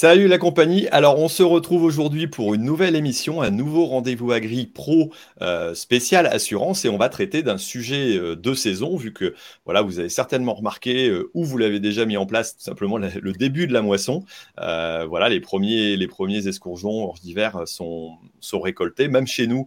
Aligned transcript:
Salut 0.00 0.28
la 0.28 0.38
compagnie. 0.38 0.86
Alors 0.92 1.18
on 1.18 1.26
se 1.26 1.42
retrouve 1.42 1.82
aujourd'hui 1.82 2.28
pour 2.28 2.54
une 2.54 2.62
nouvelle 2.62 2.94
émission, 2.94 3.42
un 3.42 3.50
nouveau 3.50 3.84
rendez-vous 3.86 4.30
agri 4.30 4.64
pro 4.64 5.12
euh, 5.42 5.74
spécial 5.74 6.28
assurance 6.28 6.84
et 6.84 6.88
on 6.88 6.98
va 6.98 7.08
traiter 7.08 7.42
d'un 7.42 7.58
sujet 7.58 8.16
euh, 8.16 8.36
de 8.36 8.54
saison 8.54 8.96
vu 8.96 9.12
que 9.12 9.34
voilà 9.64 9.82
vous 9.82 9.98
avez 9.98 10.08
certainement 10.08 10.54
remarqué 10.54 11.08
euh, 11.08 11.32
ou 11.34 11.44
vous 11.44 11.58
l'avez 11.58 11.80
déjà 11.80 12.06
mis 12.06 12.16
en 12.16 12.26
place 12.26 12.56
tout 12.56 12.62
simplement 12.62 12.96
le 12.96 13.32
début 13.32 13.66
de 13.66 13.72
la 13.72 13.82
moisson. 13.82 14.22
voilà 14.56 15.28
les 15.28 15.40
premiers 15.40 15.96
les 15.96 16.06
premiers 16.06 16.46
escourgeons 16.46 17.12
d'hiver 17.20 17.62
sont 17.66 18.18
sont 18.38 18.60
récoltés. 18.60 19.08
Même 19.08 19.26
chez 19.26 19.48
nous 19.48 19.66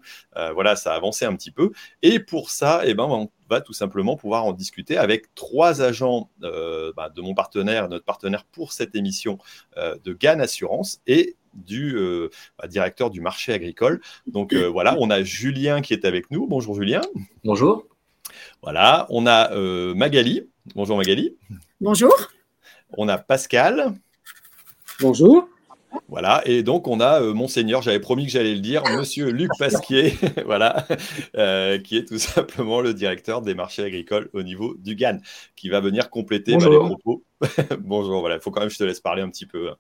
voilà 0.54 0.78
ça 0.78 0.94
a 0.94 0.96
avancé 0.96 1.26
un 1.26 1.36
petit 1.36 1.52
peu 1.52 1.72
et 2.04 2.20
pour 2.20 2.52
ça 2.52 2.84
eh 2.86 2.94
ben 2.94 3.28
va 3.52 3.62
tout 3.62 3.74
simplement 3.74 4.16
pouvoir 4.16 4.46
en 4.46 4.54
discuter 4.54 4.98
avec 4.98 5.36
trois 5.36 5.82
agents 5.82 6.30
euh, 6.42 6.94
bah, 6.96 7.10
de 7.10 7.22
mon 7.22 7.36
partenaire, 7.36 7.90
notre 7.90 8.06
partenaire 8.06 8.46
pour 8.46 8.72
cette 8.72 8.96
émission 8.96 9.38
euh, 9.78 9.98
de 10.04 10.14
GAN 10.14 10.40
Assurance 10.40 11.02
et 11.06 11.36
du 11.54 11.98
euh, 11.98 12.30
bah, 12.58 12.68
directeur 12.68 13.10
du 13.10 13.20
marché 13.20 13.54
agricole. 13.54 14.02
Donc 14.26 14.56
voilà, 14.56 14.96
on 15.00 15.10
a 15.10 15.22
Julien 15.22 15.82
qui 15.82 15.94
est 15.94 16.06
avec 16.06 16.32
nous. 16.32 16.48
Bonjour 16.48 16.76
Julien. 16.76 17.02
Bonjour. 17.44 17.86
Voilà, 18.64 19.06
on 19.10 19.28
a 19.28 19.54
Magali. 19.94 20.48
Bonjour 20.74 20.98
Magali. 20.98 21.36
Bonjour. 21.82 22.14
On 22.98 23.10
a 23.10 23.18
Pascal. 23.18 23.94
Bonjour. 25.02 25.51
Voilà, 26.08 26.42
et 26.46 26.64
donc 26.64 26.88
on 26.88 27.00
a 27.00 27.22
euh, 27.22 27.34
Monseigneur, 27.34 27.82
j'avais 27.82 28.00
promis 28.00 28.26
que 28.26 28.32
j'allais 28.32 28.54
le 28.54 28.60
dire, 28.60 28.84
Monsieur 28.98 29.30
Luc 29.30 29.50
Pasquier, 29.58 30.14
voilà, 30.46 30.86
euh, 31.38 31.80
qui 31.80 31.98
est 31.98 32.06
tout 32.06 32.18
simplement 32.18 32.82
le 32.82 32.94
directeur 32.94 33.42
des 33.42 33.54
marchés 33.54 33.84
agricoles 33.84 34.30
au 34.34 34.44
niveau 34.44 34.76
du 34.78 34.96
GAN, 34.96 35.18
qui 35.56 35.70
va 35.70 35.80
venir 35.80 36.10
compléter 36.10 36.58
bah, 36.58 36.70
les 36.70 36.78
propos. 36.78 37.24
Bonjour, 37.80 38.20
voilà, 38.20 38.36
il 38.36 38.42
faut 38.42 38.52
quand 38.52 38.62
même 38.62 38.70
que 38.70 38.74
je 38.74 38.80
te 38.80 38.84
laisse 38.84 39.00
parler 39.00 39.22
un 39.22 39.30
petit 39.30 39.46
peu. 39.46 39.70
Hein. 39.70 39.78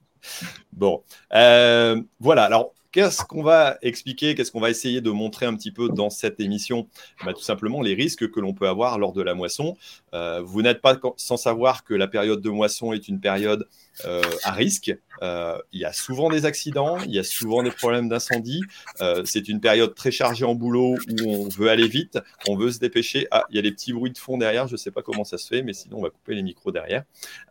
Bon, 0.71 1.03
euh, 1.33 2.01
voilà, 2.19 2.43
alors 2.43 2.73
Qu'est-ce 2.91 3.23
qu'on 3.23 3.41
va 3.41 3.77
expliquer, 3.81 4.35
qu'est-ce 4.35 4.51
qu'on 4.51 4.59
va 4.59 4.69
essayer 4.69 4.99
de 4.99 5.11
montrer 5.11 5.45
un 5.45 5.55
petit 5.55 5.71
peu 5.71 5.87
dans 5.87 6.09
cette 6.09 6.41
émission? 6.41 6.89
Bah, 7.23 7.31
Tout 7.31 7.41
simplement 7.41 7.81
les 7.81 7.93
risques 7.93 8.29
que 8.29 8.39
l'on 8.41 8.53
peut 8.53 8.67
avoir 8.67 8.99
lors 8.99 9.13
de 9.13 9.21
la 9.21 9.33
moisson. 9.33 9.77
Vous 10.13 10.61
n'êtes 10.61 10.81
pas 10.81 10.99
sans 11.17 11.37
savoir 11.37 11.83
que 11.83 11.93
la 11.93 12.07
période 12.07 12.41
de 12.41 12.49
moisson 12.49 12.93
est 12.93 13.07
une 13.07 13.19
période 13.19 13.67
à 14.03 14.51
risque. 14.51 14.93
Euh, 15.21 15.57
il 15.71 15.79
y 15.79 15.85
a 15.85 15.93
souvent 15.93 16.29
des 16.29 16.45
accidents, 16.45 16.97
il 16.99 17.11
y 17.11 17.19
a 17.19 17.23
souvent 17.23 17.61
des 17.63 17.71
problèmes 17.71 18.09
d'incendie. 18.09 18.61
Euh, 19.01 19.21
c'est 19.25 19.47
une 19.47 19.59
période 19.59 19.93
très 19.93 20.11
chargée 20.11 20.45
en 20.45 20.55
boulot 20.55 20.95
où 20.95 21.29
on 21.29 21.47
veut 21.47 21.69
aller 21.69 21.87
vite, 21.87 22.19
on 22.47 22.55
veut 22.55 22.71
se 22.71 22.79
dépêcher. 22.79 23.27
Ah, 23.31 23.45
il 23.49 23.55
y 23.55 23.59
a 23.59 23.61
des 23.61 23.71
petits 23.71 23.93
bruits 23.93 24.11
de 24.11 24.17
fond 24.17 24.37
derrière, 24.37 24.67
je 24.67 24.73
ne 24.73 24.77
sais 24.77 24.91
pas 24.91 25.01
comment 25.03 25.23
ça 25.23 25.37
se 25.37 25.47
fait, 25.47 25.61
mais 25.61 25.73
sinon 25.73 25.99
on 25.99 26.01
va 26.01 26.09
couper 26.09 26.33
les 26.33 26.43
micros 26.43 26.71
derrière. 26.71 27.03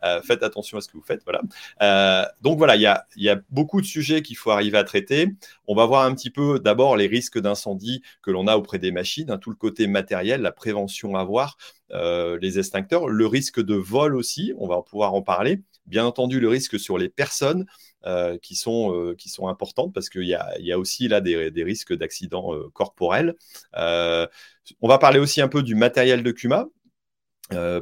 Euh, 0.03 0.21
faites 0.21 0.43
attention 0.43 0.77
à 0.77 0.81
ce 0.81 0.89
que 0.89 0.97
vous 0.97 1.03
faites. 1.03 1.23
Voilà. 1.23 2.33
donc 2.41 2.57
voilà, 2.57 2.75
il 2.75 2.81
y, 3.17 3.29
a, 3.29 3.41
beaucoup 3.49 3.81
de 3.81 3.85
sujets 3.85 4.21
qu'il 4.21 4.37
faut 4.37 4.51
arriver 4.51 4.77
à 4.77 4.83
traiter. 4.83 5.27
On 5.67 5.75
va 5.75 5.85
voir 5.85 6.03
un 6.03 6.13
petit 6.13 6.29
peu 6.29 6.59
d'abord 6.59 6.97
les 6.97 7.07
risques 7.07 7.39
d'incendie 7.39 8.01
que 8.21 8.31
l'on 8.31 8.47
a 8.47 8.57
auprès 8.57 8.79
des 8.79 8.91
machines, 8.91 9.31
hein, 9.31 9.37
tout 9.37 9.49
le 9.49 9.55
côté 9.55 9.87
matériel, 9.87 10.41
la 10.41 10.51
prévention 10.51 11.15
à 11.15 11.21
avoir. 11.21 11.57
Les 11.93 12.59
extincteurs, 12.59 13.07
le 13.07 13.27
risque 13.27 13.61
de 13.61 13.75
vol 13.75 14.15
aussi, 14.15 14.53
on 14.57 14.67
va 14.67 14.81
pouvoir 14.81 15.13
en 15.13 15.21
parler. 15.21 15.61
Bien 15.87 16.05
entendu, 16.05 16.39
le 16.39 16.47
risque 16.47 16.79
sur 16.79 16.97
les 16.97 17.09
personnes 17.09 17.65
euh, 18.05 18.37
qui, 18.39 18.55
sont, 18.55 18.95
euh, 18.95 19.15
qui 19.15 19.29
sont 19.29 19.47
importantes 19.47 19.93
parce 19.93 20.09
qu'il 20.09 20.23
y 20.23 20.33
a, 20.33 20.57
y 20.59 20.71
a, 20.71 20.79
aussi 20.79 21.07
là 21.07 21.21
des, 21.21 21.51
risques 21.63 21.93
d'accidents 21.93 22.53
euh, 22.55 22.69
corporels. 22.73 23.35
on 23.73 24.87
va 24.87 24.97
parler 24.97 25.19
aussi 25.19 25.41
un 25.41 25.47
peu 25.47 25.61
du 25.63 25.75
matériel 25.75 26.23
de 26.23 26.31
CUMA. 26.31 26.67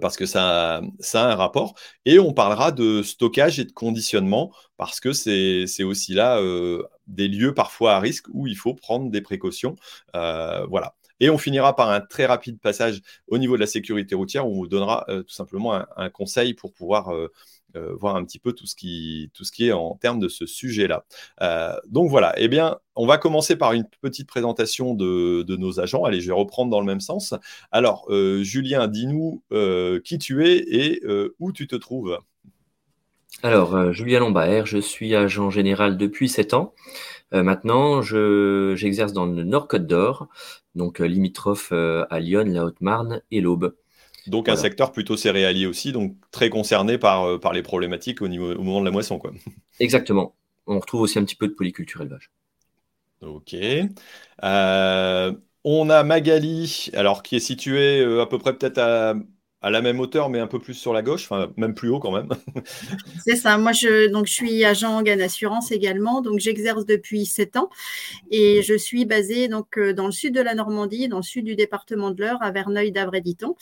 parce 0.02 0.18
que 0.18 0.26
ça, 0.26 0.82
ça 1.00 1.30
a 1.30 1.32
un 1.34 1.36
rapport. 1.36 1.76
Et 2.06 2.20
on 2.20 2.34
parlera 2.34 2.72
de 2.72 3.04
stockage 3.04 3.60
et 3.60 3.66
de 3.66 3.72
conditionnement, 3.72 4.52
parce 4.78 5.00
que 5.00 5.14
c'est 5.14 5.84
aussi 5.84 6.14
là 6.14 6.42
des 7.08 7.28
lieux 7.28 7.54
parfois 7.54 7.96
à 7.96 8.00
risque 8.00 8.26
où 8.34 8.48
il 8.48 8.58
faut 8.58 8.74
prendre 8.74 9.12
des 9.12 9.22
précautions. 9.22 9.76
voilà. 10.14 10.96
Et 11.20 11.30
on 11.30 11.38
finira 11.38 11.76
par 11.76 11.90
un 11.90 12.02
très 12.02 12.26
rapide 12.26 12.60
passage 12.60 13.02
au 13.28 13.38
niveau 13.38 13.56
de 13.56 13.62
la 13.62 13.68
sécurité 13.68 14.16
routière 14.16 14.48
où 14.48 14.52
on 14.52 14.56
vous 14.56 14.68
donnera 14.68 15.06
tout 15.08 15.34
simplement 15.34 15.74
un, 15.98 16.10
conseil 16.10 16.54
pour 16.54 16.74
pouvoir 16.74 17.12
euh, 17.76 17.94
voir 17.94 18.16
un 18.16 18.26
petit 18.26 18.40
peu 18.40 18.54
tout 18.54 18.66
ce 18.66 18.76
qui, 18.76 19.30
est 19.60 19.72
en 19.72 19.96
termes 19.96 20.20
de 20.20 20.28
ce 20.28 20.48
sujet-là. 20.48 21.06
Euh, 21.42 21.76
donc 21.88 22.10
voilà, 22.10 22.34
eh 22.38 22.48
bien, 22.48 22.78
on 22.96 23.06
va 23.06 23.20
commencer 23.20 23.56
par 23.56 23.74
une 23.74 23.86
petite 24.02 24.28
présentation 24.28 24.96
de, 24.96 25.46
nos 25.56 25.80
agents. 25.80 26.04
Allez, 26.04 26.20
je 26.20 26.28
vais 26.28 26.34
reprendre 26.34 26.72
dans 26.72 26.80
le 26.80 26.88
même 26.88 27.00
sens. 27.00 27.36
Alors, 27.72 28.08
euh, 28.10 28.42
Julien, 28.42 28.88
dis-nous 28.88 29.44
qui 30.04 30.18
tu 30.18 30.48
es 30.48 30.58
et 30.58 31.04
où 31.40 31.52
tu 31.52 31.68
te 31.68 31.76
trouves? 31.76 32.18
Alors, 33.44 33.94
Julien 33.94 34.20
Lombaert, 34.20 34.66
je 34.66 34.80
suis 34.80 35.16
agent 35.16 35.50
général 35.52 35.96
depuis 35.96 36.28
7 36.28 36.56
ans. 36.56 36.74
Maintenant, 37.32 38.02
j'exerce 38.02 39.14
dans 39.14 39.26
le 39.26 39.44
Nord-Côte 39.44 39.88
d'Or, 39.88 40.28
donc 40.76 41.00
limitrophe 41.00 41.72
à 41.72 42.20
Lyon, 42.20 42.46
la 42.48 42.66
Haute-Marne 42.66 43.22
et 43.32 43.42
l'Aube. 43.42 43.74
Donc 44.30 44.48
un 44.48 44.56
secteur 44.56 44.92
plutôt 44.92 45.18
céréalier 45.18 45.66
aussi, 45.66 45.92
donc 45.92 46.16
très 46.32 46.50
concerné 46.50 46.98
par, 46.98 47.24
euh, 47.24 47.38
par 47.40 47.54
les 47.54 47.64
problématiques 47.64 48.22
au, 48.22 48.28
niveau, 48.28 48.54
au 48.54 48.62
moment 48.62 48.80
de 48.80 48.86
la 48.86 48.92
moisson. 48.92 49.18
Quoi. 49.18 49.32
Exactement. 49.80 50.36
On 50.68 50.80
retrouve 50.80 51.02
aussi 51.02 51.18
un 51.20 51.24
petit 51.24 51.36
peu 51.36 51.48
de 51.48 51.54
polyculture 51.54 52.02
élevage. 52.02 52.32
Ok. 53.22 53.56
Euh, 54.44 55.34
on 55.64 55.90
a 55.90 56.04
Magali, 56.04 56.90
alors 56.94 57.24
qui 57.24 57.36
est 57.36 57.42
située 57.42 58.02
euh, 58.02 58.22
à 58.22 58.28
peu 58.28 58.38
près 58.38 58.56
peut-être 58.56 58.78
à 58.78 59.16
à 59.62 59.70
la 59.70 59.82
même 59.82 60.00
hauteur, 60.00 60.30
mais 60.30 60.40
un 60.40 60.48
peu 60.48 60.60
plus 60.60 60.74
sur 60.74 60.94
la 60.94 61.02
gauche, 61.02 61.24
enfin 61.26 61.52
même 61.58 61.74
plus 61.74 61.90
haut 61.90 62.00
quand 62.00 62.12
même. 62.12 62.30
C'est 63.26 63.36
ça. 63.36 63.58
Moi, 63.58 63.74
je, 63.74 64.10
donc, 64.10 64.28
je 64.28 64.34
suis 64.34 64.64
agent 64.64 64.90
en 64.90 65.02
Gain 65.02 65.20
Assurance 65.20 65.72
également. 65.72 66.22
Donc, 66.22 66.40
j'exerce 66.40 66.86
depuis 66.86 67.26
sept 67.26 67.58
ans 67.58 67.70
et 68.32 68.62
je 68.62 68.74
suis 68.76 69.04
basée 69.06 69.50
donc, 69.50 69.78
euh, 69.78 69.94
dans 69.94 70.06
le 70.06 70.14
sud 70.14 70.34
de 70.34 70.42
la 70.42 70.56
Normandie, 70.56 71.10
dans 71.10 71.18
le 71.18 71.24
sud 71.24 71.44
du 71.44 71.56
département 71.56 72.12
de 72.12 72.24
l'Eure, 72.24 72.42
à 72.42 72.52
Verneuil-d'Avray-Diton. 72.52 73.56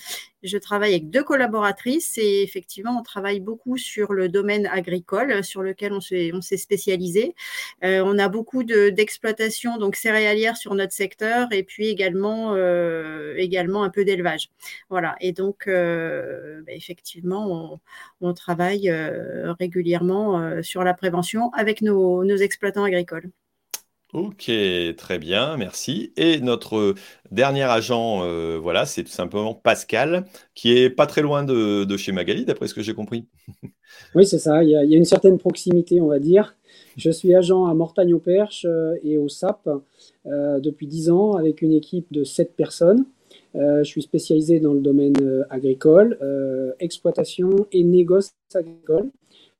Je 0.43 0.57
travaille 0.59 0.91
avec 0.91 1.09
deux 1.09 1.23
collaboratrices 1.23 2.17
et 2.19 2.43
effectivement, 2.43 2.97
on 2.99 3.01
travaille 3.01 3.39
beaucoup 3.39 3.77
sur 3.77 4.13
le 4.13 4.29
domaine 4.29 4.67
agricole 4.67 5.43
sur 5.43 5.63
lequel 5.63 5.93
on 5.93 5.99
s'est, 5.99 6.29
on 6.31 6.41
s'est 6.41 6.57
spécialisé. 6.57 7.33
Euh, 7.83 8.03
on 8.05 8.19
a 8.19 8.29
beaucoup 8.29 8.63
d'exploitation 8.63 9.77
donc 9.77 9.95
céréalière 9.95 10.57
sur 10.57 10.75
notre 10.75 10.93
secteur 10.93 11.51
et 11.51 11.63
puis 11.63 11.87
également, 11.87 12.53
euh, 12.53 13.33
également 13.37 13.83
un 13.83 13.89
peu 13.89 14.05
d'élevage. 14.05 14.49
Voilà. 14.91 15.15
Et 15.21 15.31
donc, 15.31 15.67
bah, 16.65 16.73
effectivement, 16.73 17.79
on, 18.21 18.33
travaille 18.33 18.89
euh, 18.89 19.53
régulièrement 19.53 20.39
euh, 20.39 20.61
sur 20.61 20.83
la 20.83 20.93
prévention 20.93 21.49
avec 21.53 21.81
nos, 21.81 22.23
exploitants 22.25 22.83
agricoles. 22.83 23.31
Ok, 24.13 24.49
très 24.97 25.19
bien, 25.19 25.57
merci. 25.57 26.13
Et 26.15 26.39
notre 26.39 26.95
dernier 27.31 27.63
agent, 27.63 28.19
voilà, 28.59 28.85
c'est 28.85 29.03
tout 29.03 29.11
simplement 29.11 29.53
Pascal, 29.53 30.25
qui 30.55 30.77
est 30.77 30.89
pas 30.89 31.07
très 31.07 31.21
loin 31.21 31.43
de, 31.43 31.97
chez 31.97 32.13
Magali, 32.13 32.45
d'après 32.45 32.67
ce 32.67 32.73
que 32.73 32.81
j'ai 32.81 32.93
compris. 32.93 33.27
Oui, 34.15 34.27
c'est 34.27 34.37
ça. 34.37 34.63
Il 34.63 34.69
y, 34.69 34.75
a, 34.75 34.83
une 34.83 35.05
certaine 35.05 35.37
proximité, 35.37 36.01
on 36.01 36.07
va 36.07 36.19
dire. 36.19 36.55
Je 36.97 37.09
suis 37.09 37.33
agent 37.33 37.65
à 37.65 37.73
Mortagne-au-Perche 37.73 38.67
et 39.03 39.17
au 39.17 39.27
SAP 39.27 39.67
depuis 40.25 40.87
10 40.87 41.09
ans 41.09 41.33
avec 41.33 41.61
une 41.61 41.73
équipe 41.73 42.11
de 42.11 42.23
7 42.23 42.55
personnes. 42.55 43.05
Euh, 43.55 43.83
je 43.83 43.89
suis 43.89 44.01
spécialisé 44.01 44.59
dans 44.59 44.73
le 44.73 44.79
domaine 44.79 45.15
euh, 45.21 45.43
agricole, 45.49 46.17
euh, 46.21 46.71
exploitation 46.79 47.67
et 47.71 47.83
négoce 47.83 48.33
agricole. 48.53 49.09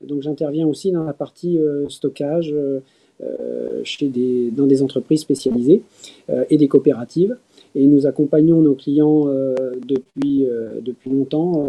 Donc 0.06 0.22
j'interviens 0.22 0.68
aussi 0.68 0.92
dans 0.92 1.04
la 1.04 1.14
partie 1.14 1.60
stockage 1.90 2.54
chez 3.84 4.08
des, 4.10 4.52
dans 4.52 4.68
des 4.68 4.84
entreprises 4.84 5.22
spécialisées 5.22 5.82
et 6.52 6.58
des 6.58 6.68
coopératives. 6.68 7.36
Et 7.74 7.88
nous 7.88 8.06
accompagnons 8.06 8.62
nos 8.62 8.76
clients 8.76 9.26
depuis, 9.26 10.48
depuis 10.84 11.10
longtemps 11.10 11.68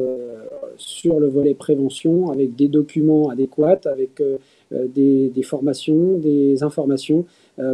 sur 0.77 1.21
le 1.21 1.27
volet 1.29 1.55
prévention 1.55 2.31
avec 2.31 2.55
des 2.55 2.69
documents 2.69 3.31
adéquats, 3.31 3.81
avec 3.87 4.23
des, 4.71 5.43
formations, 5.43 6.19
des 6.19 6.63
informations 6.63 7.25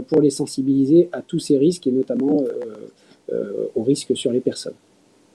pour 0.07 0.21
les 0.21 0.31
sensibiliser 0.31 1.09
à 1.11 1.21
tous 1.21 1.41
ces 1.41 1.59
risques 1.59 1.89
et 1.89 1.93
notamment 1.93 2.45
au 3.75 3.83
risque 3.83 4.17
sur 4.17 4.33
les 4.33 4.41
personnes. 4.41 4.75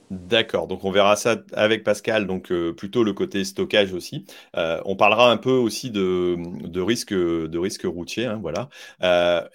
D'accord, 0.10 0.66
donc 0.66 0.86
on 0.86 0.92
verra 0.92 1.16
ça 1.16 1.38
avec 1.54 1.84
Pascal, 1.84 2.26
donc 2.26 2.52
euh, 2.52 2.74
plutôt 2.74 3.04
le 3.04 3.14
côté 3.14 3.44
stockage 3.44 3.94
aussi. 3.94 4.26
Euh, 4.56 4.82
on 4.86 4.96
parlera 4.96 5.30
un 5.32 5.38
peu 5.38 5.52
aussi 5.52 5.92
de, 5.92 6.36
de 6.68 6.82
risque 6.82 7.14
de 7.14 7.58
risque 7.60 7.84
routier, 7.84 8.26
hein, 8.26 8.40
voilà. 8.42 8.70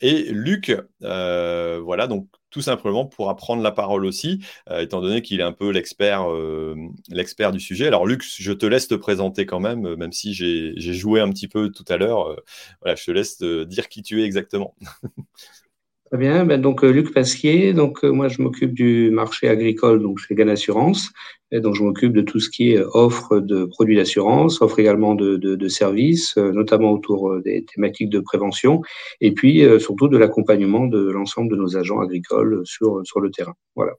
et 0.01 0.31
Luc, 0.31 0.71
voilà, 1.01 2.07
donc 2.07 2.29
tout 2.51 2.61
simplement 2.61 3.05
pour 3.05 3.35
prendre 3.35 3.65
la 3.65 3.73
parole 3.73 4.07
aussi, 4.07 4.45
étant 4.71 5.01
donné 5.01 5.23
qu'il 5.23 5.41
est 5.41 5.43
un 5.43 5.51
peu 5.51 5.71
l'expert 5.71 6.31
du 7.51 7.59
sujet. 7.59 7.89
Alors 7.89 8.07
Luc, 8.07 8.23
je 8.23 8.53
te 8.53 8.65
laisse 8.65 8.87
te 8.87 8.95
présenter 8.95 9.47
quand 9.47 9.59
même, 9.59 9.97
même 9.97 10.13
si 10.13 10.35
j'ai 10.35 10.93
joué 10.93 11.21
un 11.21 11.31
petit 11.31 11.49
peu 11.49 11.71
tout 11.71 11.85
à 11.89 11.97
l'heure. 11.97 12.37
voilà, 12.81 12.95
je 12.95 13.05
te 13.05 13.11
laisse 13.11 13.43
dire 13.43 13.89
qui 13.89 14.03
tu 14.03 14.23
es 14.23 14.25
exactement. 14.25 14.77
Très 16.15 16.21
bien. 16.21 16.45
Ben 16.45 16.61
donc, 16.61 16.85
Luc 16.85 17.13
Pasquier. 17.13 17.73
Donc, 17.73 18.05
moi, 18.05 18.29
je 18.29 18.41
m'occupe 18.41 18.73
du 18.73 19.11
marché 19.11 19.49
agricole 19.49 20.01
donc 20.01 20.21
chez 20.21 20.37
Gan 20.37 20.47
Assurance. 20.47 21.11
Et 21.51 21.59
donc, 21.59 21.75
je 21.75 21.83
m'occupe 21.83 22.13
de 22.13 22.21
tout 22.21 22.39
ce 22.39 22.49
qui 22.51 22.71
est 22.71 22.81
offre 22.93 23.41
de 23.41 23.65
produits 23.65 23.97
d'assurance, 23.97 24.63
offre 24.63 24.79
également 24.79 25.17
de, 25.17 25.37
de, 25.37 25.57
de 25.57 25.69
services, 25.69 26.37
notamment 26.37 26.93
autour 26.93 27.43
des 27.43 27.65
thématiques 27.65 28.11
de 28.11 28.21
prévention, 28.21 28.81
et 29.21 29.33
puis 29.33 29.65
surtout 29.81 30.07
de 30.07 30.17
l'accompagnement 30.17 30.87
de 30.87 31.11
l'ensemble 31.11 31.51
de 31.51 31.57
nos 31.57 31.77
agents 31.77 31.99
agricoles 31.99 32.63
sur, 32.63 33.01
sur 33.05 33.19
le 33.19 33.33
terrain. 33.33 33.55
Voilà. 33.75 33.95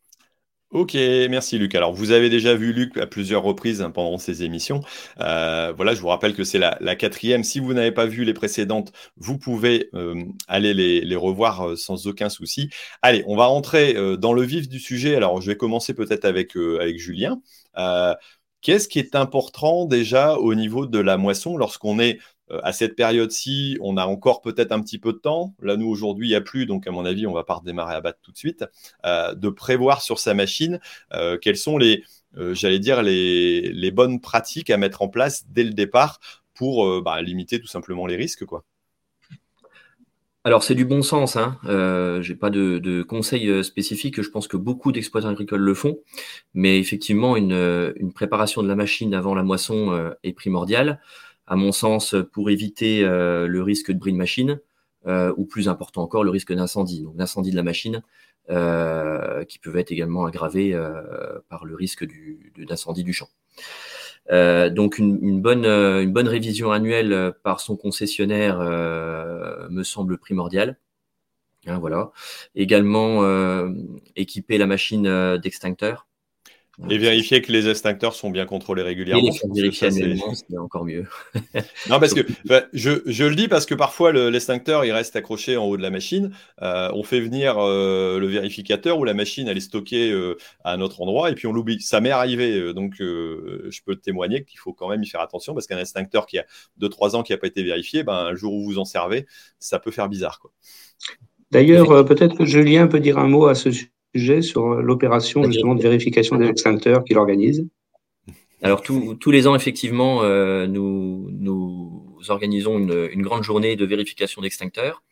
Ok, 0.72 0.96
merci 0.96 1.58
Luc. 1.58 1.74
Alors, 1.76 1.94
vous 1.94 2.12
avez 2.12 2.30
déjà 2.30 2.54
vu 2.54 2.74
Luc 2.74 2.98
à 2.98 3.08
plusieurs 3.08 3.44
reprises 3.44 3.82
hein, 3.82 3.92
pendant 3.92 4.18
ces 4.18 4.44
émissions. 4.44 4.82
Euh, 5.22 5.72
voilà, 5.74 5.94
je 5.94 6.02
vous 6.02 6.08
rappelle 6.08 6.36
que 6.36 6.44
c'est 6.44 6.58
la, 6.60 6.96
quatrième. 6.96 7.44
Si 7.46 7.60
vous 7.60 7.74
n'avez 7.74 7.92
pas 7.92 8.06
vu 8.06 8.26
les 8.26 8.34
précédentes, 8.34 8.92
vous 9.16 9.38
pouvez 9.38 9.90
euh, 9.94 10.26
aller 10.48 10.74
les, 10.74 11.16
revoir 11.16 11.70
euh, 11.70 11.76
sans 11.78 12.08
aucun 12.08 12.30
souci. 12.30 12.70
Allez, 13.02 13.24
on 13.28 13.38
va 13.38 13.46
rentrer 13.46 13.94
dans 14.18 14.34
le 14.34 14.42
vif 14.42 14.68
du 14.68 14.80
sujet. 14.80 15.16
Alors, 15.16 15.40
je 15.40 15.48
vais 15.48 15.58
commencer 15.58 15.94
peut-être 15.94 16.26
avec, 16.26 16.58
Julien. 16.98 17.40
Qu'est-ce 18.62 18.88
qui 18.88 18.98
est 18.98 19.16
important 19.16 19.86
déjà 19.86 20.38
au 20.38 20.56
niveau 20.56 20.88
de 20.88 20.98
la 21.00 21.18
moisson 21.18 21.56
lorsqu'on 21.56 22.00
est 22.00 22.20
à 22.50 22.74
cette 22.74 22.96
période-ci, 22.96 23.78
on 23.82 23.98
a 23.98 24.06
encore 24.06 24.42
peut-être 24.42 24.72
un 24.72 24.82
petit 24.82 25.00
peu 25.00 25.14
de 25.14 25.18
temps. 25.18 25.56
Là, 25.62 25.78
nous, 25.78 25.88
aujourd'hui, 25.88 26.28
il 26.28 26.30
n'y 26.30 26.36
a 26.36 26.42
plus, 26.42 26.66
donc 26.66 26.86
à 26.86 26.92
mon 26.92 27.06
avis, 27.06 27.26
on 27.26 27.32
ne 27.32 27.36
va 27.36 27.44
pas 27.44 27.56
redémarrer 27.56 27.96
à 27.96 28.02
battre 28.02 28.20
tout 28.22 28.32
de 28.32 28.38
suite. 28.38 28.66
Euh, 29.06 29.34
de 29.34 29.50
prévoir 29.50 30.02
sur 30.02 30.20
sa 30.20 30.34
machine 30.34 30.80
euh, 31.14 31.38
quelles 31.38 31.58
sont 31.58 31.78
les, 31.78 32.04
j'allais 32.52 32.80
dire, 32.80 33.02
les, 33.02 33.92
bonnes 33.92 34.20
pratiques 34.20 34.70
à 34.70 34.78
mettre 34.78 35.02
en 35.02 35.08
place 35.08 35.46
dès 35.50 35.64
le 35.64 35.72
départ 35.72 36.20
pour 36.54 37.02
bah, 37.02 37.22
limiter 37.22 37.60
tout 37.60 37.68
simplement 37.68 38.06
les 38.06 38.16
risques. 38.16 38.46
quoi. 38.46 38.64
Alors, 40.44 40.64
c'est 40.64 40.76
du 40.76 40.86
bon 40.86 41.02
sens. 41.02 41.38
Hein. 41.38 41.58
Euh, 41.66 42.22
je 42.22 42.32
n'ai 42.32 42.38
pas 42.38 42.52
de, 42.52 43.02
conseils 43.02 43.64
spécifiques. 43.64 44.22
Je 44.22 44.30
pense 44.30 44.48
que 44.48 44.58
beaucoup 44.58 44.92
d'exploitants 44.92 45.30
agricoles 45.30 45.62
le 45.62 45.74
font. 45.74 45.98
Mais 46.54 46.78
effectivement, 46.80 47.36
une, 47.36 48.14
préparation 48.14 48.62
de 48.62 48.68
la 48.68 48.76
machine 48.76 49.16
avant 49.16 49.34
la 49.34 49.42
moisson 49.42 50.14
est 50.24 50.34
primordiale 50.34 51.02
à 51.48 51.56
mon 51.56 51.72
sens, 51.72 52.16
pour 52.34 52.50
éviter 52.50 53.04
euh, 53.04 53.48
le 53.48 53.62
risque 53.62 53.92
de 53.92 53.98
bris 53.98 54.12
de 54.12 54.18
machine, 54.18 54.60
euh, 55.08 55.34
ou 55.38 55.46
plus 55.46 55.70
important 55.70 56.02
encore, 56.02 56.24
le 56.24 56.32
risque 56.32 56.54
d'incendie, 56.54 57.04
donc 57.04 57.16
d'incendie 57.16 57.52
de 57.52 57.56
la 57.56 57.64
machine, 57.64 58.02
euh, 58.50 59.44
qui 59.46 59.60
peuvent 59.60 59.78
être 59.78 59.92
également 59.92 60.26
aggravés 60.26 60.76
par 61.50 61.66
le 61.66 61.76
risque 61.76 62.06
d'incendie 62.58 63.04
du, 63.04 63.14
champ. 63.14 63.30
donc 64.30 64.98
une, 64.98 65.42
bonne, 65.42 66.28
révision 66.28 66.72
annuelle 66.72 67.34
par 67.44 67.60
son 67.60 67.76
concessionnaire 67.76 68.60
me 68.60 69.84
semble 69.84 70.18
primordiale. 70.18 70.80
Hein, 71.68 71.80
voilà. 71.80 72.12
Également 72.56 73.24
équiper 74.16 74.58
la 74.58 74.68
machine 74.68 75.38
d'extincteur. 75.38 76.08
Et 76.90 76.98
vérifier 76.98 77.42
que 77.42 77.52
les 77.52 77.70
extincteurs 77.70 78.14
sont 78.14 78.30
bien 78.30 78.46
contrôlés 78.46 78.82
régulièrement. 78.82 79.24
Et 79.24 79.54
vérifier 79.54 79.88
annuellement, 79.88 80.34
c'est 80.50 80.58
encore 80.58 80.84
mieux. 80.84 81.06
non, 81.90 82.00
parce 82.00 82.14
que 82.14 82.22
je, 82.74 83.02
je, 83.06 83.24
le 83.24 83.36
dis 83.36 83.48
parce 83.48 83.66
que 83.66 83.76
parfois 83.76 84.12
l'extincteur 84.12 84.84
il 84.84 84.92
reste 84.92 85.16
accroché 85.16 85.56
en 85.56 85.66
haut 85.66 85.78
de 85.78 85.82
la 85.82 85.90
machine. 85.90 86.32
Euh, 86.62 86.90
on 86.94 87.04
fait 87.04 87.22
venir 87.22 87.58
euh, 87.58 88.20
le 88.20 88.28
vérificateur 88.28 89.00
où 89.00 89.06
la 89.06 89.14
machine 89.14 89.48
elle 89.48 89.58
est 89.58 89.62
stockée 89.62 90.12
euh, 90.12 90.38
à 90.64 90.74
un 90.74 90.82
autre 90.82 91.02
endroit 91.02 91.30
et 91.30 91.36
puis 91.36 91.48
on 91.48 91.54
l'oublie. 91.54 91.80
Ça 91.82 92.02
m'est 92.02 92.12
arrivé, 92.12 92.74
donc 92.74 92.96
je 93.00 93.82
peux 93.86 93.96
témoigner 93.96 94.44
qu'il 94.44 94.60
faut 94.60 94.74
quand 94.74 94.90
même 94.90 95.04
y 95.04 95.08
faire 95.08 95.22
attention 95.22 95.54
parce 95.54 95.68
qu'un 95.68 95.80
extincteur 95.80 96.26
qui 96.26 96.40
a 96.40 96.46
2-3 96.82 97.16
ans 97.16 97.24
qui 97.24 97.32
n'a 97.32 97.38
pas 97.38 97.48
été 97.48 97.64
vérifié, 97.64 98.04
ben, 98.04 98.14
un 98.14 98.36
jour 98.36 98.54
où 98.54 98.64
vous 98.64 98.80
en 98.80 98.86
servez, 98.86 99.26
ça 99.60 99.80
peut 99.80 99.92
faire 99.92 100.10
bizarre. 100.10 100.42
D'ailleurs, 101.52 102.06
peut-être 102.06 102.38
que 102.38 102.46
Julien 102.46 102.88
peut 102.88 103.00
dire 103.00 103.18
un 103.18 103.28
mot 103.28 103.46
à 103.46 103.56
ce 103.56 103.72
sujet 103.72 103.95
sur 104.42 104.74
euh, 104.74 104.82
l'opération 104.82 105.44
justement 105.44 105.76
de 105.76 105.82
vérification 105.82 106.38
des 106.38 106.48
extincteurs 106.48 107.04
qu'il 107.04 107.18
organise 107.18 107.68
Alors 108.62 108.82
tous 108.82 109.32
les 109.32 109.48
ans, 109.48 109.56
effectivement, 109.56 110.24
euh, 110.24 110.68
nous, 110.68 111.30
nous, 111.32 112.18
organisons 112.30 112.80
une, 112.80 113.22
grande 113.22 113.44
journée 113.44 113.76
de 113.76 113.86
vérification 113.86 114.42
d'extincteurs 114.42 115.04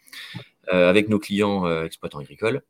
euh, 0.74 0.90
avec 0.90 1.10
nos 1.10 1.20
clients 1.20 1.84
exploitants 1.84 2.20
agricoles. 2.20 2.62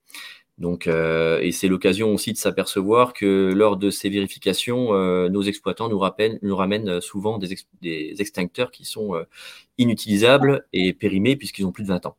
Donc, 0.59 0.87
et 0.87 1.51
c'est 1.51 1.67
l'occasion 1.67 2.13
aussi 2.13 2.31
de 2.31 2.37
s'apercevoir 2.37 3.13
que 3.13 3.51
lors 3.55 3.75
de 3.75 3.89
ces 3.89 4.09
vérifications, 4.09 4.93
nos 5.29 5.41
exploitants 5.41 5.89
nous, 5.89 5.97
rappellent, 5.97 6.37
nous 6.43 6.55
ramènent 6.55 7.01
souvent 7.01 7.39
des, 7.39 7.55
des, 7.81 8.15
extincteurs 8.19 8.69
qui 8.69 8.85
sont 8.85 9.15
inutilisables 9.79 10.67
et 10.71 10.93
périmés 10.93 11.35
puisqu'ils 11.35 11.65
ont 11.65 11.71
plus 11.71 11.83
de 11.83 11.89
20 11.89 12.05
ans. 12.05 12.17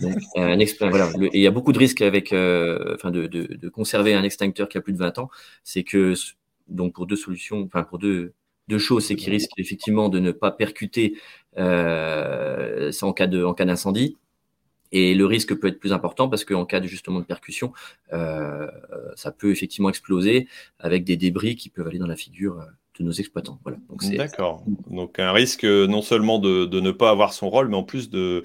Donc, 0.00 0.16
un 0.36 0.56
voilà, 0.90 1.10
il 1.32 1.40
y 1.40 1.46
a 1.46 1.50
beaucoup 1.50 1.72
de 1.72 1.78
risques 1.78 2.02
avec, 2.02 2.32
euh, 2.32 2.94
enfin, 2.94 3.10
de, 3.10 3.26
de, 3.26 3.54
de, 3.54 3.68
conserver 3.68 4.14
un 4.14 4.22
extincteur 4.22 4.68
qui 4.68 4.78
a 4.78 4.80
plus 4.80 4.92
de 4.92 4.98
20 4.98 5.18
ans. 5.18 5.30
C'est 5.64 5.84
que, 5.84 6.14
donc, 6.68 6.94
pour 6.94 7.06
deux 7.06 7.16
solutions, 7.16 7.62
enfin, 7.62 7.82
pour 7.82 7.98
deux, 7.98 8.32
deux 8.68 8.78
choses, 8.78 9.06
c'est 9.06 9.16
qu'il 9.16 9.32
risque 9.32 9.50
effectivement 9.56 10.08
de 10.08 10.18
ne 10.18 10.30
pas 10.30 10.50
percuter 10.50 11.18
euh, 11.58 12.92
en 13.02 13.12
cas 13.12 13.26
de, 13.26 13.42
en 13.44 13.54
cas 13.54 13.64
d'incendie. 13.64 14.16
Et 14.90 15.14
le 15.14 15.26
risque 15.26 15.54
peut 15.54 15.68
être 15.68 15.80
plus 15.80 15.92
important 15.92 16.30
parce 16.30 16.44
qu'en 16.44 16.64
cas 16.64 16.80
de 16.80 16.86
justement 16.86 17.20
de 17.20 17.24
percussion, 17.24 17.72
euh, 18.12 18.68
ça 19.16 19.32
peut 19.32 19.50
effectivement 19.50 19.90
exploser 19.90 20.48
avec 20.78 21.04
des 21.04 21.16
débris 21.16 21.56
qui 21.56 21.68
peuvent 21.68 21.86
aller 21.86 21.98
dans 21.98 22.06
la 22.06 22.16
figure 22.16 22.64
de 22.98 23.04
nos 23.04 23.12
exploitants. 23.12 23.58
Voilà. 23.64 23.78
D'accord. 24.16 24.62
Donc 24.90 25.18
un 25.18 25.32
risque 25.32 25.64
euh, 25.64 25.86
non 25.86 26.02
seulement 26.02 26.38
de, 26.38 26.66
ne 26.80 26.90
pas 26.90 27.10
avoir 27.10 27.32
son 27.32 27.50
rôle, 27.50 27.68
mais 27.68 27.76
en 27.76 27.82
plus 27.82 28.10
de, 28.10 28.42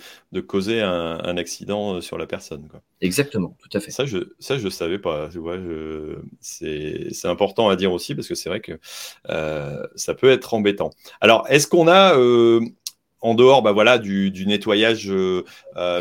causer 0.47 0.81
un, 0.81 1.37
accident 1.37 1.95
euh, 1.95 2.01
sur 2.01 2.17
la 2.17 2.27
personne. 2.27 2.67
Quoi. 2.69 2.81
Exactement, 3.01 3.55
tout 3.59 3.77
à 3.77 3.79
fait. 3.79 3.91
Ça, 3.91 4.05
je 4.05 4.17
ça, 4.39 4.57
je 4.57 4.69
savais 4.69 4.99
pas. 4.99 5.29
c'est, 6.39 7.09
important 7.25 7.69
à 7.69 7.75
dire 7.75 7.91
aussi 7.91 8.15
parce 8.15 8.27
que 8.27 8.35
c'est 8.35 8.49
vrai 8.49 8.59
que 8.59 8.79
euh, 9.29 9.85
ça 9.95 10.13
peut 10.13 10.29
être 10.29 10.53
embêtant. 10.53 10.91
Alors, 11.21 11.45
est-ce 11.49 11.67
qu'on 11.67 11.87
a 11.87 12.15
en 13.21 13.35
dehors 13.35 13.61
bah 13.61 13.71
voilà, 13.71 13.97
du, 13.97 14.45
nettoyage, 14.45 15.11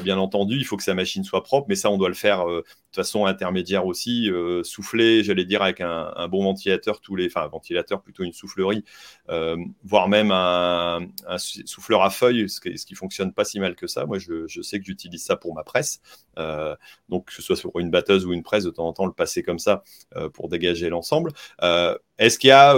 bien 0.02 0.18
entendu, 0.18 0.56
il 0.56 0.64
faut 0.64 0.76
que 0.76 0.82
sa 0.82 0.94
machine 0.94 1.24
soit 1.24 1.42
propre, 1.42 1.66
mais 1.68 1.76
ça, 1.76 1.90
on 1.90 1.98
doit 1.98 2.08
le 2.08 2.14
faire 2.14 2.44
de 2.92 2.96
façon 2.96 3.24
intermédiaire 3.24 3.86
aussi, 3.86 4.30
euh, 4.30 4.62
souffler, 4.64 5.24
j'allais 5.24 5.46
dire, 5.46 5.62
avec 5.62 5.80
un, 5.80 6.28
bon 6.28 6.44
ventilateur, 6.44 7.00
tous 7.00 7.16
les, 7.16 7.26
enfin, 7.26 7.46
ventilateur, 7.46 8.02
plutôt 8.02 8.22
une 8.22 8.34
soufflerie, 8.34 8.84
euh, 9.30 9.56
voire 9.82 10.08
même 10.08 10.30
un, 10.30 11.00
souffleur 11.38 12.02
à 12.02 12.10
feuilles, 12.10 12.48
ce 12.50 12.60
qui, 12.60 12.94
fonctionne 12.94 13.32
pas 13.32 13.44
si 13.44 13.60
mal 13.60 13.74
que 13.74 13.86
ça. 13.86 14.04
Moi, 14.04 14.18
je, 14.18 14.60
sais 14.62 14.78
que 14.78 14.84
j'utilise 14.84 15.24
ça 15.24 15.36
pour 15.36 15.54
ma 15.54 15.64
presse. 15.64 16.00
Euh, 16.38 16.76
donc, 17.08 17.26
que 17.26 17.32
ce 17.32 17.40
soit 17.40 17.56
sur 17.56 17.70
une 17.78 17.90
batteuse 17.90 18.26
ou 18.26 18.32
une 18.34 18.42
presse, 18.42 18.64
de 18.64 18.70
temps 18.70 18.86
en 18.86 18.92
temps, 18.92 19.06
le 19.06 19.12
passer 19.12 19.42
comme 19.42 19.58
ça 19.58 19.82
pour 20.34 20.48
dégager 20.48 20.90
l'ensemble. 20.90 21.32
Est-ce 22.18 22.38
qu'il 22.38 22.48
y 22.48 22.50
a, 22.50 22.76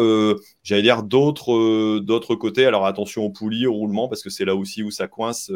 j'allais 0.62 0.82
dire, 0.82 1.02
d'autres 1.02 1.98
d'autres 1.98 2.36
côtés? 2.36 2.66
Alors, 2.66 2.86
attention 2.86 3.24
aux 3.24 3.30
poulies, 3.30 3.66
au 3.66 3.72
roulement, 3.72 4.08
parce 4.08 4.22
que 4.22 4.30
c'est 4.30 4.44
là 4.44 4.54
aussi 4.54 4.84
où 4.84 4.92
ça 4.92 5.08
coince. 5.08 5.50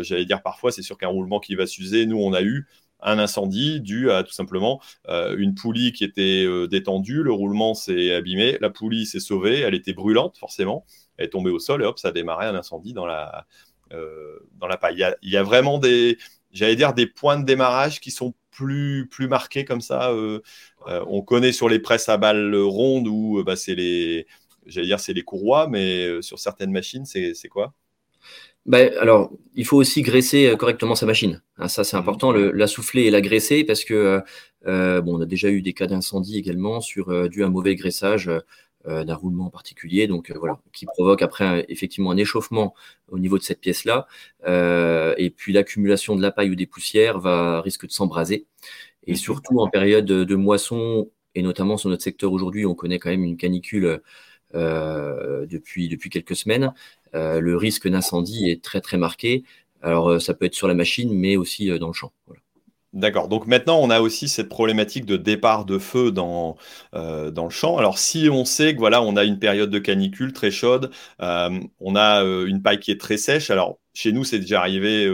j'allais 0.00 0.24
dire, 0.24 0.42
parfois, 0.42 0.72
c'est 0.72 0.82
sûr 0.82 0.96
qu'un 0.96 1.08
roulement 1.08 1.40
qui 1.40 1.54
va 1.54 1.66
s'user, 1.66 2.06
nous, 2.06 2.18
on 2.18 2.32
a 2.32 2.42
eu 2.42 2.66
un 3.00 3.18
incendie 3.18 3.80
dû 3.80 4.10
à 4.10 4.22
tout 4.22 4.32
simplement 4.32 4.80
euh, 5.08 5.36
une 5.38 5.54
poulie 5.54 5.92
qui 5.92 6.04
était 6.04 6.44
euh, 6.44 6.66
détendue, 6.66 7.22
le 7.22 7.32
roulement 7.32 7.74
s'est 7.74 8.12
abîmé, 8.12 8.58
la 8.60 8.70
poulie 8.70 9.06
s'est 9.06 9.20
sauvée, 9.20 9.60
elle 9.60 9.74
était 9.74 9.92
brûlante 9.92 10.38
forcément, 10.38 10.84
elle 11.16 11.26
est 11.26 11.30
tombée 11.30 11.50
au 11.50 11.58
sol 11.58 11.82
et 11.82 11.84
hop, 11.84 11.98
ça 11.98 12.08
a 12.08 12.12
démarré 12.12 12.46
un 12.46 12.54
incendie 12.54 12.92
dans 12.92 13.06
la, 13.06 13.46
euh, 13.92 14.38
dans 14.54 14.66
la 14.66 14.76
paille. 14.76 15.04
Il 15.22 15.30
y, 15.30 15.36
a, 15.36 15.42
vraiment 15.42 15.78
des, 15.78 16.18
j'allais 16.52 16.76
dire, 16.76 16.94
des 16.94 17.06
points 17.06 17.38
de 17.38 17.44
démarrage 17.44 18.00
qui 18.00 18.10
sont 18.10 18.34
plus, 18.50 19.06
plus 19.10 19.28
marqués 19.28 19.64
comme 19.66 19.82
ça. 19.82 20.14
on 20.86 21.22
connaît 21.22 21.52
sur 21.52 21.68
les 21.68 21.78
presses 21.78 22.08
à 22.08 22.16
balles 22.16 22.54
rondes 22.56 23.06
où 23.08 23.42
bah, 23.44 23.56
c'est 23.56 23.74
les, 23.74 24.26
j'allais 24.64 24.86
dire, 24.86 25.00
c'est 25.00 25.12
les 25.12 25.22
courroies, 25.22 25.68
mais 25.68 26.22
sur 26.22 26.38
certaines 26.38 26.72
machines, 26.72 27.04
c'est 27.04 27.48
quoi? 27.48 27.74
Ben, 28.66 28.92
alors, 28.98 29.30
il 29.54 29.64
faut 29.64 29.76
aussi 29.76 30.02
graisser 30.02 30.48
euh, 30.48 30.56
correctement 30.56 30.96
sa 30.96 31.06
machine. 31.06 31.40
Hein, 31.56 31.68
ça, 31.68 31.84
c'est 31.84 31.96
mmh. 31.96 32.00
important, 32.00 32.32
le, 32.32 32.50
la 32.50 32.66
souffler 32.66 33.02
et 33.02 33.10
la 33.10 33.20
graisser 33.20 33.64
parce 33.64 33.84
que 33.84 33.94
euh, 33.94 34.20
euh, 34.66 35.00
bon, 35.00 35.18
on 35.18 35.20
a 35.20 35.26
déjà 35.26 35.48
eu 35.50 35.62
des 35.62 35.72
cas 35.72 35.86
d'incendie 35.86 36.38
également 36.38 36.80
sur 36.80 37.28
dû 37.28 37.44
à 37.44 37.46
un 37.46 37.50
mauvais 37.50 37.74
graissage 37.76 38.30
d'un 38.88 39.14
roulement 39.16 39.46
en 39.46 39.50
particulier, 39.50 40.06
donc 40.06 40.30
voilà, 40.30 40.60
qui 40.72 40.86
provoque 40.86 41.20
après 41.20 41.66
effectivement 41.68 42.12
un 42.12 42.16
échauffement 42.16 42.72
au 43.08 43.18
niveau 43.18 43.36
de 43.36 43.42
cette 43.42 43.60
pièce-là, 43.60 44.06
et 44.46 45.30
puis 45.30 45.52
l'accumulation 45.52 46.14
de 46.14 46.22
la 46.22 46.30
paille 46.30 46.50
ou 46.50 46.54
des 46.54 46.66
poussières 46.66 47.18
va 47.18 47.60
risque 47.62 47.86
de 47.86 47.90
s'embraser. 47.90 48.46
Et 49.04 49.12
mmh. 49.12 49.16
surtout 49.16 49.58
en 49.58 49.68
période 49.68 50.04
de 50.04 50.34
moisson 50.36 51.10
et 51.34 51.42
notamment 51.42 51.76
sur 51.76 51.88
notre 51.88 52.04
secteur 52.04 52.32
aujourd'hui, 52.32 52.64
on 52.64 52.76
connaît 52.76 53.00
quand 53.00 53.10
même 53.10 53.24
une 53.24 53.36
canicule 53.36 54.00
depuis 54.54 55.88
depuis 55.88 56.10
quelques 56.10 56.36
semaines. 56.36 56.72
Euh, 57.16 57.40
le 57.40 57.56
risque 57.56 57.88
d'incendie 57.88 58.50
est 58.50 58.62
très 58.62 58.80
très 58.80 58.98
marqué. 58.98 59.44
Alors 59.82 60.10
euh, 60.10 60.18
ça 60.20 60.34
peut 60.34 60.44
être 60.44 60.54
sur 60.54 60.68
la 60.68 60.74
machine, 60.74 61.12
mais 61.12 61.36
aussi 61.36 61.70
euh, 61.70 61.78
dans 61.78 61.88
le 61.88 61.92
champ. 61.92 62.12
D'accord. 62.92 63.28
Donc 63.28 63.46
maintenant, 63.46 63.78
on 63.80 63.90
a 63.90 64.00
aussi 64.00 64.28
cette 64.28 64.48
problématique 64.48 65.04
de 65.04 65.16
départ 65.16 65.66
de 65.66 65.76
feu 65.76 66.12
dans, 66.12 66.56
dans 66.94 67.44
le 67.44 67.50
champ. 67.50 67.76
Alors 67.76 67.98
si 67.98 68.30
on 68.30 68.46
sait 68.46 68.72
que 68.72 68.78
voilà, 68.78 69.02
on 69.02 69.16
a 69.16 69.24
une 69.24 69.38
période 69.38 69.68
de 69.68 69.78
canicule 69.78 70.32
très 70.32 70.50
chaude, 70.50 70.90
on 71.18 71.96
a 71.96 72.22
une 72.22 72.62
paille 72.62 72.80
qui 72.80 72.90
est 72.90 72.98
très 72.98 73.18
sèche. 73.18 73.50
Alors 73.50 73.78
chez 73.92 74.12
nous, 74.12 74.24
c'est 74.24 74.38
déjà 74.38 74.60
arrivé, 74.60 75.06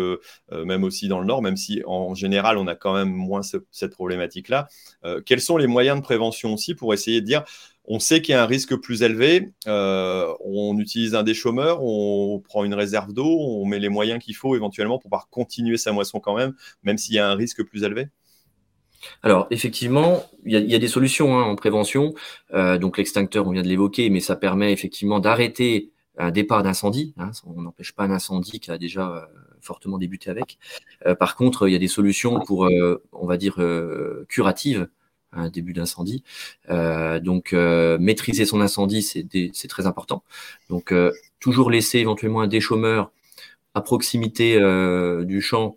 même 0.53 0.85
aussi 0.85 1.09
dans 1.09 1.19
le 1.19 1.27
Nord, 1.27 1.43
même 1.43 1.57
si 1.57 1.83
en 1.85 2.15
général, 2.15 2.57
on 2.57 2.69
a 2.69 2.77
quand 2.77 2.95
même 2.95 3.11
moins 3.11 3.41
cette 3.43 3.93
problématique-là. 3.95 4.69
quels 5.27 5.41
sont 5.41 5.57
les 5.57 5.67
moyens 5.67 5.97
de 5.97 6.05
prévention 6.05 6.55
aussi 6.55 6.77
pour 6.77 6.95
essayer 6.95 7.21
de 7.21 7.27
dire, 7.27 7.43
on 7.85 7.99
sait 7.99 8.23
qu'il 8.23 8.33
y 8.33 8.37
a 8.37 8.43
un 8.43 8.47
risque 8.47 8.77
plus 8.77 9.03
élevé, 9.03 9.53
on 9.67 10.79
utilise 10.79 11.15
un 11.15 11.23
déchômeur, 11.23 11.83
on 11.83 12.41
prend 12.41 12.65
une 12.65 12.75
réserve 12.75 13.13
d'eau, 13.13 13.27
on 13.27 13.67
met 13.67 13.79
les 13.79 13.89
moyens 13.89 14.23
qu'il 14.23 14.37
faut 14.37 14.55
éventuellement 14.57 14.99
pour 14.99 15.11
pouvoir 15.11 15.29
continuer 15.31 15.77
sa 15.77 15.93
moisson 15.93 16.21
quand 16.21 16.37
même, 16.37 16.55
même 16.85 16.99
s'il 16.99 17.15
y 17.15 17.19
a 17.19 17.29
un 17.29 17.35
risque 17.35 17.63
plus 17.65 17.83
élevé 17.83 18.09
alors, 19.23 19.47
effectivement, 19.51 20.25
il 20.45 20.53
y, 20.53 20.75
a 20.75 20.79
des 20.79 20.89
solutions 20.89 21.39
hein, 21.39 21.43
en 21.43 21.57
prévention. 21.57 22.15
Euh, 22.53 22.79
donc, 22.79 22.99
l'extincteur, 22.99 23.47
on 23.47 23.51
vient 23.51 23.63
de 23.63 23.69
l'évoquer, 23.69 24.11
mais 24.11 24.21
ça 24.21 24.37
permet 24.37 24.73
effectivement 24.73 25.21
d'arrêter 25.21 25.91
un 26.19 26.31
départ 26.31 26.63
d'incendie. 26.63 27.15
Hein. 27.19 27.31
on 27.47 27.63
n'empêche 27.63 27.93
pas 27.93 28.05
un 28.05 28.11
incendie 28.11 28.61
qui 28.61 28.71
a 28.71 28.79
déjà 28.79 29.11
euh, 29.11 29.21
fortement 29.61 29.99
débuté 29.99 30.31
avec. 30.31 30.59
Euh, 31.07 31.15
par 31.15 31.37
contre, 31.37 31.69
il 31.69 31.73
y 31.73 31.77
a 31.77 31.79
des 31.79 31.89
solutions 31.89 32.41
pour, 32.41 32.69
on 33.13 33.27
va 33.27 33.37
dire, 33.37 33.57
curatives 34.29 34.89
un 35.33 35.49
début 35.49 35.73
d'incendie. 35.73 36.23
donc, 36.69 37.53
maîtriser 37.53 38.45
son 38.45 38.61
incendie, 38.61 39.03
c'est 39.03 39.69
très 39.69 39.87
important. 39.87 40.23
Donc, 40.71 40.95
toujours 41.41 41.71
laisser 41.71 41.99
éventuellement 41.99 42.43
un 42.43 42.49
déchômeur 42.49 43.11
à 43.75 43.81
proximité 43.81 44.59
du 45.25 45.41
champ 45.41 45.77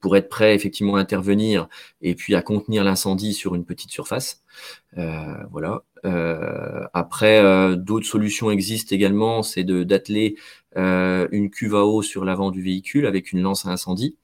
pour 0.00 0.16
être 0.16 0.28
prêt 0.28 0.54
effectivement 0.54 0.96
à 0.96 1.00
intervenir 1.00 1.68
et 2.00 2.14
puis 2.14 2.34
à 2.34 2.42
contenir 2.42 2.84
l'incendie 2.84 3.34
sur 3.34 3.54
une 3.54 3.64
petite 3.64 3.90
surface. 3.90 4.42
Euh, 4.98 5.34
voilà. 5.50 5.82
Euh, 6.04 6.84
après, 6.92 7.38
euh, 7.38 7.76
d'autres 7.76 8.06
solutions 8.06 8.50
existent 8.50 8.94
également, 8.94 9.42
c'est 9.42 9.64
d'atteler 9.64 10.36
une 10.74 11.50
cuve 11.50 11.74
à 11.74 11.84
eau 11.84 12.02
sur 12.02 12.24
l'avant 12.24 12.50
du 12.50 12.62
véhicule 12.62 13.06
avec 13.06 13.32
une 13.32 13.42
lance 13.42 13.66
à 13.66 13.70
incendie, 13.70 14.16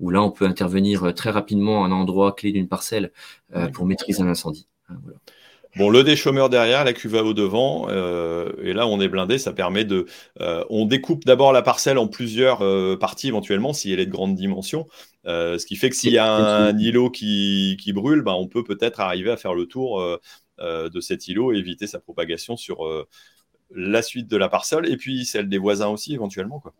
où 0.00 0.10
là 0.10 0.22
on 0.22 0.30
peut 0.30 0.46
intervenir 0.46 1.14
très 1.14 1.30
rapidement 1.30 1.84
à 1.84 1.88
un 1.88 1.92
endroit 1.92 2.32
clé 2.32 2.52
d'une 2.52 2.68
parcelle 2.68 3.12
pour 3.72 3.86
maîtriser 3.86 4.22
un 4.22 4.28
incendie. 4.28 4.68
Hein, 4.88 4.96
voilà. 5.02 5.18
Bon, 5.76 5.90
le 5.90 6.02
déchômeur 6.02 6.48
derrière, 6.48 6.84
la 6.84 6.94
cuve 6.94 7.16
à 7.16 7.22
eau 7.22 7.34
devant, 7.34 7.88
euh, 7.90 8.50
et 8.62 8.72
là 8.72 8.86
on 8.86 8.98
est 8.98 9.08
blindé, 9.08 9.36
ça 9.36 9.52
permet 9.52 9.84
de... 9.84 10.06
Euh, 10.40 10.64
on 10.70 10.86
découpe 10.86 11.26
d'abord 11.26 11.52
la 11.52 11.60
parcelle 11.60 11.98
en 11.98 12.08
plusieurs 12.08 12.62
euh, 12.62 12.96
parties 12.96 13.28
éventuellement, 13.28 13.74
si 13.74 13.92
elle 13.92 14.00
est 14.00 14.06
de 14.06 14.10
grande 14.10 14.34
dimension, 14.34 14.86
ce 15.26 15.64
qui 15.66 15.76
fait 15.76 15.90
que 15.90 15.96
s'il 15.96 16.14
y 16.14 16.18
a 16.18 16.32
un, 16.32 16.78
îlot 16.78 17.10
qui, 17.10 17.76
qui 17.78 17.92
brûle, 17.92 18.22
ben, 18.22 18.32
on 18.32 18.48
peut 18.48 18.64
peut-être 18.64 19.00
arriver 19.00 19.30
à 19.30 19.36
faire 19.36 19.52
le 19.52 19.66
tour 19.66 20.02
de 20.58 21.00
cet 21.00 21.28
îlot 21.28 21.52
et 21.52 21.58
éviter 21.58 21.86
sa 21.86 21.98
propagation 22.00 22.56
sur 22.56 22.78
la 23.74 24.00
suite 24.00 24.28
de 24.28 24.36
la 24.38 24.48
parcelle, 24.48 24.90
et 24.90 24.96
puis 24.96 25.26
celle 25.26 25.48
des 25.48 25.58
voisins 25.58 25.88
aussi 25.88 26.14
éventuellement. 26.14 26.60
Quoi. 26.60 26.72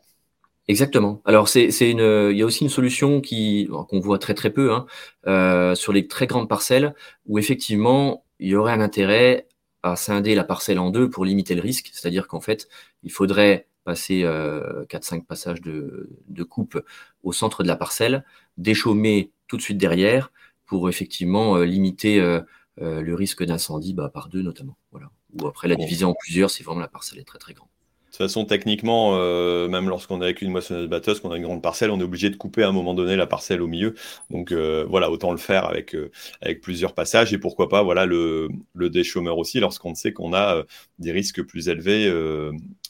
Exactement. 0.68 1.22
Alors 1.24 1.48
c'est 1.48 1.68
une, 1.90 2.30
il 2.32 2.36
y 2.36 2.42
a 2.42 2.44
aussi 2.44 2.64
une 2.64 2.70
solution 2.70 3.20
qui 3.20 3.68
qu'on 3.88 4.00
voit 4.00 4.18
très 4.18 4.34
très 4.34 4.50
peu 4.50 4.72
hein, 4.72 5.74
sur 5.76 5.92
les 5.92 6.08
très 6.08 6.26
grandes 6.26 6.48
parcelles 6.48 6.94
où 7.26 7.38
effectivement 7.38 8.24
il 8.40 8.48
y 8.48 8.56
aurait 8.56 8.72
un 8.72 8.80
intérêt 8.80 9.46
à 9.82 9.96
scinder 9.96 10.34
la 10.34 10.44
parcelle 10.44 10.78
en 10.78 10.90
deux 10.90 11.08
pour 11.08 11.24
limiter 11.24 11.54
le 11.54 11.62
risque. 11.62 11.90
C'est-à-dire 11.92 12.26
qu'en 12.26 12.40
fait, 12.40 12.68
il 13.02 13.12
faudrait 13.12 13.68
passer 13.84 14.24
euh, 14.24 14.84
4-5 14.86 15.24
passages 15.24 15.60
de, 15.60 16.08
coupe 16.48 16.82
au 17.22 17.32
centre 17.32 17.62
de 17.62 17.68
la 17.68 17.76
parcelle, 17.76 18.24
déchaumer 18.58 19.30
tout 19.46 19.56
de 19.56 19.62
suite 19.62 19.78
derrière 19.78 20.32
pour 20.66 20.88
effectivement 20.88 21.56
euh, 21.56 21.64
limiter 21.64 22.20
euh, 22.20 22.40
euh, 22.82 23.00
le 23.00 23.14
risque 23.14 23.44
d'incendie 23.44 23.94
bah, 23.94 24.10
par 24.12 24.28
deux 24.28 24.42
notamment. 24.42 24.76
Voilà. 24.90 25.10
Ou 25.34 25.46
après 25.46 25.68
la 25.68 25.76
diviser 25.76 26.04
en 26.04 26.14
plusieurs 26.14 26.50
si 26.50 26.62
vraiment 26.62 26.80
la 26.80 26.88
parcelle 26.88 27.20
est 27.20 27.24
très 27.24 27.38
très 27.38 27.54
grande. 27.54 27.68
De 28.16 28.22
toute 28.22 28.28
façon, 28.28 28.46
techniquement, 28.46 29.10
euh, 29.16 29.68
même 29.68 29.90
lorsqu'on 29.90 30.22
est 30.22 30.24
avec 30.24 30.40
une 30.40 30.50
moissonneuse 30.50 30.88
batteuse, 30.88 31.20
qu'on 31.20 31.32
a 31.32 31.36
une 31.36 31.42
grande 31.42 31.60
parcelle, 31.60 31.90
on 31.90 32.00
est 32.00 32.02
obligé 32.02 32.30
de 32.30 32.36
couper 32.36 32.62
à 32.62 32.68
un 32.68 32.72
moment 32.72 32.94
donné 32.94 33.14
la 33.14 33.26
parcelle 33.26 33.60
au 33.60 33.66
milieu. 33.66 33.94
Donc 34.30 34.52
euh, 34.52 34.86
voilà, 34.88 35.10
autant 35.10 35.32
le 35.32 35.36
faire 35.36 35.66
avec, 35.66 35.94
euh, 35.94 36.10
avec 36.40 36.62
plusieurs 36.62 36.94
passages 36.94 37.34
et 37.34 37.38
pourquoi 37.38 37.68
pas 37.68 37.82
voilà 37.82 38.06
le, 38.06 38.48
le 38.72 38.88
déchômeur 38.88 39.36
aussi 39.36 39.60
lorsqu'on 39.60 39.94
sait 39.94 40.14
qu'on 40.14 40.32
a 40.32 40.62
des 40.98 41.12
risques 41.12 41.42
plus 41.42 41.68
élevés 41.68 42.10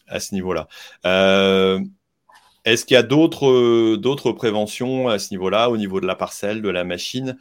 à 0.07 0.21
ce 0.21 0.33
niveau-là. 0.33 0.69
Est-ce 2.65 2.85
qu'il 2.85 2.95
y 2.95 2.99
a 2.99 3.03
d'autres 3.03 3.97
d'autres 3.97 4.31
préventions 4.31 5.09
à 5.09 5.19
ce 5.19 5.35
niveau-là, 5.35 5.71
au 5.71 5.77
niveau 5.77 6.01
de 6.01 6.07
la 6.07 6.15
parcelle, 6.15 6.63
de 6.63 6.69
la 6.69 6.85
machine, 6.85 7.37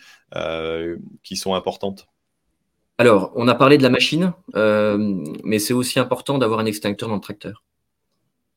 qui 1.21 1.35
sont 1.35 1.53
importantes? 1.53 2.07
Alors, 2.97 3.31
on 3.35 3.47
a 3.47 3.53
parlé 3.53 3.77
de 3.77 3.83
la 3.83 3.91
machine, 3.91 4.33
mais 4.55 5.59
c'est 5.59 5.75
aussi 5.75 5.99
important 5.99 6.39
d'avoir 6.39 6.59
un 6.59 6.65
extincteur 6.65 7.09
dans 7.09 7.15
le 7.15 7.21
tracteur. 7.21 7.61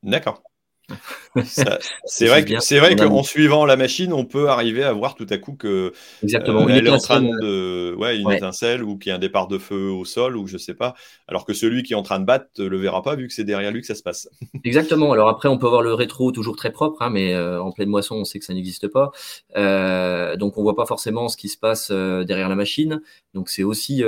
D'accord. 0.02 0.42
c'est 1.44 2.26
vrai 2.26 2.44
que 2.44 2.60
c'est 2.60 2.78
vrai 2.78 2.96
qu'en 2.96 3.22
suivant 3.22 3.66
la 3.66 3.76
machine, 3.76 4.12
on 4.12 4.24
peut 4.24 4.48
arriver 4.48 4.82
à 4.82 4.92
voir 4.92 5.14
tout 5.14 5.26
à 5.28 5.36
coup 5.36 5.52
que 5.52 5.92
Exactement. 6.22 6.66
Euh, 6.66 6.70
elle 6.70 6.86
est 6.86 6.90
en 6.90 6.98
train 6.98 7.20
de 7.20 7.94
ouais, 7.98 8.18
une 8.18 8.30
étincelle 8.32 8.82
ou 8.82 8.96
qu'il 8.96 9.10
y 9.10 9.12
a 9.12 9.16
un 9.16 9.20
départ 9.20 9.48
de 9.48 9.58
feu 9.58 9.90
au 9.90 10.06
sol 10.06 10.36
ou 10.36 10.46
je 10.46 10.56
sais 10.56 10.74
pas. 10.74 10.94
Alors 11.26 11.44
que 11.44 11.52
celui 11.52 11.82
qui 11.82 11.92
est 11.92 11.96
en 11.96 12.02
train 12.02 12.18
de 12.18 12.24
battre 12.24 12.46
le 12.58 12.76
verra 12.78 13.02
pas 13.02 13.16
vu 13.16 13.28
que 13.28 13.34
c'est 13.34 13.44
derrière 13.44 13.70
lui 13.70 13.82
que 13.82 13.86
ça 13.86 13.94
se 13.94 14.02
passe. 14.02 14.28
Exactement. 14.64 15.12
Alors 15.12 15.28
après, 15.28 15.48
on 15.48 15.58
peut 15.58 15.66
avoir 15.66 15.82
le 15.82 15.92
rétro 15.92 16.32
toujours 16.32 16.56
très 16.56 16.72
propre, 16.72 17.02
hein, 17.02 17.10
mais 17.10 17.34
euh, 17.34 17.62
en 17.62 17.70
pleine 17.70 17.90
moisson, 17.90 18.16
on 18.16 18.24
sait 18.24 18.38
que 18.38 18.44
ça 18.46 18.54
n'existe 18.54 18.88
pas. 18.88 19.10
Euh, 19.56 20.36
donc 20.36 20.56
on 20.56 20.62
voit 20.62 20.76
pas 20.76 20.86
forcément 20.86 21.28
ce 21.28 21.36
qui 21.36 21.50
se 21.50 21.58
passe 21.58 21.90
derrière 21.90 22.48
la 22.48 22.56
machine. 22.56 23.02
Donc 23.34 23.50
c'est 23.50 23.62
aussi 23.62 24.02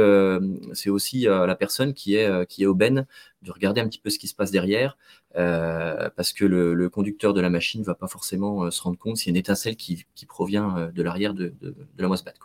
c'est 0.72 0.90
aussi 0.90 1.22
la 1.24 1.54
personne 1.54 1.92
qui 1.92 2.16
est 2.16 2.46
qui 2.46 2.62
est 2.62 2.66
au 2.66 2.74
ben 2.74 3.06
de 3.42 3.50
regarder 3.52 3.80
un 3.80 3.88
petit 3.88 3.98
peu 3.98 4.10
ce 4.10 4.18
qui 4.18 4.28
se 4.28 4.34
passe 4.34 4.50
derrière, 4.50 4.96
euh, 5.36 6.10
parce 6.16 6.32
que 6.32 6.44
le, 6.44 6.88
conducteur 6.88 7.32
de 7.34 7.40
la 7.40 7.50
machine 7.50 7.80
ne 7.80 7.86
va 7.86 7.94
pas 7.94 8.08
forcément 8.08 8.64
euh, 8.64 8.70
se 8.70 8.82
rendre 8.82 8.98
compte 8.98 9.16
s'il 9.16 9.28
y 9.28 9.30
a 9.30 9.32
une 9.32 9.36
étincelle 9.36 9.76
qui, 9.76 10.04
provient 10.28 10.76
euh, 10.76 10.90
de 10.90 11.02
l'arrière 11.02 11.34
de, 11.34 11.54
la 11.98 12.08
moisse 12.08 12.24
batte. 12.24 12.36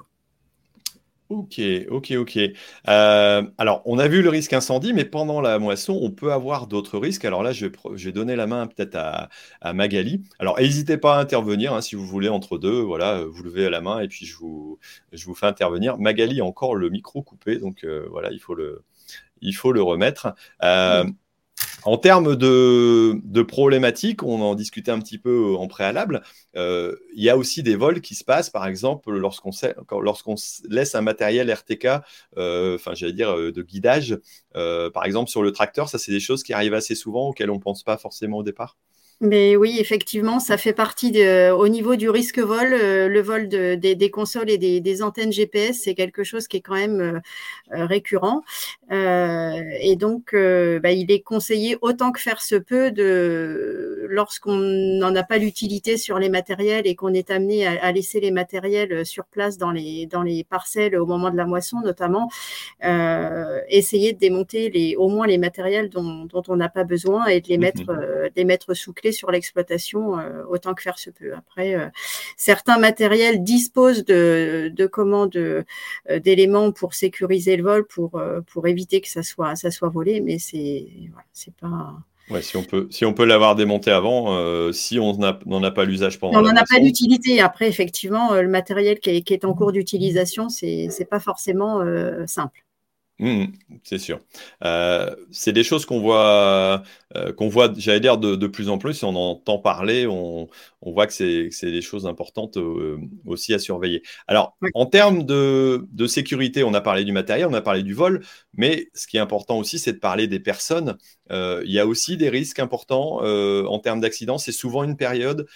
Ok, 1.30 1.60
ok, 1.90 2.12
ok. 2.18 2.40
alors, 2.86 3.82
on 3.86 3.98
a 3.98 4.08
vu 4.08 4.22
le 4.22 4.30
risque 4.30 4.54
incendie, 4.54 4.94
mais 4.94 5.06
pendant 5.06 5.42
la 5.42 5.58
moisson, 5.58 5.98
on 6.00 6.12
peut 6.12 6.32
avoir 6.32 6.68
d'autres 6.68 7.00
risques. 7.00 7.26
Alors 7.26 7.42
là, 7.42 7.52
je 7.52 7.66
vais, 7.66 8.12
donner 8.12 8.36
la 8.36 8.46
main 8.46 8.68
peut-être 8.68 8.96
à, 8.96 9.74
Magali. 9.74 10.22
Alors, 10.38 10.60
n'hésitez 10.60 10.98
pas 10.98 11.18
à 11.18 11.20
intervenir 11.20 11.74
hein, 11.74 11.82
si 11.82 11.96
vous 11.96 12.06
voulez 12.06 12.30
entre 12.30 12.60
deux. 12.60 12.80
Voilà, 12.80 13.24
vous 13.26 13.42
levez 13.42 13.72
la 13.72 13.82
main 13.82 14.02
et 14.02 14.08
puis 14.08 14.28
je 14.28 14.38
vous, 14.38 14.78
je 15.14 15.26
vous 15.26 15.34
fais 15.34 15.48
intervenir. 15.48 15.98
Magali 15.98 16.42
a 16.42 16.46
encore 16.46 16.76
le 16.76 16.92
micro 16.92 17.24
coupé, 17.24 17.58
donc 17.58 17.84
voilà, 18.12 18.32
il 18.32 18.40
faut 18.40 18.54
le, 18.54 18.84
il 19.42 19.54
faut 19.54 19.72
le 19.72 19.82
remettre. 19.82 20.36
Euh, 20.64 21.06
en 21.84 21.98
termes 21.98 22.36
de, 22.36 23.42
problématiques, 23.44 24.24
on 24.24 24.42
en 24.42 24.56
discutait 24.56 24.92
un 24.92 25.00
petit 25.00 25.18
peu 25.18 25.56
en 25.56 25.68
préalable. 25.68 26.24
Euh, 26.56 26.96
il 27.16 27.24
y 27.24 27.30
a 27.30 27.38
aussi 27.38 27.64
des 27.64 27.76
vols 27.76 28.02
qui 28.02 28.16
se 28.16 28.24
passent, 28.24 28.50
par 28.50 28.66
exemple, 28.68 29.12
lorsqu'on 29.12 30.36
laisse 30.68 30.96
un 30.96 31.02
matériel 31.02 31.52
RTK, 31.52 31.88
euh, 32.38 32.76
enfin, 32.76 32.94
j'allais 32.94 33.14
dire 33.14 33.36
de 33.36 33.62
guidage, 33.62 34.20
par 34.54 35.06
exemple 35.06 35.30
sur 35.30 35.44
le 35.44 35.52
tracteur. 35.52 35.90
Ça, 35.90 35.98
c'est 35.98 36.12
des 36.12 36.20
choses 36.20 36.44
qui 36.44 36.54
arrivent 36.54 36.74
assez 36.74 36.96
souvent 36.96 37.30
auxquelles 37.30 37.52
on 37.52 37.56
ne 37.56 37.62
pense 37.62 37.84
pas 37.84 37.98
forcément 37.98 38.38
au 38.38 38.44
départ. 38.44 38.78
Mais 39.22 39.56
oui, 39.56 39.78
effectivement, 39.80 40.42
ça 40.42 40.58
fait 40.58 40.74
partie 40.74 41.10
de, 41.10 41.50
au 41.50 41.70
niveau 41.70 41.96
du 41.96 42.10
risque 42.10 42.40
vol, 42.40 42.74
euh, 42.74 43.08
le 43.08 43.22
vol 43.22 43.48
de, 43.48 43.76
des, 43.76 44.10
consoles 44.12 44.50
et 44.50 44.58
des, 44.58 45.02
antennes 45.02 45.32
GPS, 45.32 45.80
c'est 45.84 45.96
quelque 45.96 46.26
chose 46.26 46.50
qui 46.50 46.58
est 46.58 46.62
quand 46.62 46.76
même 46.76 47.00
euh, 47.00 47.20
euh, 47.74 47.86
récurrent. 47.86 48.44
et 48.92 49.96
donc, 49.96 50.34
bah, 50.36 50.92
il 50.92 51.10
est 51.12 51.22
conseillé 51.22 51.78
autant 51.82 52.12
que 52.12 52.20
faire 52.20 52.42
se 52.42 52.56
peut 52.56 52.92
de, 52.92 54.06
lorsqu'on 54.10 54.58
n'en 54.58 55.16
a 55.16 55.24
pas 55.24 55.38
l'utilité 55.38 55.96
sur 55.96 56.20
les 56.20 56.30
matériels 56.30 56.86
et 56.86 56.96
qu'on 56.96 57.14
est 57.14 57.32
amené 57.32 57.66
à, 57.66 57.92
laisser 57.94 58.20
les 58.20 58.32
matériels 58.32 59.06
sur 59.06 59.26
place 59.26 59.58
dans 59.58 59.72
les, 59.72 60.08
dans 60.08 60.24
les 60.24 60.44
parcelles 60.44 60.98
au 60.98 61.06
moment 61.06 61.30
de 61.30 61.38
la 61.38 61.46
moisson, 61.46 61.80
notamment, 61.82 62.30
essayer 63.70 64.12
de 64.12 64.20
démonter 64.20 64.70
les, 64.70 64.98
au 64.98 65.08
moins 65.08 65.26
les 65.26 65.38
matériels 65.38 65.90
dont, 65.90 66.26
dont 66.26 66.44
on 66.50 66.58
n'a 66.58 66.70
pas 66.70 66.84
besoin 66.84 67.28
et 67.28 67.40
de 67.40 67.48
les 67.48 67.58
mmh 67.58 67.62
mettre, 67.62 67.86
de 67.86 68.32
les 68.36 68.46
mettre 68.46 68.74
sous 68.74 68.94
clé 68.94 69.05
sur 69.12 69.32
l'exploitation 69.32 70.20
euh, 70.20 70.44
autant 70.50 70.74
que 70.74 70.82
faire 70.82 71.00
se 71.00 71.10
peut. 71.10 71.34
Après, 71.36 71.76
euh, 71.76 71.88
certains 72.38 72.78
matériels 72.78 73.44
disposent 73.44 74.06
de, 74.06 74.72
de 74.74 74.86
commandes 74.86 75.36
euh, 75.36 75.64
d'éléments 76.20 76.72
pour 76.72 76.94
sécuriser 76.94 77.58
le 77.58 77.64
vol, 77.64 77.88
pour, 77.88 78.22
pour 78.52 78.68
éviter 78.68 79.02
que 79.02 79.10
ça 79.10 79.24
soit, 79.24 79.56
ça 79.56 79.72
soit 79.72 79.90
volé, 79.90 80.22
mais 80.22 80.40
c'est 80.40 80.88
c'est 81.34 81.54
pas. 81.56 81.94
Ouais, 82.32 82.42
si 82.42 82.58
on 82.58 82.64
peut, 82.64 82.88
si 82.90 83.06
on 83.06 83.14
peut 83.14 83.26
l'avoir 83.26 83.56
démonté 83.56 83.92
avant, 83.92 84.72
si 84.72 84.98
on 84.98 85.16
n'en 85.16 85.64
a 85.64 85.72
pas 85.72 85.86
l'usage 85.86 86.20
pendant. 86.20 86.40
On 86.40 86.42
n'en 86.42 86.56
a 86.56 86.64
pas 86.64 86.80
d'utilité. 86.80 87.40
Après, 87.40 87.68
effectivement, 87.68 88.34
le 88.34 88.48
matériel 88.48 89.00
qui 89.00 89.12
est, 89.12 89.22
qui 89.22 89.34
est 89.34 89.46
en 89.46 89.54
cours 89.54 89.72
d'utilisation, 89.72 90.50
c'est 90.50 90.88
n'est 91.00 91.06
pas 91.06 91.20
forcément 91.20 91.82
simple. 92.26 92.65
Mmh, 93.20 93.46
c'est 93.84 93.98
sûr. 93.98 94.20
Euh, 94.66 95.16
c'est 95.32 95.54
des 95.54 95.64
choses 95.64 95.86
qu'on 95.86 96.02
voit, 96.02 96.84
euh, 97.16 97.32
qu'on 97.32 97.48
voit, 97.48 97.72
j'allais 97.78 98.02
dire, 98.02 98.18
de, 98.18 98.48
plus 98.48 98.68
en 98.68 98.78
plus. 98.78 99.04
on 99.04 99.16
entend 99.16 99.58
parler, 99.58 100.06
on, 100.06 100.50
voit 100.82 101.08
que 101.08 101.14
c'est, 101.14 101.50
des 101.64 101.82
choses 101.82 102.08
importantes 102.08 102.58
euh, 102.58 103.00
aussi 103.26 103.54
à 103.54 103.60
surveiller. 103.60 104.04
Alors, 104.28 104.58
en 104.74 104.86
termes 104.86 105.24
de, 105.24 105.88
sécurité, 106.08 106.64
on 106.66 106.74
a 106.74 106.82
parlé 106.82 107.06
du 107.06 107.14
matériel, 107.14 107.48
on 107.48 107.54
a 107.54 107.62
parlé 107.62 107.84
du 107.84 107.94
vol, 107.94 108.22
mais 108.54 108.90
ce 108.94 109.08
qui 109.08 109.16
est 109.16 109.22
important 109.22 109.58
aussi, 109.60 109.80
c'est 109.80 109.94
de 109.94 110.00
parler 110.00 110.28
des 110.28 110.40
personnes. 110.42 110.98
il 111.32 111.72
y 111.72 111.80
a 111.80 111.88
aussi 111.88 112.18
des 112.18 112.30
risques 112.30 112.60
importants 112.60 113.22
en 113.24 113.80
termes 113.80 114.02
d'accidents. 114.02 114.38
C'est 114.38 114.52
souvent 114.52 114.84
une 114.84 114.98
période 114.98 115.48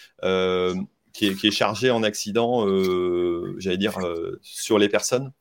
qui 1.14 1.26
est, 1.28 1.36
qui, 1.36 1.48
est, 1.48 1.52
chargée 1.52 1.92
en 1.92 2.04
accidents, 2.04 2.66
j'allais 3.58 3.78
dire, 3.78 3.98
sur 4.42 4.80
les 4.80 4.88
personnes. 4.90 5.34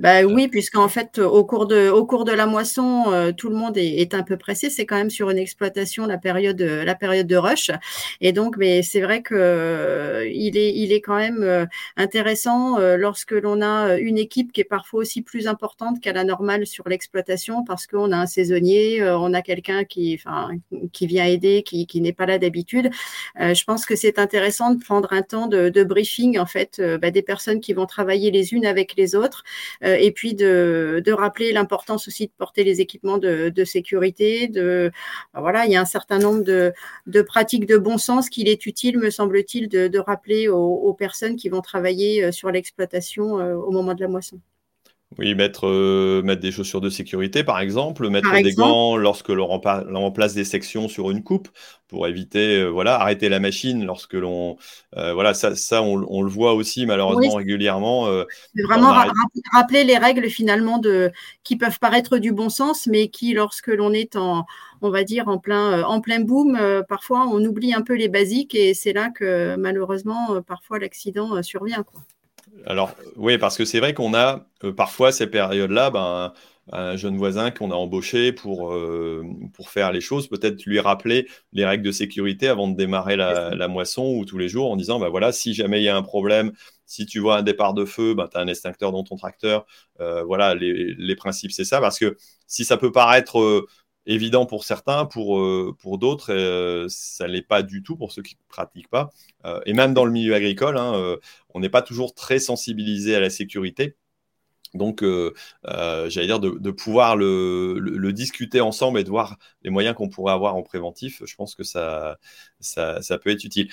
Bah 0.00 0.22
oui, 0.22 0.48
puisqu'en 0.48 0.88
fait, 0.88 1.18
au 1.18 1.44
cours 1.44 1.66
de, 1.66 1.90
au 1.90 2.06
cours 2.06 2.24
de 2.24 2.32
la 2.32 2.46
moisson, 2.46 3.12
euh, 3.12 3.32
tout 3.32 3.50
le 3.50 3.54
monde 3.54 3.76
est, 3.76 4.14
un 4.14 4.22
peu 4.22 4.38
pressé. 4.38 4.70
C'est 4.70 4.86
quand 4.86 4.96
même 4.96 5.10
sur 5.10 5.28
une 5.28 5.36
exploitation 5.36 6.06
la 6.06 6.16
période, 6.16 6.58
la 6.62 6.94
période 6.94 7.26
de 7.26 7.36
rush. 7.36 7.70
Et 8.22 8.32
donc, 8.32 8.56
mais 8.56 8.80
c'est 8.82 9.02
vrai 9.02 9.20
que 9.20 9.34
euh, 9.34 10.26
il 10.32 10.56
est, 10.56 10.74
il 10.74 10.90
est 10.92 11.02
quand 11.02 11.16
même 11.18 11.42
euh, 11.42 11.66
intéressant 11.98 12.78
lorsque 12.96 13.32
l'on 13.32 13.60
a 13.60 13.98
une 13.98 14.16
équipe 14.16 14.52
qui 14.52 14.62
est 14.62 14.64
parfois 14.64 15.00
aussi 15.00 15.20
plus 15.20 15.46
importante 15.46 16.00
qu'à 16.00 16.14
la 16.14 16.24
normale 16.24 16.66
sur 16.66 16.88
l'exploitation, 16.88 17.62
parce 17.62 17.86
qu'on 17.86 18.10
a 18.10 18.16
un 18.16 18.26
saisonnier, 18.26 19.02
on 19.04 19.34
a 19.34 19.42
quelqu'un 19.42 19.84
qui, 19.84 20.18
enfin, 20.18 20.48
qui 20.92 21.06
vient 21.08 21.26
aider, 21.26 21.62
qui, 21.62 21.86
qui 21.86 22.00
n'est 22.00 22.14
pas 22.14 22.24
là 22.24 22.38
d'habitude. 22.38 22.88
je 23.38 23.64
pense 23.64 23.84
que 23.84 23.96
c'est 23.96 24.18
intéressant 24.18 24.72
de 24.74 24.82
prendre 24.82 25.12
un 25.12 25.22
temps 25.22 25.46
de, 25.46 25.68
de 25.68 25.84
briefing 25.84 26.38
en 26.38 26.46
fait 26.46 26.80
bah, 27.02 27.10
des 27.10 27.22
personnes 27.22 27.60
qui 27.60 27.74
vont 27.74 27.86
travailler 27.86 28.30
les 28.30 28.54
unes 28.54 28.64
avec 28.64 28.94
les 28.96 29.14
autres 29.14 29.44
euh, 29.89 29.89
et 29.98 30.12
puis 30.12 30.34
de, 30.34 31.02
rappeler 31.12 31.52
l'importance 31.52 32.08
aussi 32.08 32.26
de 32.26 32.32
porter 32.36 32.64
les 32.64 32.80
équipements 32.80 33.18
de, 33.18 33.64
sécurité. 33.64 34.48
Ben 34.48 34.90
voilà, 35.34 35.66
il 35.66 35.72
y 35.72 35.76
a 35.76 35.80
un 35.80 35.84
certain 35.84 36.18
nombre 36.18 36.42
de, 36.42 37.22
pratiques 37.22 37.66
de 37.66 37.76
bon 37.76 37.98
sens 37.98 38.28
qu'il 38.28 38.48
est 38.48 38.66
utile, 38.66 38.98
me 38.98 39.10
semble-t-il, 39.10 39.68
de, 39.68 39.98
rappeler 39.98 40.48
aux, 40.48 40.94
personnes 40.94 41.36
qui 41.36 41.48
vont 41.48 41.60
travailler 41.60 42.24
euh, 42.24 42.32
sur 42.32 42.50
l'exploitation 42.50 43.38
euh, 43.38 43.54
au 43.54 43.70
moment 43.70 43.94
de 43.94 44.00
la 44.00 44.08
moisson. 44.08 44.40
Oui, 45.18 45.34
mettre, 45.34 45.66
mettre 46.22 46.40
des 46.40 46.52
chaussures 46.52 46.80
de 46.80 46.88
sécurité, 46.88 47.42
par 47.42 47.58
exemple, 47.58 48.08
mettre 48.08 48.32
des 48.42 48.52
gants 48.52 48.96
lorsque 48.96 49.30
l'on 49.30 49.48
remplace 49.48 50.34
des 50.34 50.44
sections 50.44 50.86
sur 50.86 51.10
une 51.10 51.24
coupe 51.24 51.48
pour 51.88 52.06
éviter, 52.06 52.64
voilà, 52.64 53.00
arrêter 53.00 53.28
la 53.28 53.40
machine 53.40 53.84
lorsque 53.84 54.14
l'on, 54.14 54.56
voilà, 54.94 55.34
ça, 55.34 55.56
ça 55.56 55.82
on, 55.82 56.22
le 56.22 56.30
voit 56.30 56.54
aussi 56.54 56.86
malheureusement 56.86 57.34
régulièrement. 57.34 58.06
vraiment 58.68 58.94
rappeler 59.52 59.82
les 59.82 59.98
règles 59.98 60.30
finalement 60.30 60.78
de, 60.78 61.10
qui 61.42 61.56
peuvent 61.56 61.80
paraître 61.80 62.18
du 62.18 62.30
bon 62.30 62.48
sens, 62.48 62.86
mais 62.86 63.08
qui, 63.08 63.34
lorsque 63.34 63.66
l'on 63.66 63.92
est 63.92 64.14
en, 64.14 64.46
on 64.80 64.90
va 64.90 65.02
dire 65.02 65.26
en 65.26 65.38
plein, 65.38 65.82
en 65.82 66.00
plein 66.00 66.20
boom, 66.20 66.56
parfois 66.88 67.26
on 67.26 67.44
oublie 67.44 67.74
un 67.74 67.82
peu 67.82 67.94
les 67.94 68.08
basiques 68.08 68.54
et 68.54 68.74
c'est 68.74 68.92
là 68.92 69.10
que 69.10 69.56
malheureusement 69.56 70.40
parfois 70.46 70.78
l'accident 70.78 71.42
survient. 71.42 71.82
Quoi. 71.82 72.00
Alors, 72.66 72.94
oui, 73.16 73.38
parce 73.38 73.56
que 73.56 73.64
c'est 73.64 73.80
vrai 73.80 73.94
qu'on 73.94 74.14
a 74.14 74.46
euh, 74.64 74.72
parfois 74.72 75.12
ces 75.12 75.26
périodes-là, 75.26 75.90
ben, 75.90 76.32
un 76.72 76.96
jeune 76.96 77.16
voisin 77.16 77.50
qu'on 77.50 77.70
a 77.70 77.74
embauché 77.74 78.32
pour, 78.32 78.72
euh, 78.72 79.24
pour 79.54 79.70
faire 79.70 79.92
les 79.92 80.00
choses, 80.00 80.28
peut-être 80.28 80.64
lui 80.64 80.78
rappeler 80.78 81.26
les 81.52 81.64
règles 81.64 81.84
de 81.84 81.90
sécurité 81.90 82.48
avant 82.48 82.68
de 82.68 82.76
démarrer 82.76 83.16
la, 83.16 83.68
moisson 83.68 84.14
ou 84.16 84.24
tous 84.24 84.38
les 84.38 84.48
jours 84.48 84.70
en 84.70 84.76
disant, 84.76 85.00
ben 85.00 85.08
voilà, 85.08 85.32
si 85.32 85.54
jamais 85.54 85.80
il 85.80 85.84
y 85.84 85.88
a 85.88 85.96
un 85.96 86.02
problème, 86.02 86.52
si 86.86 87.06
tu 87.06 87.18
vois 87.18 87.38
un 87.38 87.42
départ 87.42 87.74
de 87.74 87.84
feu, 87.84 88.14
ben, 88.14 88.28
tu 88.28 88.36
as 88.36 88.40
un 88.40 88.46
extincteur 88.46 88.92
dans 88.92 89.04
ton 89.04 89.16
tracteur. 89.16 89.66
Euh, 90.00 90.22
voilà, 90.22 90.54
les, 90.54 90.94
les 90.96 91.16
principes, 91.16 91.52
c'est 91.52 91.64
ça. 91.64 91.80
Parce 91.80 91.98
que 91.98 92.16
si 92.46 92.64
ça 92.64 92.76
peut 92.76 92.92
paraître 92.92 93.66
évident 94.06 94.46
pour 94.46 94.64
certains, 94.64 95.06
pour, 95.06 95.38
euh, 95.38 95.76
pour 95.78 95.98
d'autres, 95.98 96.32
euh, 96.32 96.86
ça 96.88 97.26
ne 97.26 97.32
l'est 97.32 97.42
pas 97.42 97.62
du 97.62 97.82
tout 97.82 97.96
pour 97.96 98.12
ceux 98.12 98.22
qui 98.22 98.34
ne 98.36 98.48
pratiquent 98.48 98.88
pas. 98.88 99.10
Euh, 99.44 99.60
et 99.66 99.72
même 99.72 99.94
dans 99.94 100.04
le 100.04 100.12
milieu 100.12 100.34
agricole, 100.34 100.78
hein, 100.78 101.16
on 101.54 101.60
n'est 101.60 101.68
pas 101.68 101.82
toujours 101.82 102.14
très 102.14 102.38
sensibilisé 102.38 103.14
à 103.14 103.20
la 103.20 103.30
sécurité. 103.30 103.96
Donc, 104.74 105.02
j'allais 105.02 106.26
dire 106.26 106.40
de, 106.40 106.70
pouvoir 106.70 107.16
le, 107.16 108.10
discuter 108.12 108.60
ensemble 108.60 109.00
et 109.00 109.04
de 109.04 109.10
voir 109.10 109.36
les 109.62 109.70
moyens 109.70 109.96
qu'on 109.96 110.08
pourrait 110.08 110.32
avoir 110.32 110.54
en 110.56 110.62
préventif, 110.62 111.22
je 111.24 111.34
pense 111.34 111.54
que 111.54 111.64
ça, 111.64 112.18
ça, 112.60 113.02
ça 113.02 113.18
peut 113.18 113.30
être 113.30 113.44
utile. 113.44 113.68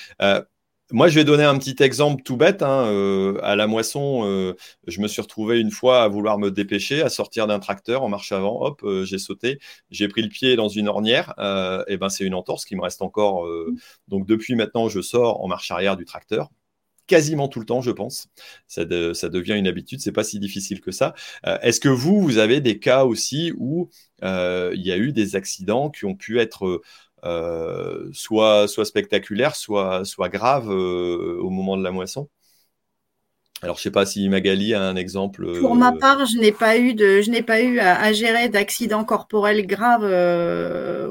Moi, 0.94 1.10
je 1.10 1.16
vais 1.16 1.26
donner 1.26 1.44
un 1.44 1.58
petit 1.58 1.84
exemple 1.84 2.24
tout 2.24 2.38
bête. 2.38 2.62
Hein, 2.64 2.86
euh, 2.88 3.38
à 3.44 3.58
la 3.58 3.68
moisson, 3.68 4.24
euh, 4.26 4.54
je 4.88 5.02
me 5.02 5.08
suis 5.10 5.22
retrouvé 5.22 5.60
une 5.60 5.70
fois 5.72 6.04
à 6.04 6.08
vouloir 6.08 6.38
me 6.40 6.50
dépêcher, 6.50 7.02
à 7.02 7.10
sortir 7.10 7.46
d'un 7.46 7.60
tracteur 7.60 8.04
en 8.04 8.10
marche 8.10 8.32
avant. 8.32 8.62
Hop, 8.62 8.82
euh, 8.84 9.04
j'ai 9.04 9.18
sauté, 9.18 9.60
j'ai 9.92 10.08
pris 10.08 10.22
le 10.22 10.30
pied 10.30 10.56
dans 10.56 10.70
une 10.70 10.88
ornière. 10.88 11.34
et 11.88 11.98
ben, 11.98 12.08
c'est 12.10 12.24
une 12.24 12.34
entorse 12.34 12.64
qui 12.64 12.76
me 12.78 12.82
reste 12.82 13.02
encore. 13.02 13.46
donc, 14.08 14.26
depuis 14.26 14.56
maintenant, 14.56 14.88
je 14.88 15.02
sors 15.02 15.44
en 15.44 15.48
marche 15.48 15.72
arrière 15.72 15.98
du 15.98 16.06
tracteur 16.06 16.50
quasiment 17.08 17.48
tout 17.48 17.62
le 17.62 17.66
temps, 17.66 17.82
je 17.82 17.92
pense. 17.92 18.28
Ça, 18.68 18.82
ça 19.14 19.30
devient 19.30 19.54
une 19.54 19.68
habitude, 19.68 20.02
c'est 20.02 20.12
pas 20.12 20.26
si 20.26 20.40
difficile 20.40 20.82
que 20.82 20.92
ça. 20.92 21.16
Est-ce 21.62 21.80
que 21.80 21.88
vous, 21.88 22.22
vous 22.22 22.38
avez 22.38 22.60
des 22.60 22.80
cas 22.80 23.06
aussi 23.06 23.54
où 23.58 23.90
il 24.22 24.82
y 24.82 24.92
a 24.92 24.98
eu 24.98 25.14
des 25.14 25.36
accidents 25.38 25.90
qui 25.90 26.06
ont 26.06 26.16
pu 26.16 26.40
être 26.40 26.66
euh, 26.68 26.82
soit, 27.24 28.68
soit 28.68 28.86
spectaculaire, 28.86 29.56
soit, 29.56 30.06
soit 30.06 30.30
grave 30.30 30.70
euh, 30.70 31.38
au 31.40 31.50
moment 31.50 31.78
de 31.78 31.84
la 31.84 31.92
moisson. 31.92 32.30
Alors, 33.64 33.78
je 33.78 33.80
ne 33.80 33.84
sais 33.86 33.92
pas 33.92 34.06
si 34.06 34.30
Magali 34.30 34.76
a 34.76 34.84
un 34.84 34.96
exemple. 34.96 35.44
Euh, 35.44 35.60
Pour 35.60 35.76
ma 35.76 35.92
part, 35.92 36.28
je 36.28 36.38
n'ai 36.38 36.52
pas 36.52 36.78
eu, 36.78 36.94
de, 36.94 37.22
je 37.22 37.32
n'ai 37.32 37.42
pas 37.42 37.60
eu 37.62 37.80
à, 37.80 38.14
gérer 38.14 38.50
d'accidents 38.50 39.04
corporels 39.04 39.66
graves 39.66 40.04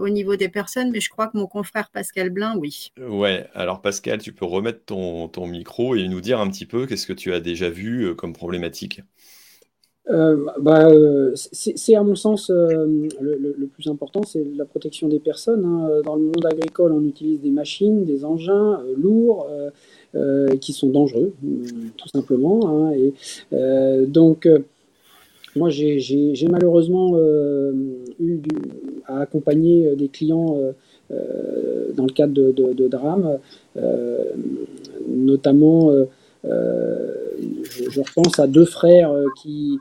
au 0.01 0.09
niveau 0.09 0.37
des 0.37 0.49
personnes, 0.49 0.93
mais 0.93 1.01
je 1.01 1.11
crois 1.11 1.27
que 1.27 1.37
mon 1.37 1.49
confrère 1.49 1.91
Pascal 1.91 2.31
Blin, 2.31 2.55
oui. 2.57 2.93
Ouais, 3.01 3.49
alors 3.55 3.83
Pascal, 3.83 4.21
tu 4.21 4.33
peux 4.33 4.45
remettre 4.45 4.85
ton, 4.85 5.27
ton 5.27 5.49
micro 5.49 5.97
et 5.97 6.07
nous 6.07 6.21
dire 6.21 6.39
un 6.39 6.49
petit 6.49 6.67
peu 6.67 6.87
qu'est-ce 6.87 7.09
que 7.09 7.13
tu 7.13 7.35
as 7.35 7.41
déjà 7.41 7.69
vu 7.69 8.15
comme 8.15 8.33
problématique 8.33 9.01
euh, 10.09 10.37
bah, 10.61 10.89
euh, 10.89 11.33
c'est 11.35 11.97
à 11.97 12.03
mon 12.03 12.15
sens 12.15 12.51
euh, 12.51 13.09
le, 13.21 13.67
plus 13.67 13.89
important, 13.89 14.23
c'est 14.23 14.45
la 14.57 14.65
protection 14.65 15.09
des 15.09 15.19
personnes. 15.19 15.65
Hein. 15.65 16.03
Dans 16.05 16.15
le 16.15 16.23
monde 16.23 16.47
agricole, 16.47 16.93
on 16.93 17.05
utilise 17.05 17.41
des 17.41 17.51
machines, 17.51 18.05
des 18.05 18.25
engins 18.25 18.81
lourds 18.97 19.49
qui 20.61 20.73
sont 20.73 20.89
dangereux, 20.89 21.33
tout 21.97 22.09
simplement. 22.09 22.69
Hein. 22.69 22.93
et, 22.93 24.07
donc, 24.07 24.49
moi, 25.57 25.71
j'ai 25.71 26.49
malheureusement 26.51 27.19
eu 28.21 28.41
à 29.07 29.21
accompagner 29.21 29.95
des 29.97 30.09
clients 30.09 30.59
dans 31.11 32.05
le 32.05 32.13
cadre 32.13 32.53
de, 32.53 32.89
drames, 32.89 33.39
notamment 35.09 35.91
euh, 35.91 36.05
je, 36.47 37.91
je, 37.91 38.01
repense 38.01 38.39
à 38.39 38.47
deux 38.47 38.65
frères 38.65 39.11
euh, 39.11 39.27
qui, 39.37 39.81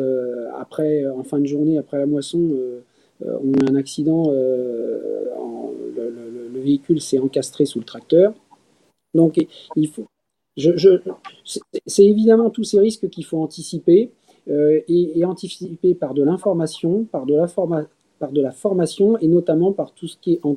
euh, 0.00 0.50
après, 0.58 1.06
en 1.06 1.22
fin 1.22 1.38
de 1.38 1.46
journée, 1.46 1.78
après 1.78 1.98
la 1.98 2.06
moisson, 2.06 2.38
ont 3.24 3.52
eu 3.52 3.70
un 3.70 3.74
accident. 3.76 4.30
le, 4.30 5.32
véhicule 6.54 7.00
s'est 7.00 7.18
encastré 7.18 7.64
sous 7.64 7.78
le 7.78 7.84
tracteur. 7.84 8.34
Donc, 9.14 9.38
il 9.76 9.88
faut. 9.88 10.06
C'est 10.56 12.04
évidemment 12.04 12.50
tous 12.50 12.64
ces 12.64 12.80
risques 12.80 13.08
qu'il 13.08 13.24
faut 13.24 13.38
anticiper 13.38 14.10
et, 14.48 15.24
anticiper 15.24 15.94
par 15.94 16.14
de 16.14 16.24
l'information, 16.24 17.04
par 17.04 17.26
de 17.26 17.34
la 17.34 17.46
par 18.18 18.32
de 18.32 18.40
la 18.40 18.50
formation 18.50 19.18
et 19.18 19.28
notamment 19.28 19.72
par 19.72 19.92
tout 19.92 20.08
ce 20.08 20.16
qui 20.16 20.32
est 20.32 20.40
en, 20.44 20.56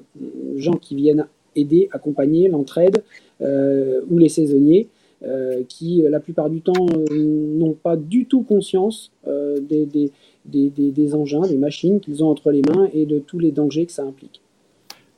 gens 0.56 0.78
qui 0.78 0.96
viennent 0.96 1.28
aider, 1.56 1.90
accompagner, 1.92 2.48
l'entraide 2.48 2.98
euh, 2.98 3.29
ou 3.42 4.18
les 4.18 4.30
saisonniers. 4.30 4.88
Euh, 5.22 5.64
qui, 5.68 6.02
la 6.10 6.22
plupart 6.22 6.50
du 6.50 6.62
temps, 6.62 6.88
euh, 7.12 7.14
n'ont 7.14 7.74
pas 7.74 7.98
du 7.98 8.26
tout 8.26 8.42
conscience 8.44 9.12
des, 9.60 11.14
engins, 11.14 11.42
des 11.42 11.58
machines 11.58 12.00
qu'ils 12.00 12.24
ont 12.24 12.30
entre 12.30 12.52
les 12.52 12.62
mains 12.62 12.90
et 12.94 13.06
de 13.06 13.20
tous 13.20 13.38
les 13.38 13.52
dangers 13.52 13.86
que 13.86 13.92
ça 13.92 14.04
implique. 14.04 14.42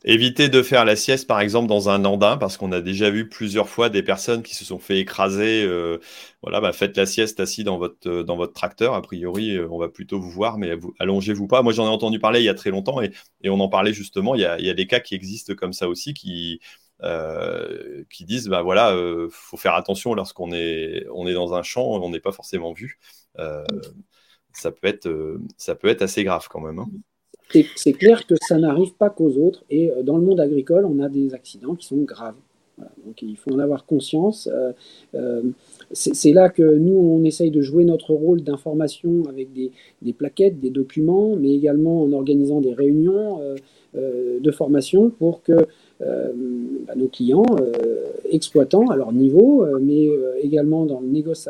Éviter 0.04 0.50
de 0.50 0.64
faire 0.64 0.86
la 0.86 0.96
sieste, 0.96 1.28
par 1.28 1.40
exemple, 1.40 1.68
dans 1.68 1.90
un 1.90 2.04
andin, 2.06 2.36
parce 2.38 2.58
qu'on 2.58 2.72
a 2.72 2.82
déjà 2.82 3.12
vu 3.12 3.30
plusieurs 3.30 3.70
fois 3.70 3.90
des 3.90 4.02
personnes 4.02 4.42
qui 4.42 4.56
se 4.56 4.66
sont 4.66 4.80
fait 4.80 4.98
écraser. 4.98 5.70
voilà, 6.42 6.60
bah, 6.60 6.74
faites 6.74 6.98
la 6.98 7.06
sieste 7.06 7.40
assis 7.40 7.64
dans 7.64 7.78
votre, 7.78 8.54
tracteur. 8.54 8.96
A 8.96 9.04
priori, 9.04 9.60
on 9.70 9.78
va 9.78 9.90
plutôt 9.90 10.20
vous 10.20 10.32
voir, 10.32 10.58
mais 10.58 10.72
allongez-vous 10.98 11.46
pas. 11.46 11.62
Moi, 11.62 11.74
j'en 11.74 11.86
ai 11.86 11.90
entendu 11.90 12.18
parler 12.18 12.40
il 12.40 12.46
y 12.46 12.50
a 12.50 12.56
très 12.56 12.72
longtemps 12.72 13.00
et, 13.04 13.12
et 13.44 13.52
on 13.52 13.60
en 13.60 13.70
parlait 13.70 13.94
justement. 13.94 14.34
Il 14.34 14.42
y, 14.42 14.46
a, 14.46 14.58
il 14.58 14.66
y, 14.66 14.72
a, 14.72 14.74
des 14.74 14.88
cas 14.88 15.00
qui 15.00 15.14
existent 15.14 15.54
comme 15.54 15.74
ça 15.74 15.88
aussi, 15.88 16.16
qui, 16.16 16.60
euh, 17.04 18.04
qui 18.12 18.26
disent 18.26 18.48
bah 18.48 18.62
voilà, 18.62 18.94
euh, 18.96 19.28
faut 19.32 19.58
faire 19.58 19.74
attention 19.74 20.14
lorsqu'on 20.14 20.52
est, 20.52 21.08
on 21.12 21.26
est 21.26 21.34
dans 21.34 21.56
un 21.56 21.64
champ, 21.64 21.84
on 21.84 22.10
n'est 22.12 22.20
pas 22.20 22.32
forcément 22.32 22.74
vu. 22.74 23.00
Euh, 23.40 23.64
ça, 24.54 24.72
peut 24.72 24.88
être, 24.88 25.10
ça 25.58 25.74
peut 25.74 25.88
être 25.88 26.04
assez 26.04 26.24
grave 26.24 26.48
quand 26.48 26.60
même. 26.60 26.78
Hein. 26.78 26.90
C'est 27.76 27.94
clair 27.94 28.28
que 28.28 28.36
ça 28.40 28.60
n'arrive 28.60 28.94
pas 28.94 29.10
qu'aux 29.10 29.36
autres. 29.38 29.64
Et 29.72 29.92
dans 30.04 30.16
le 30.16 30.24
monde 30.24 30.40
agricole, 30.40 30.86
on 30.86 31.00
a 31.00 31.10
des 31.10 31.34
accidents 31.34 31.76
qui 31.76 31.88
sont 31.88 31.98
graves. 31.98 32.38
Donc 33.06 33.22
il 33.22 33.36
faut 33.36 33.52
en 33.52 33.60
avoir 33.60 33.86
conscience. 33.86 34.48
c'est 35.92 36.34
là 36.34 36.50
que 36.50 36.64
nous, 36.64 36.94
on 36.94 37.24
essaye 37.24 37.52
de 37.52 37.62
jouer 37.62 37.84
notre 37.84 38.14
rôle 38.14 38.42
d'information 38.42 39.24
avec 39.28 39.52
des, 39.54 39.72
des, 40.02 40.14
plaquettes, 40.14 40.60
des 40.60 40.70
documents, 40.70 41.36
mais 41.36 41.52
également 41.52 42.04
en 42.04 42.14
organisant 42.14 42.62
des 42.62 42.74
réunions 42.74 43.42
de 43.94 44.52
formation 44.52 45.10
pour 45.10 45.44
que 45.44 45.68
bah, 46.00 46.94
nos 46.96 47.08
clients, 47.08 47.46
exploitants 48.30 48.88
à 48.88 48.96
leur 48.96 49.12
niveau, 49.12 49.66
mais 49.82 50.08
également 50.42 50.86
dans 50.86 51.02
le 51.02 51.08
négoce 51.08 51.50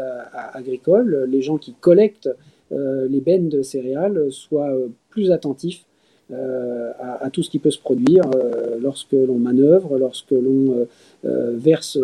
agricole, 0.54 1.28
les 1.30 1.42
gens 1.42 1.58
qui 1.58 1.74
collectent 1.74 2.30
les 2.72 3.22
bennes 3.22 3.50
de 3.50 3.62
céréales 3.62 4.32
soient 4.32 4.74
plus 5.10 5.32
attentifs 5.32 5.86
euh, 6.32 6.92
à, 7.00 7.30
tout 7.30 7.44
ce 7.44 7.50
qui 7.50 7.60
peut 7.60 7.72
se 7.72 7.80
produire 7.80 8.24
euh, 8.36 8.78
lorsque 8.82 9.12
l'on 9.12 9.38
manœuvre, 9.38 9.98
lorsque 9.98 10.32
l'on 10.32 10.88
euh, 11.26 11.58
verse 11.58 11.98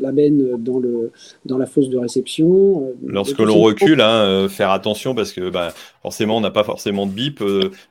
la 0.00 0.12
benne 0.12 0.62
dans, 0.62 0.78
le, 0.78 1.10
dans 1.46 1.58
la 1.58 1.66
fosse 1.66 1.88
de 1.88 1.98
réception. 1.98 2.92
lorsque 3.04 3.38
l'on 3.38 3.60
recule, 3.60 4.00
hein, 4.00 4.48
faire 4.48 4.70
attention 4.70 5.14
parce 5.14 5.32
que 5.32 5.50
bah, 5.50 5.74
forcément, 6.00 6.36
on 6.36 6.40
n'a 6.40 6.50
pas 6.50 6.64
forcément 6.64 7.06
de 7.06 7.12
bip. 7.12 7.42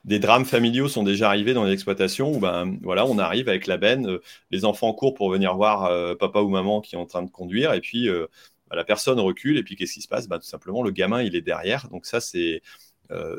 des 0.05 0.19
drames 0.19 0.45
familiaux 0.45 0.87
sont 0.87 1.03
déjà 1.03 1.27
arrivés 1.27 1.53
dans 1.53 1.65
les 1.65 1.73
exploitations 1.73 2.31
où 2.33 2.39
ben, 2.39 2.77
voilà, 2.81 3.05
on 3.05 3.17
arrive 3.17 3.49
avec 3.49 3.67
la 3.67 3.77
benne, 3.77 4.17
les 4.49 4.65
enfants 4.65 4.93
courent 4.93 5.13
pour 5.13 5.29
venir 5.29 5.55
voir 5.55 5.91
papa 6.17 6.39
ou 6.39 6.49
maman 6.49 6.81
qui 6.81 6.95
est 6.95 6.99
en 6.99 7.05
train 7.05 7.23
de 7.23 7.29
conduire 7.29 7.73
et 7.73 7.81
puis 7.81 8.07
bah, 8.07 8.77
la 8.77 8.85
personne 8.85 9.19
recule 9.19 9.57
et 9.57 9.63
puis 9.63 9.75
qu'est-ce 9.75 9.93
qui 9.93 10.01
se 10.01 10.07
passe? 10.07 10.27
Bah, 10.27 10.39
Tout 10.39 10.47
simplement, 10.47 10.83
le 10.83 10.91
gamin, 10.91 11.21
il 11.21 11.35
est 11.35 11.41
derrière. 11.41 11.89
Donc 11.89 12.05
ça, 12.05 12.21
c'est 12.21 12.61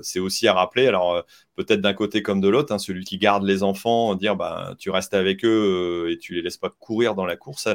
c'est 0.03 0.19
aussi 0.21 0.49
à 0.49 0.55
rappeler, 0.55 0.87
alors 0.87 1.15
euh, 1.15 1.23
peut-être 1.57 1.81
d'un 1.81 1.95
côté 1.95 2.23
comme 2.23 2.41
de 2.41 2.49
l'autre, 2.49 2.73
hein, 2.73 2.79
celui 2.79 3.05
qui 3.05 3.19
garde 3.19 3.45
les 3.45 3.63
enfants, 3.63 4.15
dire 4.15 4.37
bah, 4.37 4.75
tu 4.79 4.91
restes 4.91 5.15
avec 5.15 5.45
eux 5.45 6.07
euh, 6.09 6.13
et 6.13 6.19
tu 6.19 6.35
les 6.35 6.43
laisses 6.43 6.57
pas 6.57 6.71
courir 6.71 7.15
dans 7.15 7.27
la 7.27 7.37
course. 7.37 7.69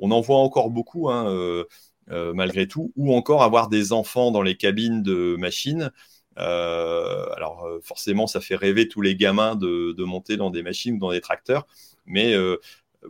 On 0.00 0.10
en 0.10 0.20
voit 0.20 0.38
encore 0.38 0.70
beaucoup, 0.70 1.10
hein, 1.10 1.64
malgré 2.08 2.66
tout, 2.68 2.92
ou 2.96 3.14
encore 3.14 3.42
avoir 3.42 3.68
des 3.68 3.92
enfants 3.92 4.30
dans 4.30 4.42
les 4.42 4.56
cabines 4.56 5.02
de 5.02 5.36
machines. 5.38 5.90
alors 6.36 7.66
forcément, 7.82 8.26
ça 8.26 8.40
fait 8.40 8.56
rêver 8.56 8.88
tous 8.88 9.00
les 9.00 9.16
gamins 9.16 9.54
de, 9.56 10.04
monter 10.04 10.36
dans 10.36 10.50
des 10.50 10.62
machines 10.62 10.96
ou 10.96 10.98
dans 10.98 11.12
des 11.12 11.20
tracteurs, 11.20 11.66
mais 12.06 12.34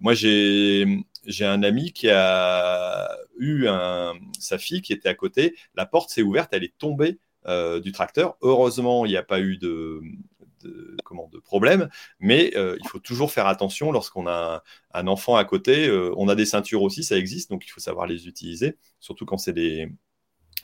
moi 0.01 0.15
j'ai 0.15 0.87
j'ai 1.27 1.47
un 1.47 1.63
ami 1.63 1.93
qui 1.93 2.11
a 2.11 3.09
eu 3.39 3.67
sa 4.39 4.59
fille 4.59 4.83
qui 4.83 4.93
était 4.93 5.09
à 5.09 5.15
côté, 5.15 5.55
la 5.75 5.87
porte 5.87 6.11
s'est 6.11 6.23
ouverte, 6.23 6.51
elle 6.53 6.65
est 6.65 6.77
tombée 6.79 7.19
euh, 7.47 7.79
du 7.79 7.93
tracteur. 7.93 8.37
Heureusement, 8.41 9.05
il 9.05 9.11
n'y 9.11 9.19
a 9.19 9.23
pas 9.23 9.39
eu 9.39 9.59
de, 9.59 10.01
comment, 11.05 11.29
de 11.31 11.39
problème, 11.39 11.91
mais 12.19 12.53
euh, 12.57 12.79
il 12.81 12.89
faut 12.89 12.99
toujours 12.99 13.31
faire 13.31 13.47
attention 13.47 13.93
lorsqu'on 13.93 14.27
a 14.27 14.63
un, 14.95 15.07
enfant 15.09 15.37
à 15.37 15.45
côté. 15.45 15.87
Euh, 15.87 16.11
on 16.17 16.29
a 16.29 16.37
des 16.37 16.47
ceintures 16.47 16.81
aussi, 16.81 17.05
ça 17.05 17.19
existe, 17.19 17.51
donc 17.51 17.67
il 17.67 17.69
faut 17.69 17.81
savoir 17.81 18.07
les 18.07 18.29
utiliser, 18.29 18.79
surtout 18.99 19.27
quand 19.27 19.37
c'est 19.37 19.53
des, 19.53 19.93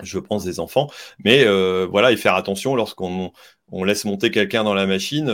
je 0.02 0.18
pense, 0.18 0.42
des 0.42 0.58
enfants. 0.58 0.90
Mais 1.22 1.44
voilà, 1.84 2.12
et 2.12 2.16
faire 2.16 2.34
attention 2.34 2.74
lorsqu'on 2.74 3.30
on 3.72 3.84
laisse 3.84 4.06
monter 4.06 4.30
quelqu'un 4.30 4.64
dans 4.64 4.72
la 4.74 4.86
machine, 4.86 5.26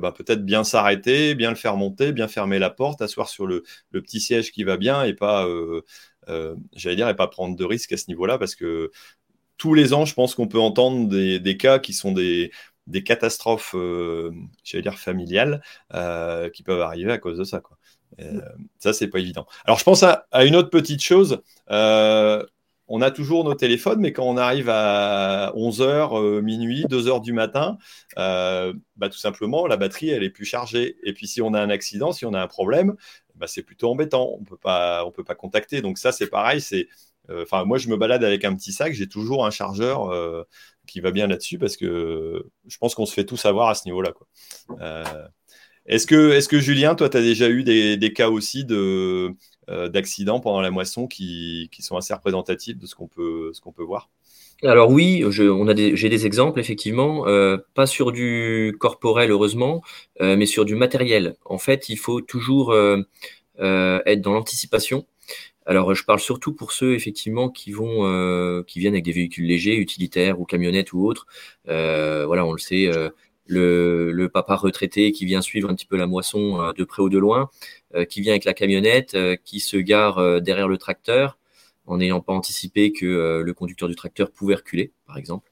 bah, 0.00 0.12
peut-être 0.12 0.46
bien 0.46 0.64
s'arrêter, 0.64 1.34
bien 1.34 1.50
le 1.50 1.56
faire 1.56 1.76
monter, 1.76 2.12
bien 2.12 2.26
fermer 2.26 2.58
la 2.58 2.70
porte, 2.70 3.02
asseoir 3.02 3.28
sur 3.28 3.46
le, 3.46 3.64
petit 3.92 4.20
siège 4.20 4.50
qui 4.50 4.64
va 4.64 4.78
bien 4.78 5.04
et 5.04 5.12
pas, 5.12 5.46
j'allais 6.72 6.96
dire, 6.96 7.08
et 7.10 7.16
pas 7.16 7.28
prendre 7.28 7.54
de 7.54 7.64
risques 7.66 7.92
à 7.92 7.98
ce 7.98 8.06
niveau-là, 8.08 8.38
parce 8.38 8.54
que 8.54 8.90
tous 9.56 9.74
les 9.74 9.92
ans, 9.92 10.04
je 10.04 10.14
pense 10.14 10.34
qu'on 10.34 10.48
peut 10.48 10.60
entendre 10.60 11.08
des, 11.08 11.56
cas 11.56 11.78
qui 11.78 11.92
sont 11.92 12.12
des, 12.12 12.50
catastrophes, 13.04 13.74
euh, 13.74 14.30
j'allais 14.64 14.82
dire 14.82 14.98
familiales, 14.98 15.62
euh, 15.94 16.50
qui 16.50 16.62
peuvent 16.62 16.80
arriver 16.80 17.12
à 17.12 17.18
cause 17.18 17.38
de 17.38 17.44
ça. 17.44 17.60
Quoi. 17.60 17.76
Euh, 18.20 18.40
ça, 18.78 18.92
c'est 18.92 19.08
pas 19.08 19.18
évident. 19.18 19.46
Alors, 19.64 19.78
je 19.78 19.84
pense 19.84 20.02
à, 20.02 20.26
une 20.44 20.56
autre 20.56 20.70
petite 20.70 21.02
chose. 21.02 21.42
on 22.88 23.02
a 23.02 23.10
toujours 23.10 23.44
nos 23.44 23.54
téléphones, 23.54 24.00
mais 24.00 24.12
quand 24.12 24.24
on 24.24 24.36
arrive 24.36 24.68
à 24.68 25.52
11h, 25.56 26.40
minuit, 26.40 26.84
2h 26.84 27.20
du 27.22 27.32
matin, 27.32 27.78
bah, 28.16 29.08
tout 29.10 29.18
simplement, 29.18 29.66
la 29.66 29.76
batterie, 29.76 30.10
elle 30.10 30.22
est 30.22 30.30
plus 30.30 30.44
chargée. 30.44 30.96
Et 31.02 31.12
puis, 31.12 31.26
si 31.26 31.42
on 31.42 31.54
a 31.54 31.60
un 31.60 31.70
accident, 31.70 32.12
si 32.12 32.24
on 32.24 32.34
a 32.34 32.40
un 32.40 32.46
problème, 32.46 32.94
bah, 33.36 33.46
c'est 33.46 33.62
plutôt 33.62 33.90
embêtant. 33.90 34.36
On 34.40 34.44
peut 34.44 34.56
pas, 34.56 35.04
on 35.04 35.10
peut 35.10 35.24
pas 35.24 35.34
contacter. 35.34 35.82
Donc 35.82 35.98
ça, 35.98 36.12
c'est 36.12 36.28
pareil. 36.28 36.60
C'est 36.60 36.88
euh, 36.88 37.05
enfin, 37.30 37.64
moi, 37.64 37.78
je 37.78 37.88
me 37.88 37.96
balade 37.96 38.24
avec 38.24 38.44
un 38.44 38.54
petit 38.54 38.72
sac, 38.72 38.92
j'ai 38.92 39.08
toujours 39.08 39.46
un 39.46 39.50
chargeur 39.50 40.12
euh, 40.12 40.44
qui 40.86 41.00
va 41.00 41.10
bien 41.10 41.26
là-dessus 41.26 41.58
parce 41.58 41.76
que 41.76 42.46
je 42.66 42.78
pense 42.78 42.94
qu'on 42.94 43.06
se 43.06 43.12
fait 43.12 43.24
tous 43.24 43.44
avoir 43.44 43.68
à 43.68 43.74
ce 43.74 43.82
niveau-là. 43.86 44.12
Euh, 44.80 45.04
est-ce 45.86 46.06
que, 46.06 46.32
est 46.32 46.48
que 46.48 46.60
Julien, 46.60 46.94
toi, 46.94 47.08
tu 47.08 47.16
as 47.16 47.22
déjà 47.22 47.48
eu 47.48 47.64
des, 47.64 48.12
cas 48.12 48.28
aussi 48.28 48.64
de, 48.64 49.34
d'accidents 49.68 50.40
pendant 50.40 50.60
la 50.60 50.70
moisson 50.70 51.06
qui, 51.06 51.70
sont 51.80 51.96
assez 51.96 52.14
représentatifs 52.14 52.78
de 52.78 52.86
ce 52.86 52.94
qu'on 52.94 53.08
peut, 53.08 53.52
qu'on 53.62 53.72
peut 53.72 53.84
voir? 53.84 54.10
Alors 54.62 54.90
oui, 54.90 55.22
j'ai 55.30 56.08
des 56.08 56.26
exemples 56.26 56.58
effectivement, 56.60 57.24
pas 57.74 57.86
sur 57.86 58.10
du 58.10 58.74
corporel 58.80 59.30
heureusement, 59.30 59.82
mais 60.18 60.46
sur 60.46 60.64
du 60.64 60.74
matériel. 60.74 61.36
En 61.44 61.58
fait, 61.58 61.88
il 61.88 61.98
faut 61.98 62.20
toujours 62.20 62.74
être 63.58 64.20
dans 64.20 64.32
l'anticipation. 64.32 65.06
Alors, 65.66 65.94
je 65.94 66.04
parle 66.04 66.20
surtout 66.20 66.52
pour 66.54 66.70
ceux 66.72 66.94
effectivement 66.94 67.50
qui 67.50 67.72
vont, 67.72 68.06
euh, 68.06 68.62
qui 68.62 68.78
viennent 68.78 68.94
avec 68.94 69.04
des 69.04 69.12
véhicules 69.12 69.46
légers, 69.46 69.76
utilitaires 69.76 70.40
ou 70.40 70.44
camionnettes 70.44 70.92
ou 70.92 71.04
autres. 71.04 71.26
Euh, 71.68 72.24
voilà, 72.24 72.46
on 72.46 72.52
le 72.52 72.58
sait, 72.58 72.86
euh, 72.86 73.10
le, 73.46 74.28
papa 74.28 74.54
retraité 74.54 75.10
qui 75.10 75.24
vient 75.24 75.42
suivre 75.42 75.68
un 75.68 75.74
petit 75.74 75.86
peu 75.86 75.96
la 75.96 76.06
moisson 76.06 76.72
de 76.72 76.84
près 76.84 77.02
ou 77.02 77.08
de 77.08 77.18
loin, 77.18 77.50
qui 78.08 78.20
vient 78.20 78.32
avec 78.32 78.44
la 78.44 78.54
camionnette, 78.54 79.16
qui 79.44 79.60
se 79.60 79.76
gare 79.76 80.40
derrière 80.42 80.68
le 80.68 80.78
tracteur, 80.78 81.38
en 81.86 81.98
n'ayant 81.98 82.20
pas 82.20 82.32
anticipé 82.32 82.92
que 82.92 83.40
le 83.44 83.54
conducteur 83.54 83.88
du 83.88 83.94
tracteur 83.94 84.30
pouvait 84.30 84.56
reculer, 84.56 84.92
par 85.06 85.16
exemple. 85.16 85.50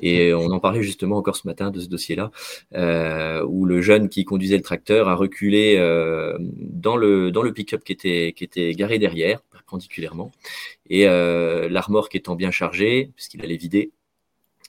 Et 0.00 0.32
on 0.32 0.46
en 0.46 0.60
parlait 0.60 0.82
justement 0.82 1.18
encore 1.18 1.36
ce 1.36 1.46
matin 1.46 1.70
de 1.70 1.80
ce 1.80 1.88
dossier-là, 1.88 2.30
euh, 2.74 3.44
où 3.46 3.66
le 3.66 3.82
jeune 3.82 4.08
qui 4.08 4.24
conduisait 4.24 4.56
le 4.56 4.62
tracteur 4.62 5.08
a 5.08 5.14
reculé 5.14 5.76
euh, 5.78 6.36
dans 6.40 6.96
le, 6.96 7.30
dans 7.30 7.42
le 7.42 7.52
pick-up 7.52 7.84
qui 7.84 7.92
était, 7.92 8.32
qui 8.34 8.44
était 8.44 8.72
garé 8.72 8.98
derrière, 8.98 9.42
perpendiculairement. 9.42 10.32
Et 10.88 11.06
euh, 11.06 11.68
l'armorque 11.68 12.14
étant 12.14 12.34
bien 12.34 12.50
chargée, 12.50 13.10
puisqu'il 13.14 13.42
allait 13.42 13.56
vider, 13.56 13.92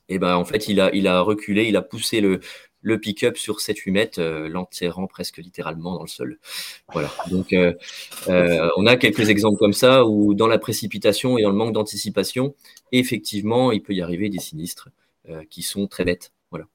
et 0.09 0.19
ben 0.19 0.35
en 0.35 0.43
fait, 0.43 0.67
il 0.67 0.81
a, 0.81 0.93
il 0.93 1.07
a 1.07 1.21
reculé, 1.21 1.65
il 1.69 1.77
a 1.77 1.81
poussé 1.81 2.19
le, 2.19 2.41
le 2.81 2.99
pick-up 2.99 3.37
sur 3.37 3.59
7-8 3.59 3.91
mètres, 3.91 4.19
euh, 4.19 4.49
l'enterrant 4.49 5.07
presque 5.07 5.37
littéralement 5.37 5.95
dans 5.95 6.01
le 6.01 6.07
sol. 6.07 6.39
Voilà. 6.91 7.11
Donc, 7.29 7.53
euh, 7.53 7.73
euh, 8.27 8.69
on 8.77 8.87
a 8.87 8.95
quelques 8.95 9.29
exemples 9.29 9.57
comme 9.57 9.73
ça 9.73 10.05
où, 10.05 10.33
dans 10.33 10.47
la 10.47 10.57
précipitation 10.57 11.37
et 11.37 11.43
dans 11.43 11.51
le 11.51 11.55
manque 11.55 11.73
d'anticipation, 11.73 12.55
effectivement, 12.91 13.71
il 13.71 13.81
peut 13.81 13.93
y 13.93 14.01
arriver 14.01 14.29
des 14.29 14.39
sinistres 14.39 14.89
qui 15.49 15.61
sont 15.61 15.87
très 15.87 16.03
bêtes. 16.03 16.33
Voilà. 16.49 16.65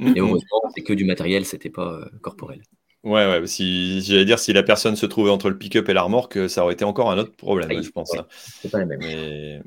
Et 0.00 0.18
heureusement, 0.18 0.62
c'est 0.74 0.82
que 0.82 0.94
du 0.94 1.04
matériel, 1.04 1.44
c'était 1.44 1.70
pas 1.70 2.00
corporel. 2.22 2.62
Ouais, 3.04 3.26
ouais. 3.26 3.46
Si 3.46 4.00
j'allais 4.00 4.24
dire, 4.24 4.38
si 4.38 4.54
la 4.54 4.62
personne 4.62 4.96
se 4.96 5.04
trouvait 5.04 5.30
entre 5.30 5.50
le 5.50 5.58
pick-up 5.58 5.88
et 5.90 5.92
la 5.92 6.02
remorque, 6.02 6.48
ça 6.48 6.64
aurait 6.64 6.72
été 6.72 6.84
encore 6.84 7.10
un 7.10 7.18
autre 7.18 7.36
problème, 7.36 7.82
je 7.82 7.90
pense. 7.90 8.10
C'est 8.30 8.70
pas 8.70 8.78
la 8.78 8.86
même. 8.86 9.62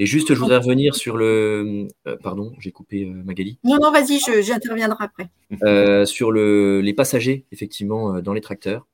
Et 0.00 0.06
juste, 0.06 0.32
je 0.32 0.38
voudrais 0.38 0.58
revenir 0.58 0.94
sur 0.94 1.16
le. 1.16 1.88
Euh, 2.06 2.16
pardon, 2.22 2.54
j'ai 2.60 2.70
coupé 2.70 3.04
euh, 3.04 3.22
Magali. 3.24 3.58
Non, 3.64 3.78
non, 3.82 3.90
vas-y, 3.90 4.20
j'interviendrai 4.42 5.04
après. 5.04 5.28
Euh, 5.64 6.06
sur 6.06 6.30
le, 6.30 6.80
les 6.80 6.94
passagers, 6.94 7.44
effectivement, 7.50 8.20
dans 8.22 8.32
les 8.32 8.40
tracteurs. 8.40 8.86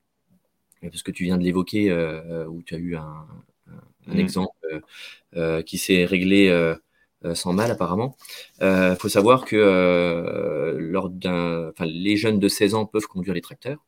Parce 0.81 1.03
que 1.03 1.11
tu 1.11 1.23
viens 1.23 1.37
de 1.37 1.43
l'évoquer, 1.43 1.91
où 2.47 2.61
tu 2.63 2.75
as 2.75 2.77
eu 2.77 2.95
un, 2.95 3.25
mm. 4.07 4.19
exemple 4.19 4.81
qui 5.65 5.77
s'est 5.77 6.05
réglé 6.05 6.73
sans 7.33 7.53
mal, 7.53 7.71
apparemment. 7.71 8.17
Il 8.61 8.95
faut 8.99 9.09
savoir 9.09 9.45
que 9.45 10.75
lors 10.77 11.09
d'un, 11.09 11.71
les 11.79 12.17
jeunes 12.17 12.39
de 12.39 12.47
16 12.47 12.75
ans 12.75 12.85
peuvent 12.85 13.07
conduire 13.07 13.33
les 13.33 13.41
tracteurs, 13.41 13.83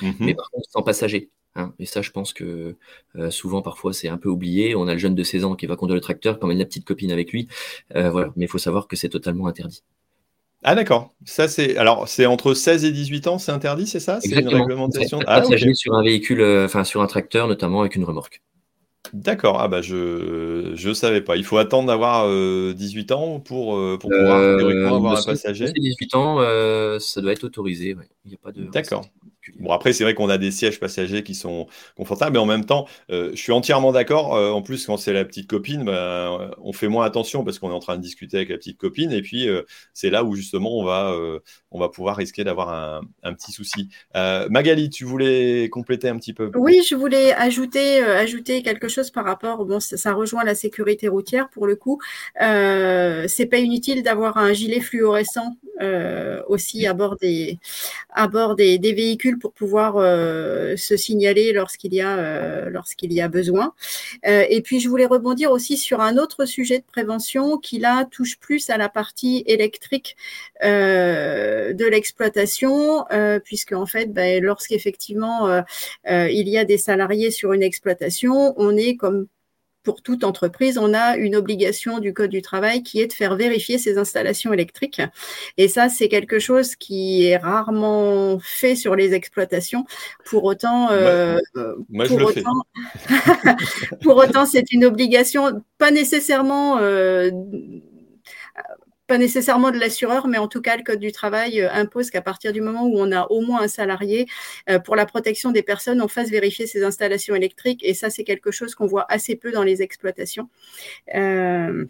mm-hmm. 0.00 0.14
mais 0.20 0.34
par 0.34 0.50
contre, 0.50 0.68
sans 0.70 0.82
passagers. 0.82 1.30
Hein. 1.58 1.74
et 1.78 1.86
ça, 1.86 2.02
je 2.02 2.10
pense 2.10 2.32
que 2.32 2.76
euh, 3.16 3.30
souvent, 3.30 3.62
parfois, 3.62 3.92
c'est 3.92 4.08
un 4.08 4.16
peu 4.16 4.28
oublié. 4.28 4.74
On 4.76 4.86
a 4.86 4.92
le 4.92 4.98
jeune 4.98 5.14
de 5.14 5.22
16 5.22 5.44
ans 5.44 5.56
qui 5.56 5.66
va 5.66 5.76
conduire 5.76 5.96
le 5.96 6.00
tracteur, 6.00 6.38
quand 6.38 6.46
même 6.46 6.58
la 6.58 6.64
petite 6.64 6.84
copine 6.84 7.10
avec 7.10 7.32
lui. 7.32 7.48
Euh, 7.96 8.10
voilà. 8.10 8.32
Mais 8.36 8.44
il 8.44 8.48
faut 8.48 8.58
savoir 8.58 8.86
que 8.86 8.96
c'est 8.96 9.08
totalement 9.08 9.46
interdit. 9.46 9.82
Ah 10.64 10.74
d'accord. 10.74 11.14
Ça 11.24 11.46
c'est 11.46 11.76
alors 11.76 12.08
c'est 12.08 12.26
entre 12.26 12.52
16 12.52 12.84
et 12.84 12.90
18 12.90 13.28
ans, 13.28 13.38
c'est 13.38 13.52
interdit, 13.52 13.86
c'est 13.86 14.00
ça? 14.00 14.20
C'est 14.20 14.40
une 14.40 14.48
réglementation? 14.48 15.20
Ah, 15.28 15.40
sur 15.74 15.94
un 15.94 16.02
véhicule, 16.02 16.40
euh, 16.40 16.64
enfin 16.64 16.82
sur 16.82 17.00
un 17.00 17.06
tracteur 17.06 17.46
notamment 17.46 17.80
avec 17.80 17.94
une 17.94 18.02
remorque. 18.02 18.42
D'accord. 19.12 19.60
Ah 19.60 19.68
bah 19.68 19.82
je 19.82 20.72
je 20.74 20.92
savais 20.92 21.20
pas. 21.20 21.36
Il 21.36 21.44
faut 21.44 21.58
attendre 21.58 21.86
d'avoir 21.86 22.28
18 22.74 23.12
ans 23.12 23.38
pour 23.38 23.78
pour 24.00 24.10
pouvoir 24.10 24.58
théoriquement 24.58 24.96
avoir 24.96 25.18
un 25.20 25.24
passager? 25.24 25.72
18 25.72 26.14
ans, 26.16 26.38
ça 26.98 27.20
doit 27.20 27.32
être 27.32 27.44
autorisé. 27.44 27.96
Il 28.24 28.34
a 28.34 28.36
pas 28.42 28.50
de. 28.50 28.64
D'accord. 28.64 29.06
Bon, 29.58 29.72
après, 29.72 29.92
c'est 29.92 30.04
vrai 30.04 30.14
qu'on 30.14 30.28
a 30.28 30.38
des 30.38 30.50
sièges 30.50 30.80
passagers 30.80 31.22
qui 31.22 31.34
sont 31.34 31.66
confortables, 31.96 32.32
mais 32.32 32.38
en 32.38 32.46
même 32.46 32.64
temps, 32.64 32.86
euh, 33.10 33.30
je 33.32 33.36
suis 33.36 33.52
entièrement 33.52 33.92
d'accord. 33.92 34.34
Euh, 34.36 34.50
en 34.50 34.62
plus, 34.62 34.86
quand 34.86 34.96
c'est 34.96 35.12
la 35.12 35.24
petite 35.24 35.48
copine, 35.48 35.84
ben, 35.84 36.50
on 36.62 36.72
fait 36.72 36.88
moins 36.88 37.04
attention 37.04 37.44
parce 37.44 37.58
qu'on 37.58 37.70
est 37.70 37.74
en 37.74 37.80
train 37.80 37.96
de 37.96 38.02
discuter 38.02 38.36
avec 38.36 38.48
la 38.50 38.56
petite 38.56 38.78
copine. 38.78 39.12
Et 39.12 39.22
puis, 39.22 39.48
euh, 39.48 39.62
c'est 39.94 40.10
là 40.10 40.24
où 40.24 40.34
justement, 40.34 40.78
on 40.78 40.84
va, 40.84 41.16
on 41.70 41.78
va 41.78 41.88
pouvoir 41.88 42.16
risquer 42.16 42.44
d'avoir 42.44 42.70
un, 42.70 43.34
petit 43.34 43.52
souci. 43.52 43.88
Magali, 44.14 44.90
tu 44.90 45.04
voulais 45.04 45.68
compléter 45.70 46.08
un 46.08 46.18
petit 46.18 46.32
peu? 46.32 46.50
Oui, 46.54 46.80
je 46.88 46.94
voulais 46.94 47.32
ajouter, 47.32 48.00
ajouter 48.00 48.62
quelque 48.62 48.88
chose 48.88 49.10
par 49.10 49.24
rapport. 49.24 49.64
Bon, 49.64 49.80
ça, 49.80 49.96
ça, 49.96 50.12
rejoint 50.12 50.44
la 50.44 50.54
sécurité 50.54 51.08
routière 51.08 51.48
pour 51.50 51.66
le 51.66 51.76
coup. 51.76 52.00
c'est 52.38 53.46
pas 53.50 53.58
inutile 53.58 54.02
d'avoir 54.02 54.36
un 54.36 54.52
gilet 54.52 54.80
fluorescent 54.80 55.56
aussi 56.48 56.86
à 56.86 56.94
bord 56.94 57.16
des, 57.16 57.58
à 58.10 58.28
bord 58.28 58.56
des, 58.56 58.78
des 58.78 58.92
véhicules 58.92 59.37
pour 59.38 59.52
pouvoir 59.52 59.96
euh, 59.96 60.76
se 60.76 60.96
signaler 60.96 61.52
lorsqu'il 61.52 61.94
y 61.94 62.00
a 62.00 62.18
euh, 62.18 63.28
besoin. 63.28 63.74
Euh, 64.26 64.44
et 64.48 64.60
puis 64.62 64.80
je 64.80 64.88
voulais 64.88 65.06
rebondir 65.06 65.50
aussi 65.50 65.76
sur 65.76 66.00
un 66.00 66.16
autre 66.16 66.44
sujet 66.44 66.78
de 66.78 66.84
prévention 66.84 67.58
qui 67.58 67.78
là 67.78 68.04
touche 68.10 68.38
plus 68.38 68.70
à 68.70 68.76
la 68.76 68.88
partie 68.88 69.42
électrique 69.46 70.16
de 70.62 71.84
l'exploitation, 71.88 73.04
puisque 73.44 73.72
en 73.72 73.86
fait, 73.86 74.12
ben, 74.12 74.42
lorsqu'effectivement 74.42 75.62
il 76.06 76.48
y 76.48 76.58
a 76.58 76.64
des 76.64 76.78
salariés 76.78 77.30
sur 77.30 77.52
une 77.52 77.62
exploitation, 77.62 78.54
on 78.56 78.76
est 78.76 78.96
comme 78.96 79.26
pour 79.88 80.02
toute 80.02 80.22
entreprise, 80.22 80.76
on 80.76 80.92
a 80.92 81.16
une 81.16 81.34
obligation 81.34 81.98
du 81.98 82.12
Code 82.12 82.28
du 82.28 82.42
travail 82.42 82.82
qui 82.82 83.00
est 83.00 83.06
de 83.06 83.12
faire 83.14 83.36
vérifier 83.36 83.78
ses 83.78 83.96
installations 83.96 84.52
électriques. 84.52 85.00
Et 85.56 85.66
ça, 85.66 85.88
c'est 85.88 86.10
quelque 86.10 86.38
chose 86.38 86.76
qui 86.76 87.24
est 87.24 87.38
rarement 87.38 88.38
fait 88.38 88.76
sur 88.76 88.94
les 88.94 89.14
exploitations. 89.14 89.86
Pour 90.26 90.44
autant, 90.44 90.90
euh, 90.90 91.38
moi, 91.88 92.04
pour, 92.04 92.20
autant 92.22 92.64
pour 94.02 94.16
autant, 94.18 94.44
c'est 94.44 94.70
une 94.72 94.84
obligation, 94.84 95.62
pas 95.78 95.90
nécessairement 95.90 96.76
euh, 96.82 97.30
pas 99.08 99.18
nécessairement 99.18 99.70
de 99.72 99.78
l'assureur, 99.78 100.28
mais 100.28 100.38
en 100.38 100.48
tout 100.48 100.60
cas, 100.60 100.76
le 100.76 100.84
Code 100.84 101.00
du 101.00 101.12
travail 101.12 101.60
euh, 101.60 101.72
impose 101.72 102.10
qu'à 102.10 102.22
partir 102.22 102.52
du 102.52 102.60
moment 102.60 102.84
où 102.84 102.98
on 102.98 103.10
a 103.10 103.24
au 103.30 103.40
moins 103.40 103.62
un 103.62 103.68
salarié, 103.68 104.28
euh, 104.68 104.78
pour 104.78 104.96
la 104.96 105.06
protection 105.06 105.50
des 105.50 105.62
personnes, 105.62 106.02
on 106.02 106.08
fasse 106.08 106.28
vérifier 106.30 106.66
ses 106.66 106.84
installations 106.84 107.34
électriques. 107.34 107.80
Et 107.82 107.94
ça, 107.94 108.10
c'est 108.10 108.22
quelque 108.22 108.50
chose 108.50 108.74
qu'on 108.74 108.86
voit 108.86 109.06
assez 109.08 109.34
peu 109.34 109.50
dans 109.50 109.64
les 109.64 109.82
exploitations. 109.82 110.50
Euh, 111.14 111.86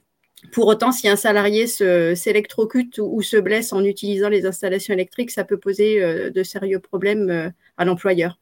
pour 0.53 0.69
autant, 0.69 0.93
si 0.93 1.09
un 1.09 1.17
salarié 1.17 1.67
s'électrocute 1.67 2.99
ou, 2.99 3.21
se 3.23 3.37
blesse 3.37 3.73
en 3.73 3.85
utilisant 3.85 4.29
les 4.29 4.47
installations 4.47 4.95
électriques, 4.95 5.33
ça 5.33 5.43
peut 5.43 5.59
poser 5.59 6.01
de 6.31 6.43
sérieux 6.45 6.79
problèmes 6.79 7.53
à 7.77 7.85
l'employeur. 7.85 8.39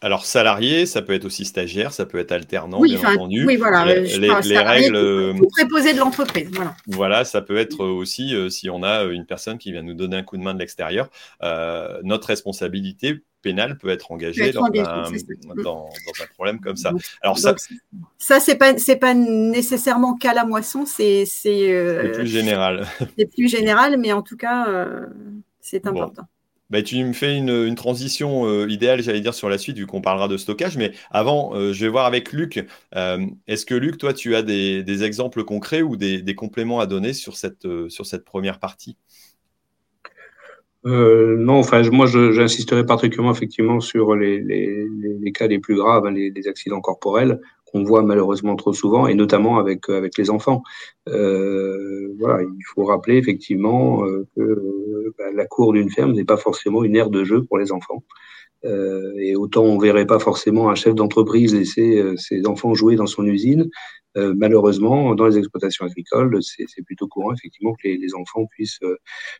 Alors 0.00 0.24
salarié, 0.24 0.86
ça 0.86 1.02
peut 1.02 1.12
être 1.12 1.24
aussi 1.24 1.44
stagiaire, 1.44 1.92
ça 1.92 2.06
peut 2.06 2.18
être 2.18 2.30
alternant, 2.30 2.80
bien 2.80 3.00
entendu. 3.00 3.44
Oui, 3.44 3.56
voilà. 3.56 3.84
Les, 3.84 4.58
règles. 4.58 4.94
Euh, 4.94 5.34
préposé 5.50 5.92
de 5.92 5.98
l'entreprise. 5.98 6.48
Voilà. 6.52 6.76
voilà. 6.86 7.24
ça 7.24 7.42
peut 7.42 7.56
être 7.56 7.84
aussi 7.84 8.32
euh, 8.32 8.48
si 8.48 8.70
on 8.70 8.84
a 8.84 9.02
une 9.04 9.26
personne 9.26 9.58
qui 9.58 9.72
vient 9.72 9.82
nous 9.82 9.94
donner 9.94 10.18
un 10.18 10.22
coup 10.22 10.36
de 10.36 10.42
main 10.42 10.54
de 10.54 10.60
l'extérieur, 10.60 11.10
euh, 11.42 11.98
notre 12.04 12.28
responsabilité 12.28 13.24
pénale 13.42 13.76
peut 13.76 13.88
être 13.88 14.12
engagée 14.12 14.52
dans, 14.52 14.66
un, 14.66 15.10
problème 16.34 16.60
comme 16.60 16.76
ça. 16.76 16.92
Alors 17.20 17.38
ça, 17.38 17.56
ça 18.18 18.38
c'est 18.38 18.56
pas 18.56 18.78
c'est 18.78 18.96
pas 18.96 19.14
nécessairement 19.14 20.14
qu'à 20.14 20.32
la 20.32 20.44
moisson, 20.44 20.86
c'est 20.86 21.24
c'est 21.26 22.12
plus 22.14 22.28
général. 22.28 22.86
C'est 23.18 23.26
plus 23.26 23.48
général, 23.48 23.96
mais 23.98 24.12
en 24.12 24.22
tout 24.22 24.36
cas, 24.36 24.68
c'est 25.60 25.88
important. 25.88 26.28
Bah, 26.70 26.82
tu 26.82 27.02
me 27.02 27.14
fais 27.14 27.34
une, 27.36 27.74
transition 27.74 28.44
euh, 28.46 28.68
idéale, 28.68 29.00
j'allais 29.00 29.22
dire, 29.22 29.32
sur 29.32 29.48
la 29.48 29.56
suite, 29.56 29.78
vu 29.78 29.86
qu'on 29.86 30.02
parlera 30.02 30.28
de 30.28 30.36
stockage. 30.36 30.76
Mais 30.76 30.92
avant, 31.10 31.54
euh, 31.54 31.72
je 31.72 31.84
vais 31.84 31.90
voir 31.90 32.04
avec 32.04 32.32
Luc. 32.32 32.62
Euh, 32.94 33.24
est-ce 33.46 33.64
que, 33.64 33.74
Luc, 33.74 33.96
toi, 33.96 34.12
tu 34.12 34.36
as 34.36 34.42
des, 34.42 35.02
exemples 35.02 35.44
concrets 35.44 35.80
ou 35.80 35.96
des, 35.96 36.34
compléments 36.34 36.80
à 36.80 36.86
donner 36.86 37.14
sur 37.14 37.36
cette, 37.36 37.66
sur 37.88 38.04
cette 38.04 38.24
première 38.24 38.58
partie? 38.58 38.96
Non, 40.84 41.56
enfin, 41.58 41.82
moi, 41.90 42.06
j'insisterai 42.06 42.84
particulièrement 42.84 43.32
effectivement 43.32 43.80
sur 43.80 44.14
les, 44.14 45.32
cas 45.34 45.46
les 45.46 45.58
plus 45.58 45.76
graves, 45.76 46.06
hein, 46.06 46.12
les, 46.12 46.48
accidents 46.48 46.80
corporels 46.80 47.40
qu'on 47.70 47.84
voit 47.84 48.02
malheureusement 48.02 48.56
trop 48.56 48.72
souvent, 48.72 49.06
et 49.06 49.14
notamment 49.14 49.58
avec 49.58 49.88
avec 49.88 50.18
les 50.18 50.30
enfants. 50.30 50.62
voilà, 51.06 52.42
il 52.42 52.64
faut 52.74 52.84
rappeler 52.84 53.16
effectivement 53.16 54.02
que 54.36 55.12
bah, 55.18 55.30
la 55.34 55.46
cour 55.46 55.72
d'une 55.72 55.90
ferme 55.90 56.12
n'est 56.12 56.24
pas 56.24 56.36
forcément 56.36 56.84
une 56.84 56.96
aire 56.96 57.10
de 57.10 57.24
jeu 57.24 57.44
pour 57.44 57.58
les 57.58 57.72
enfants. 57.72 58.02
Euh, 58.64 59.12
et 59.18 59.36
autant 59.36 59.62
on 59.62 59.78
verrait 59.78 60.06
pas 60.06 60.18
forcément 60.18 60.68
un 60.68 60.74
chef 60.74 60.94
d'entreprise 60.94 61.54
laisser 61.54 61.98
euh, 61.98 62.16
ses 62.16 62.46
enfants 62.46 62.74
jouer 62.74 62.96
dans 62.96 63.06
son 63.06 63.24
usine. 63.24 63.70
Euh, 64.18 64.34
malheureusement, 64.36 65.14
dans 65.14 65.26
les 65.26 65.38
exploitations 65.38 65.86
agricoles, 65.86 66.38
c'est 66.42 66.82
plutôt 66.82 67.06
courant 67.06 67.32
effectivement 67.32 67.74
que 67.74 67.88
les, 67.88 68.14
enfants 68.14 68.46
puissent 68.46 68.80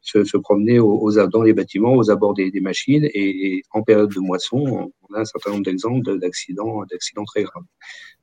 se, 0.02 0.24
se, 0.24 0.36
promener 0.36 0.78
dans 0.78 1.42
les 1.42 1.52
bâtiments, 1.52 1.94
aux 1.94 2.10
abords 2.10 2.34
des, 2.34 2.60
machines. 2.60 3.08
Et, 3.12 3.62
en 3.72 3.82
période 3.82 4.12
de 4.14 4.20
moisson, 4.20 4.92
on 5.08 5.14
a 5.14 5.20
un 5.20 5.24
certain 5.24 5.50
nombre 5.50 5.64
d'exemples 5.64 6.18
d'accidents, 6.18 6.84
d'accidents 6.90 7.24
très 7.24 7.42
graves. 7.42 7.64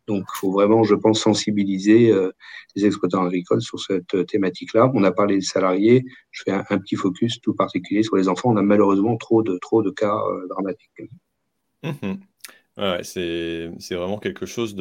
Donc, 0.08 0.26
il 0.36 0.38
faut 0.38 0.52
vraiment, 0.52 0.84
je 0.84 0.96
pense, 0.96 1.20
sensibiliser 1.20 2.12
euh, 2.12 2.32
les 2.76 2.86
exploitants 2.86 3.26
agricoles 3.26 3.62
sur 3.62 3.80
cette 3.80 4.14
euh, 4.14 4.24
thématique-là. 4.24 4.92
On 4.94 5.04
a 5.04 5.12
parlé 5.12 5.36
des 5.36 5.42
salariés. 5.42 6.06
Je 6.32 6.44
fais 6.44 6.52
un, 6.52 6.64
petit 6.64 6.96
focus 6.96 7.42
tout 7.42 7.56
particulier 7.56 8.04
sur 8.04 8.16
les 8.16 8.28
enfants. 8.30 8.52
On 8.52 8.58
a 8.58 8.62
malheureusement 8.62 9.18
trop 9.18 9.42
de, 9.42 9.90
cas 9.92 10.16
euh, 10.16 10.48
dramatiques. 10.48 11.02
Mmh 11.84 12.16
ouais, 12.78 13.04
c'est 13.04 13.70
vraiment 13.92 14.18
quelque 14.20 14.46
chose 14.46 14.76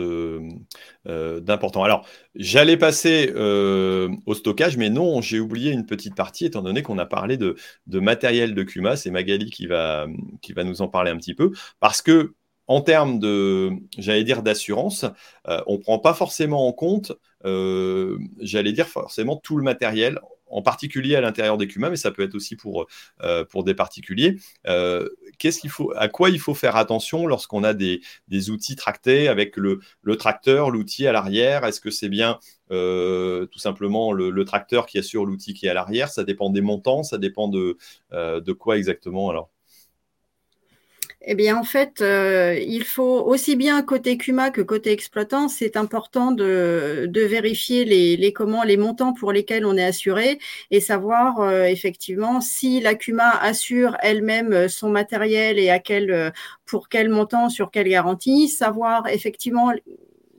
d'important. 1.04 1.84
Alors, 1.84 2.06
j'allais 2.34 2.76
passer 2.76 3.32
au 3.34 4.34
stockage, 4.34 4.76
mais 4.76 4.90
non, 4.90 5.20
j'ai 5.20 5.40
oublié 5.40 5.72
une 5.72 5.86
petite 5.86 6.14
partie, 6.14 6.46
étant 6.46 6.62
donné 6.62 6.82
qu'on 6.82 6.98
a 6.98 7.06
parlé 7.06 7.36
de, 7.36 7.56
de 7.86 8.00
matériel 8.00 8.54
de 8.54 8.62
CUMA. 8.62 8.96
C'est 8.96 9.10
Magali 9.10 9.50
qui 9.50 9.66
va, 9.66 10.06
qui 10.42 10.52
va 10.52 10.64
nous 10.64 10.82
en 10.82 10.88
parler 10.88 11.10
un 11.10 11.16
petit 11.16 11.34
peu. 11.34 11.52
Parce 11.80 12.02
que 12.02 12.34
en 12.66 12.80
termes 12.80 13.18
de, 13.18 13.72
j'allais 13.98 14.24
dire, 14.24 14.42
d'assurance, 14.42 15.04
euh, 15.48 15.60
on 15.66 15.74
ne 15.74 15.78
prend 15.78 15.98
pas 15.98 16.14
forcément 16.14 16.66
en 16.66 16.72
compte, 16.72 17.12
euh, 17.44 18.18
j'allais 18.40 18.72
dire, 18.72 18.88
forcément 18.88 19.36
tout 19.36 19.56
le 19.56 19.62
matériel, 19.62 20.18
en 20.46 20.62
particulier 20.62 21.16
à 21.16 21.20
l'intérieur 21.20 21.58
des 21.58 21.66
CUMA, 21.66 21.90
mais 21.90 21.96
ça 21.96 22.10
peut 22.10 22.22
être 22.22 22.34
aussi 22.34 22.54
pour, 22.54 22.86
euh, 23.22 23.44
pour 23.44 23.64
des 23.64 23.74
particuliers. 23.74 24.36
qu'est-ce 25.38 25.60
qu'il 25.60 25.70
faut, 25.70 25.92
à 25.96 26.08
quoi 26.08 26.30
il 26.30 26.38
faut 26.38 26.54
faire 26.54 26.76
attention 26.76 27.26
lorsqu'on 27.26 27.64
a 27.64 27.74
des, 27.74 28.00
des, 28.28 28.50
outils 28.50 28.76
tractés 28.76 29.28
avec 29.28 29.56
le, 29.56 29.80
le 30.02 30.16
tracteur, 30.16 30.70
l'outil 30.70 31.06
à 31.06 31.12
l'arrière? 31.12 31.64
Est-ce 31.64 31.80
que 31.80 31.90
c'est 31.90 32.08
bien 32.08 32.38
tout 32.70 33.58
simplement 33.58 34.12
le, 34.12 34.30
le, 34.30 34.44
tracteur 34.44 34.86
qui 34.86 34.98
assure 34.98 35.26
l'outil 35.26 35.54
qui 35.54 35.66
est 35.66 35.70
à 35.70 35.74
l'arrière? 35.74 36.08
Ça 36.10 36.24
dépend 36.24 36.50
des 36.50 36.60
montants, 36.60 37.02
ça 37.02 37.18
dépend 37.18 37.48
de, 37.48 37.76
de 38.12 38.52
quoi 38.52 38.78
exactement 38.78 39.30
alors? 39.30 39.50
Eh 41.26 41.34
bien, 41.34 41.56
en 41.56 41.64
fait, 41.64 42.02
euh, 42.02 42.58
il 42.66 42.84
faut 42.84 43.22
aussi 43.22 43.56
bien 43.56 43.82
côté 43.82 44.18
CUMA 44.18 44.50
que 44.50 44.60
côté 44.60 44.92
exploitant, 44.92 45.48
c'est 45.48 45.76
important 45.76 46.32
de, 46.32 47.10
vérifier 47.14 47.84
les, 47.84 48.32
comment, 48.32 48.62
les 48.62 48.76
montants 48.76 49.14
pour 49.14 49.32
lesquels 49.32 49.64
on 49.64 49.76
est 49.76 49.84
assuré 49.84 50.38
et 50.70 50.80
savoir 50.80 51.40
euh, 51.40 51.64
effectivement 51.64 52.40
si 52.42 52.80
la 52.80 52.94
CUMA 52.94 53.30
assure 53.40 53.96
elle-même 54.02 54.68
son 54.68 54.90
matériel 54.90 55.58
et 55.58 55.70
à 55.70 55.78
quel, 55.78 56.32
pour 56.66 56.88
quel 56.90 57.08
montant, 57.08 57.48
sur 57.48 57.70
quelle 57.70 57.88
garantie, 57.88 58.48
savoir 58.48 59.08
effectivement 59.08 59.72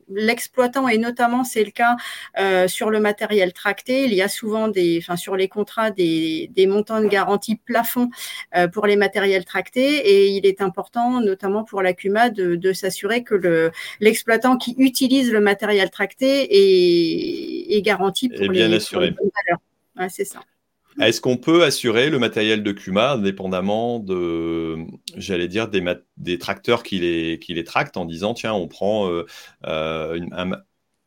l'exploitant, 0.09 0.87
et 0.87 0.97
notamment 0.97 1.43
c'est 1.43 1.63
le 1.63 1.71
cas 1.71 1.95
euh, 2.39 2.67
sur 2.67 2.89
le 2.89 2.99
matériel 2.99 3.53
tracté, 3.53 4.05
il 4.05 4.13
y 4.13 4.21
a 4.21 4.27
souvent 4.27 4.67
des, 4.67 4.99
enfin 5.01 5.15
sur 5.15 5.35
les 5.35 5.47
contrats 5.47 5.91
des, 5.91 6.49
des 6.53 6.67
montants 6.67 7.01
de 7.01 7.07
garantie 7.07 7.55
plafond 7.55 8.09
euh, 8.55 8.67
pour 8.67 8.87
les 8.87 8.95
matériels 8.95 9.45
tractés, 9.45 9.97
et 9.97 10.27
il 10.29 10.45
est 10.45 10.61
important, 10.61 11.21
notamment 11.21 11.63
pour 11.63 11.81
la 11.81 11.93
CUMA, 11.93 12.29
de, 12.29 12.55
de 12.55 12.73
s'assurer 12.73 13.23
que 13.23 13.35
le, 13.35 13.71
l'exploitant 13.99 14.57
qui 14.57 14.75
utilise 14.77 15.31
le 15.31 15.39
matériel 15.39 15.89
tracté 15.89 16.47
est, 16.51 17.77
est 17.77 17.81
garanti 17.81 18.29
pour, 18.29 18.47
bien 18.49 18.67
les, 18.67 18.75
assuré. 18.75 19.15
Ouais, 19.97 20.09
c'est 20.09 20.25
ça. 20.25 20.41
Est-ce 20.99 21.19
qu'on 21.19 21.37
peut 21.37 21.63
assurer 21.63 22.09
le 22.09 22.19
matériel 22.19 22.63
de 22.63 22.71
Cuma 22.71 23.13
indépendamment 23.13 23.99
de, 23.99 24.77
j'allais 25.17 25.47
dire, 25.47 25.67
des, 25.67 25.83
des 26.17 26.37
tracteurs 26.37 26.83
qui 26.83 26.99
les, 26.99 27.39
qui 27.39 27.53
les 27.53 27.63
tractent 27.63 27.97
en 27.97 28.05
disant, 28.05 28.33
tiens, 28.33 28.53
on 28.53 28.67
prend 28.67 29.09
euh, 29.09 29.25
euh, 29.65 30.15
une, 30.15 30.57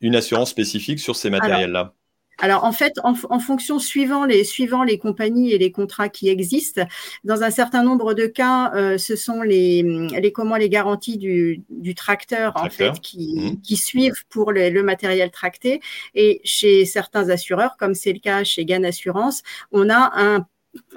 une, 0.01 0.15
assurance 0.15 0.51
spécifique 0.51 0.99
sur 0.99 1.15
ces 1.15 1.29
matériels-là? 1.29 1.95
Alors 2.41 2.63
en 2.63 2.71
fait, 2.71 2.99
en, 3.03 3.39
fonction 3.39 3.79
suivant 3.79 4.25
les 4.25 4.43
suivant 4.43 4.83
les 4.83 4.97
compagnies 4.97 5.51
et 5.51 5.57
les 5.57 5.71
contrats 5.71 6.09
qui 6.09 6.29
existent, 6.29 6.83
dans 7.23 7.43
un 7.43 7.49
certain 7.51 7.83
nombre 7.83 8.13
de 8.13 8.25
cas, 8.25 8.71
euh, 8.75 8.97
ce 8.97 9.15
sont 9.15 9.41
les, 9.41 9.83
les 9.83 10.31
comment 10.31 10.55
les 10.55 10.69
garanties 10.69 11.17
du, 11.17 11.63
du 11.69 11.95
tracteur, 11.95 12.53
en 12.55 12.69
fait 12.69 12.99
qui, 13.01 13.35
mmh. 13.35 13.61
qui 13.61 13.75
suivent 13.75 14.25
pour 14.29 14.51
le, 14.51 14.69
le, 14.69 14.83
matériel 14.83 15.31
tracté. 15.31 15.81
Et 16.15 16.41
chez 16.43 16.85
certains 16.85 17.29
assureurs, 17.29 17.75
comme 17.77 17.93
c'est 17.93 18.13
le 18.13 18.19
cas 18.19 18.43
chez 18.43 18.65
Gann 18.65 18.85
Assurance, 18.85 19.43
on 19.71 19.89
a 19.89 20.11
un 20.15 20.45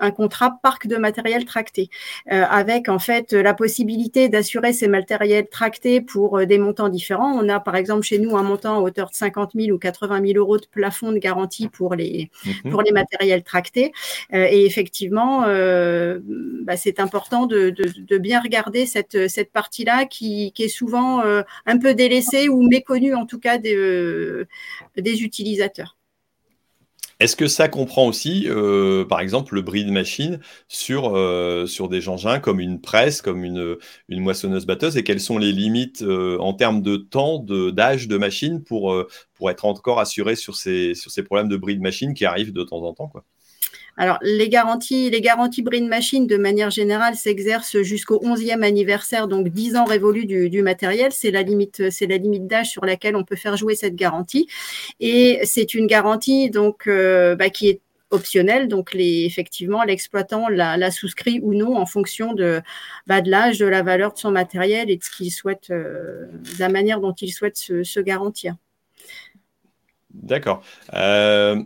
un 0.00 0.10
contrat 0.10 0.58
parc 0.62 0.86
de 0.86 0.96
matériel 0.96 1.44
tracté, 1.44 1.88
euh, 2.30 2.44
avec 2.48 2.88
en 2.88 2.98
fait 2.98 3.32
la 3.32 3.54
possibilité 3.54 4.28
d'assurer 4.28 4.72
ces 4.72 4.88
matériels 4.88 5.48
tractés 5.48 6.00
pour 6.00 6.38
euh, 6.38 6.46
des 6.46 6.58
montants 6.58 6.88
différents. 6.88 7.32
On 7.32 7.48
a 7.48 7.60
par 7.60 7.76
exemple 7.76 8.02
chez 8.02 8.18
nous 8.18 8.36
un 8.36 8.42
montant 8.42 8.76
à 8.76 8.80
hauteur 8.80 9.10
de 9.10 9.14
50 9.14 9.52
000 9.54 9.74
ou 9.74 9.78
80 9.78 10.20
000 10.26 10.38
euros 10.38 10.58
de 10.58 10.66
plafond 10.70 11.12
de 11.12 11.18
garantie 11.18 11.68
pour 11.68 11.94
les, 11.94 12.30
mhm. 12.44 12.70
pour 12.70 12.82
les 12.82 12.92
matériels 12.92 13.42
tractés. 13.42 13.92
Euh, 14.34 14.46
et 14.50 14.66
effectivement, 14.66 15.42
bah, 15.42 16.76
c'est 16.76 17.00
important 17.00 17.46
de, 17.46 17.70
de, 17.70 18.18
bien 18.18 18.40
regarder 18.40 18.86
cette, 18.86 19.28
cette 19.28 19.52
partie-là 19.52 20.04
qui, 20.06 20.52
qui, 20.52 20.64
est 20.64 20.68
souvent 20.68 21.22
un 21.22 21.78
peu 21.78 21.94
délaissée 21.94 22.48
ou 22.48 22.62
méconnue 22.62 23.14
en 23.14 23.26
tout 23.26 23.38
cas 23.38 23.58
des, 23.58 24.44
des 24.96 25.22
utilisateurs. 25.22 25.96
Est-ce 27.22 27.36
que 27.36 27.46
ça 27.46 27.68
comprend 27.68 28.08
aussi, 28.08 28.48
euh, 28.48 29.04
par 29.04 29.20
exemple, 29.20 29.54
le 29.54 29.62
bris 29.62 29.84
de 29.84 29.92
machine 29.92 30.40
sur, 30.66 31.16
euh, 31.16 31.66
sur 31.66 31.88
des 31.88 32.08
engins 32.08 32.40
comme 32.40 32.58
une 32.58 32.80
presse, 32.80 33.22
comme 33.22 33.44
une, 33.44 33.78
moissonneuse-batteuse 34.08 34.96
Et 34.96 35.04
quelles 35.04 35.20
sont 35.20 35.38
les 35.38 35.52
limites 35.52 36.02
euh, 36.02 36.36
en 36.40 36.52
termes 36.52 36.82
de 36.82 36.96
temps, 36.96 37.38
d'âge 37.38 38.08
de, 38.08 38.16
machine 38.16 38.64
pour, 38.64 38.92
pour 39.34 39.50
être 39.52 39.64
encore 39.66 40.00
assuré 40.00 40.34
sur 40.34 40.56
ces, 40.56 40.94
sur 40.94 41.12
ces 41.12 41.22
problèmes 41.22 41.48
de 41.48 41.56
bris 41.56 41.76
de 41.76 41.80
machine 41.80 42.12
qui 42.12 42.24
arrivent 42.24 42.52
de 42.52 42.64
temps 42.64 42.82
en 42.82 42.92
temps 42.92 43.06
quoi? 43.06 43.24
Alors, 43.96 44.18
les 44.22 44.48
garanties, 44.48 45.10
les 45.10 45.80
Machine, 45.82 46.26
de 46.26 46.36
manière 46.36 46.70
générale, 46.70 47.14
s'exercent 47.14 47.82
jusqu'au 47.82 48.18
11e 48.22 48.62
anniversaire, 48.62 49.28
donc 49.28 49.48
10 49.48 49.76
ans 49.76 49.84
révolus 49.84 50.24
du, 50.26 50.62
matériel. 50.62 51.12
C'est 51.12 51.30
la 51.30 51.42
limite, 51.42 51.90
c'est 51.90 52.06
la 52.06 52.16
limite 52.16 52.46
d'âge 52.46 52.70
sur 52.70 52.84
laquelle 52.84 53.16
on 53.16 53.24
peut 53.24 53.36
faire 53.36 53.56
jouer 53.56 53.74
cette 53.74 53.94
garantie. 53.94 54.48
Et 55.00 55.40
c'est 55.44 55.74
une 55.74 55.86
garantie 55.86 56.50
donc 56.50 56.86
euh, 56.86 57.36
bah, 57.36 57.50
qui 57.50 57.68
est 57.68 57.80
optionnelle. 58.10 58.66
Donc, 58.66 58.94
les, 58.94 59.24
effectivement, 59.24 59.82
l'exploitant 59.82 60.48
la, 60.48 60.90
souscrit 60.90 61.40
ou 61.42 61.54
non 61.54 61.76
en 61.76 61.86
fonction 61.86 62.32
de, 62.32 62.62
bah, 63.06 63.20
de 63.20 63.30
l'âge, 63.30 63.58
de 63.58 63.66
la 63.66 63.82
valeur 63.82 64.14
de 64.14 64.18
son 64.18 64.30
matériel 64.30 64.90
et 64.90 64.96
de 64.96 65.02
ce 65.04 65.10
qu'il 65.10 65.30
souhaite, 65.30 65.70
euh, 65.70 66.26
la 66.58 66.70
manière 66.70 67.00
dont 67.00 67.12
il 67.12 67.32
souhaite 67.32 67.58
se, 67.58 67.82
se 67.82 68.00
garantir. 68.00 68.56
D'accord. 70.14 70.62
Euh, 70.94 71.62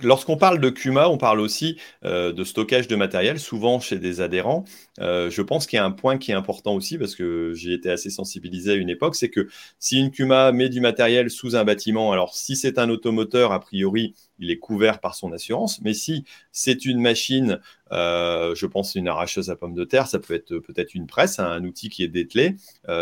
Lorsqu'on 0.00 0.36
parle 0.36 0.60
de 0.60 0.70
CUMA, 0.70 1.08
on 1.08 1.18
parle 1.18 1.40
aussi 1.40 1.76
euh, 2.04 2.32
de 2.32 2.44
stockage 2.44 2.86
de 2.86 2.94
matériel, 2.94 3.40
souvent 3.40 3.80
chez 3.80 3.98
des 3.98 4.20
adhérents. 4.20 4.64
Euh, 5.00 5.28
je 5.28 5.42
pense 5.42 5.66
qu'il 5.66 5.76
y 5.76 5.80
a 5.80 5.84
un 5.84 5.90
point 5.90 6.18
qui 6.18 6.30
est 6.30 6.34
important 6.34 6.74
aussi, 6.74 6.98
parce 6.98 7.16
que 7.16 7.52
j'ai 7.54 7.72
été 7.72 7.90
assez 7.90 8.08
sensibilisé 8.08 8.72
à 8.72 8.74
une 8.74 8.90
époque, 8.90 9.16
c'est 9.16 9.28
que 9.28 9.48
si 9.80 9.98
une 9.98 10.12
CUMA 10.12 10.52
met 10.52 10.68
du 10.68 10.80
matériel 10.80 11.30
sous 11.30 11.56
un 11.56 11.64
bâtiment, 11.64 12.12
alors 12.12 12.36
si 12.36 12.54
c'est 12.54 12.78
un 12.78 12.90
automoteur, 12.90 13.50
a 13.50 13.58
priori, 13.58 14.14
il 14.38 14.52
est 14.52 14.58
couvert 14.58 15.00
par 15.00 15.16
son 15.16 15.32
assurance, 15.32 15.80
mais 15.82 15.94
si 15.94 16.24
c'est 16.52 16.84
une 16.84 17.00
machine, 17.00 17.58
euh, 17.90 18.54
je 18.54 18.66
pense 18.66 18.94
une 18.94 19.08
arracheuse 19.08 19.50
à 19.50 19.56
pommes 19.56 19.74
de 19.74 19.84
terre, 19.84 20.06
ça 20.06 20.20
peut 20.20 20.34
être 20.34 20.58
peut-être 20.58 20.94
une 20.94 21.08
presse, 21.08 21.40
un 21.40 21.64
outil 21.64 21.88
qui 21.88 22.04
est 22.04 22.08
dételé. 22.08 22.54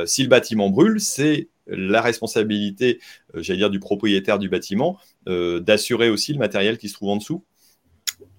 si 0.06 0.22
le 0.22 0.28
bâtiment 0.28 0.70
brûle, 0.70 0.98
c'est 0.98 1.48
la 1.66 2.00
responsabilité, 2.00 3.00
j'allais 3.34 3.58
dire, 3.58 3.70
du 3.70 3.80
propriétaire 3.80 4.38
du 4.38 4.48
bâtiment, 4.48 4.98
d'assurer 5.26 6.08
aussi 6.08 6.32
le 6.32 6.38
matériel 6.38 6.78
qui 6.78 6.88
se 6.88 6.94
trouve 6.94 7.10
en 7.10 7.16
dessous 7.16 7.44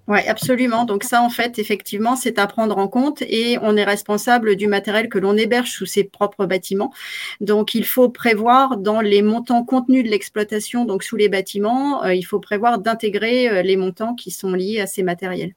oui, 0.08 0.20
absolument. 0.26 0.86
Donc 0.86 1.04
ça, 1.04 1.22
en 1.22 1.30
fait, 1.30 1.60
effectivement, 1.60 2.16
c'est 2.16 2.40
à 2.40 2.48
prendre 2.48 2.78
en 2.78 2.88
compte 2.88 3.22
et 3.24 3.58
on 3.62 3.76
est 3.76 3.84
responsable 3.84 4.56
du 4.56 4.68
matériel 4.68 5.10
que 5.10 5.20
l'on 5.20 5.36
héberge 5.36 5.70
sous 5.70 5.86
ses 5.86 6.06
propres 6.06 6.46
bâtiments. 6.46 6.94
Donc 7.42 7.76
il 7.76 7.86
faut 7.86 8.08
prévoir 8.08 8.78
dans 8.78 9.02
les 9.02 9.22
montants 9.22 9.66
contenus 9.66 10.06
de 10.06 10.10
l'exploitation, 10.10 10.86
donc 10.86 11.04
sous 11.04 11.18
les 11.18 11.28
bâtiments, 11.28 12.06
euh, 12.06 12.14
il 12.14 12.24
faut 12.24 12.40
prévoir 12.40 12.80
d'intégrer 12.80 13.64
les 13.64 13.76
montants 13.76 14.16
qui 14.16 14.32
sont 14.32 14.54
liés 14.54 14.80
à 14.80 14.88
ces 14.88 15.04
matériels. 15.04 15.56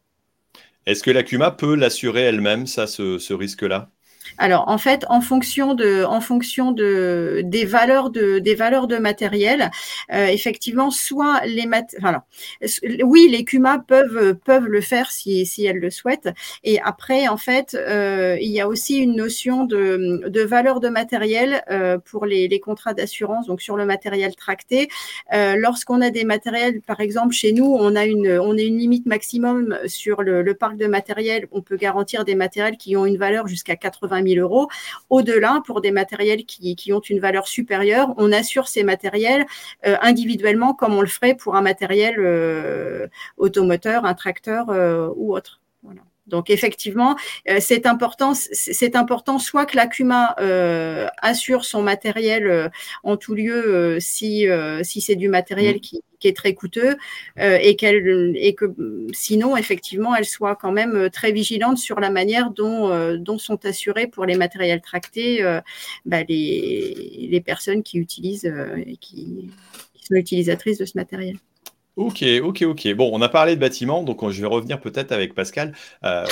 Est-ce 0.84 1.04
que 1.04 1.12
la 1.12 1.22
CUMA 1.22 1.52
peut 1.52 1.76
l'assurer 1.76 2.22
elle-même, 2.22 2.66
ça, 2.66 2.88
ce 2.88 3.32
risque-là? 3.32 3.88
Alors, 4.38 4.68
en 4.68 4.78
fait, 4.78 5.04
en 5.08 5.20
fonction 5.20 5.74
de, 5.74 6.04
en 6.04 6.20
fonction 6.20 6.72
de, 6.72 7.42
des 7.44 7.64
valeurs 7.64 8.10
de, 8.10 8.38
des 8.38 8.54
valeurs 8.54 8.86
de 8.86 8.96
matériel, 8.96 9.70
euh, 10.12 10.26
effectivement, 10.26 10.90
soit 10.90 11.40
les 11.46 11.66
mat 11.66 11.94
enfin, 11.98 12.22
oui, 13.02 13.28
les 13.30 13.44
CUMA 13.44 13.84
peuvent, 13.86 14.34
peuvent 14.44 14.66
le 14.66 14.80
faire 14.80 15.10
si, 15.10 15.46
si 15.46 15.64
elles 15.66 15.78
le 15.78 15.90
souhaitent. 15.90 16.30
Et 16.64 16.80
après, 16.80 17.28
en 17.28 17.36
fait, 17.36 17.74
euh, 17.74 18.36
il 18.40 18.50
y 18.50 18.60
a 18.60 18.68
aussi 18.68 18.98
une 18.98 19.16
notion 19.16 19.64
de, 19.64 20.22
de 20.26 20.40
valeur 20.42 20.80
de 20.80 20.88
matériel 20.88 21.62
euh, 21.70 21.98
pour 21.98 22.26
les, 22.26 22.48
les 22.48 22.60
contrats 22.60 22.94
d'assurance, 22.94 23.46
donc 23.46 23.60
sur 23.60 23.76
le 23.76 23.86
matériel 23.86 24.34
tracté. 24.34 24.88
Lorsqu'on 25.32 26.00
a 26.00 26.10
des 26.10 26.24
matériels, 26.24 26.80
par 26.82 27.00
exemple, 27.00 27.34
chez 27.34 27.52
nous, 27.52 27.64
on 27.64 27.94
a 27.96 28.04
une, 28.04 28.38
on 28.40 28.56
a 28.56 28.60
une 28.60 28.78
limite 28.78 29.06
maximum 29.06 29.78
sur 29.86 30.22
le, 30.22 30.42
le 30.42 30.54
parc 30.54 30.76
de 30.76 30.86
matériel. 30.86 31.46
On 31.52 31.62
peut 31.62 31.76
garantir 31.76 32.24
des 32.24 32.34
matériels 32.34 32.76
qui 32.76 32.96
ont 32.96 33.06
une 33.06 33.16
valeur 33.16 33.46
jusqu'à 33.46 33.76
80 33.76 34.19
000 34.22 34.40
euros. 34.40 34.68
Au-delà, 35.10 35.60
pour 35.66 35.80
des 35.80 35.90
matériels 35.90 36.44
qui, 36.44 36.92
ont 36.92 37.00
une 37.00 37.20
valeur 37.20 37.46
supérieure, 37.48 38.14
on 38.16 38.32
assure 38.32 38.68
ces 38.68 38.82
matériels 38.82 39.46
euh, 39.86 39.96
individuellement 40.02 40.74
comme 40.74 40.94
on 40.94 41.00
le 41.00 41.06
ferait 41.06 41.34
pour 41.34 41.56
un 41.56 41.62
matériel 41.62 42.16
euh, 42.18 43.06
automoteur, 43.36 44.04
un 44.04 44.14
tracteur 44.14 44.70
euh, 44.70 45.08
ou 45.16 45.34
autre. 45.34 45.59
Donc 46.30 46.50
effectivement, 46.50 47.16
c'est 47.58 47.86
important, 47.86 48.32
c'est 48.34 48.96
important 48.96 49.38
soit 49.38 49.66
que 49.66 49.76
l'ACUMA 49.76 50.36
assure 51.18 51.64
son 51.64 51.82
matériel 51.82 52.70
en 53.02 53.16
tout 53.16 53.34
lieu 53.34 53.98
si, 54.00 54.46
si 54.82 55.00
c'est 55.00 55.16
du 55.16 55.28
matériel 55.28 55.76
mmh. 55.76 55.80
qui, 55.80 56.02
qui 56.20 56.28
est 56.28 56.36
très 56.36 56.54
coûteux 56.54 56.96
euh, 57.38 57.58
et, 57.60 57.74
qu'elle, 57.74 58.34
et 58.36 58.54
que 58.54 58.66
sinon, 59.12 59.56
effectivement, 59.56 60.14
elle 60.14 60.26
soit 60.26 60.54
quand 60.54 60.70
même 60.70 60.94
euh, 60.94 61.10
très 61.10 61.32
vigilante 61.32 61.78
sur 61.78 61.98
la 61.98 62.10
manière 62.10 62.50
dont, 62.50 62.90
euh, 62.90 63.16
dont 63.16 63.38
sont 63.38 63.64
assurés 63.64 64.06
pour 64.06 64.26
les 64.26 64.36
matériels 64.36 64.82
tractés 64.82 65.42
bah, 66.04 66.22
les, 66.28 67.28
les, 67.30 67.40
personnes 67.40 67.82
qui 67.82 67.98
utilisent 67.98 68.52
et 68.86 68.96
qui, 68.96 69.50
sont 70.02 70.14
utilisatrices 70.14 70.78
de 70.78 70.84
ce 70.84 70.96
matériel. 70.96 71.36
Ok, 71.96 72.24
ok, 72.42 72.62
ok. 72.62 72.94
Bon, 72.94 73.10
on 73.12 73.20
a 73.20 73.28
parlé 73.28 73.56
de 73.56 73.60
bâtiments, 73.60 74.02
donc 74.02 74.28
je 74.30 74.40
vais 74.40 74.46
revenir 74.46 74.80
peut-être 74.80 75.12
avec 75.12 75.34
Pascal, 75.34 75.74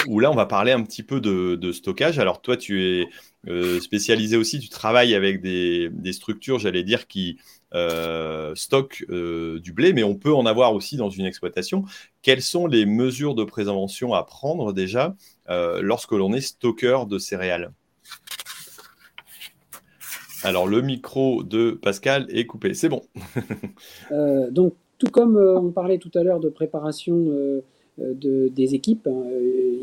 où 0.07 0.21
là, 0.21 0.31
on 0.31 0.35
va 0.35 0.47
parler 0.47 0.73
un 0.73 0.83
petit 0.83 1.03
peu 1.03 1.21
de, 1.21 1.73
stockage. 1.73 2.19
Alors, 2.19 2.41
toi, 2.41 2.57
tu 2.57 2.83
es 2.83 3.81
spécialisé 3.81 4.37
aussi, 4.37 4.61
tu 4.61 4.69
travailles 4.69 5.15
avec 5.15 5.41
des, 5.43 6.13
structures, 6.13 6.59
j'allais 6.59 6.85
dire, 6.85 7.07
qui, 7.07 7.39
euh, 7.75 8.55
stock 8.55 9.05
euh, 9.11 9.61
du 9.61 9.75
blé, 9.75 9.93
mais 9.93 10.03
on 10.03 10.15
peut 10.15 10.33
en 10.33 10.47
avoir 10.47 10.73
aussi 10.73 10.97
dans 10.97 11.11
une 11.11 11.27
exploitation. 11.27 11.85
Quelles 12.23 12.43
sont 12.43 12.67
les 12.67 12.87
mesures 12.87 13.35
de 13.35 13.45
prévention 13.45 14.15
à 14.15 14.23
prendre 14.23 14.73
déjà 14.73 15.15
euh, 15.51 15.83
lorsque 15.83 16.13
l'on 16.13 16.33
est 16.33 16.41
stockeur 16.41 17.07
de 17.07 17.19
céréales? 17.19 17.73
Alors 20.45 20.67
le 20.67 20.81
micro 20.81 21.43
de 21.43 21.73
Pascal 21.73 22.27
est 22.31 22.47
coupé, 22.47 22.73
c'est 22.73 22.89
bon. 22.89 23.03
donc 24.51 24.75
tout 24.99 25.11
comme 25.11 25.37
on 25.37 25.71
parlait 25.71 25.99
tout 25.99 26.11
à 26.15 26.23
l'heure 26.23 26.41
de 26.41 26.49
préparation 26.49 27.27
de, 27.99 28.49
des 28.49 28.75
équipes, 28.75 29.07
hein, 29.07 29.25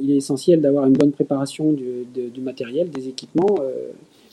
il 0.02 0.12
est 0.12 0.18
essentiel 0.18 0.62
d'avoir 0.62 0.86
une 0.86 0.94
bonne 0.94 1.12
préparation 1.12 1.74
du, 1.74 2.42
matériel, 2.42 2.90
des 2.90 3.08
équipements 3.08 3.56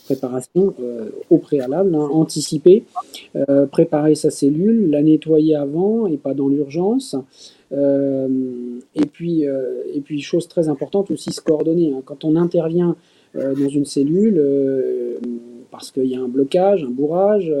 préparation 0.03 0.73
euh, 0.79 1.09
au 1.29 1.37
préalable, 1.37 1.95
hein, 1.95 2.07
anticiper, 2.11 2.83
euh, 3.35 3.65
préparer 3.65 4.15
sa 4.15 4.29
cellule, 4.29 4.89
la 4.89 5.01
nettoyer 5.01 5.55
avant 5.55 6.07
et 6.07 6.17
pas 6.17 6.33
dans 6.33 6.47
l'urgence. 6.47 7.15
Euh, 7.71 8.27
et, 8.95 9.05
puis, 9.05 9.43
et 9.43 10.01
puis, 10.01 10.21
chose 10.21 10.47
très 10.47 10.69
importante 10.69 11.09
aussi, 11.11 11.31
se 11.31 11.41
coordonner. 11.41 11.93
Hein. 11.93 12.01
Quand 12.05 12.23
on 12.23 12.35
intervient 12.35 12.95
dans 13.35 13.69
une 13.69 13.85
cellule, 13.85 14.39
parce 15.71 15.89
qu'il 15.89 16.05
y 16.05 16.15
a 16.15 16.21
un 16.21 16.27
blocage, 16.27 16.83
un 16.83 16.91
bourrage, 16.91 17.51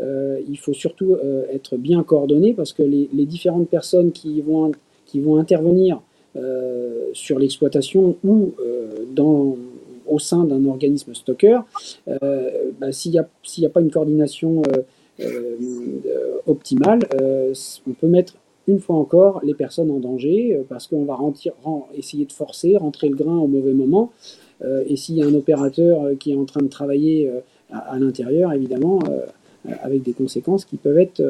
il 0.00 0.58
faut 0.58 0.72
surtout 0.72 1.16
être 1.52 1.76
bien 1.76 2.02
coordonné 2.02 2.54
parce 2.54 2.72
que 2.72 2.82
les, 2.82 3.26
différentes 3.26 3.68
personnes 3.68 4.12
qui 4.12 4.40
vont, 4.40 4.72
qui 5.06 5.20
vont 5.20 5.36
intervenir 5.36 6.00
sur 7.12 7.38
l'exploitation 7.38 8.16
ou 8.24 8.52
dans, 9.14 9.56
au 10.10 10.18
sein 10.18 10.44
d'un 10.44 10.66
organisme 10.66 11.14
stocker, 11.14 11.60
euh, 12.08 12.70
bah, 12.78 12.92
s'il 12.92 13.12
n'y 13.12 13.18
a, 13.18 13.68
pas 13.68 13.80
une 13.80 13.90
coordination 13.90 14.62
euh, 14.68 14.82
euh, 15.20 16.38
optimale, 16.46 17.00
on 17.86 17.92
peut 17.92 18.08
mettre 18.08 18.34
une 18.66 18.80
fois 18.80 18.96
encore 18.96 19.40
les 19.42 19.54
personnes 19.54 19.90
en 19.90 19.98
danger 19.98 20.60
parce 20.68 20.86
qu'on 20.86 21.04
va 21.04 21.18
essayer 21.94 22.24
de 22.24 22.32
forcer, 22.32 22.76
rentrer 22.76 23.08
le 23.08 23.16
grain 23.16 23.38
au 23.38 23.46
mauvais 23.46 23.72
moment. 23.72 24.12
et 24.86 24.96
s'il 24.96 25.16
y 25.16 25.22
a 25.22 25.26
un 25.26 25.34
opérateur 25.34 26.10
qui 26.20 26.32
est 26.32 26.36
en 26.36 26.44
train 26.44 26.62
de 26.62 26.68
travailler 26.68 27.30
à, 27.72 27.98
l'intérieur, 27.98 28.52
évidemment, 28.52 29.00
avec 29.82 30.02
des 30.02 30.12
conséquences 30.12 30.64
qui 30.64 30.76
peuvent 30.76 30.98
être 30.98 31.22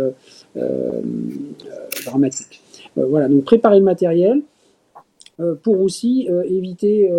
dramatiques. 2.04 2.60
voilà, 2.96 3.28
donc 3.28 3.44
préparer 3.44 3.78
le 3.78 3.84
matériel 3.84 4.42
pour 5.62 5.80
aussi 5.80 6.28
éviter 6.44 7.10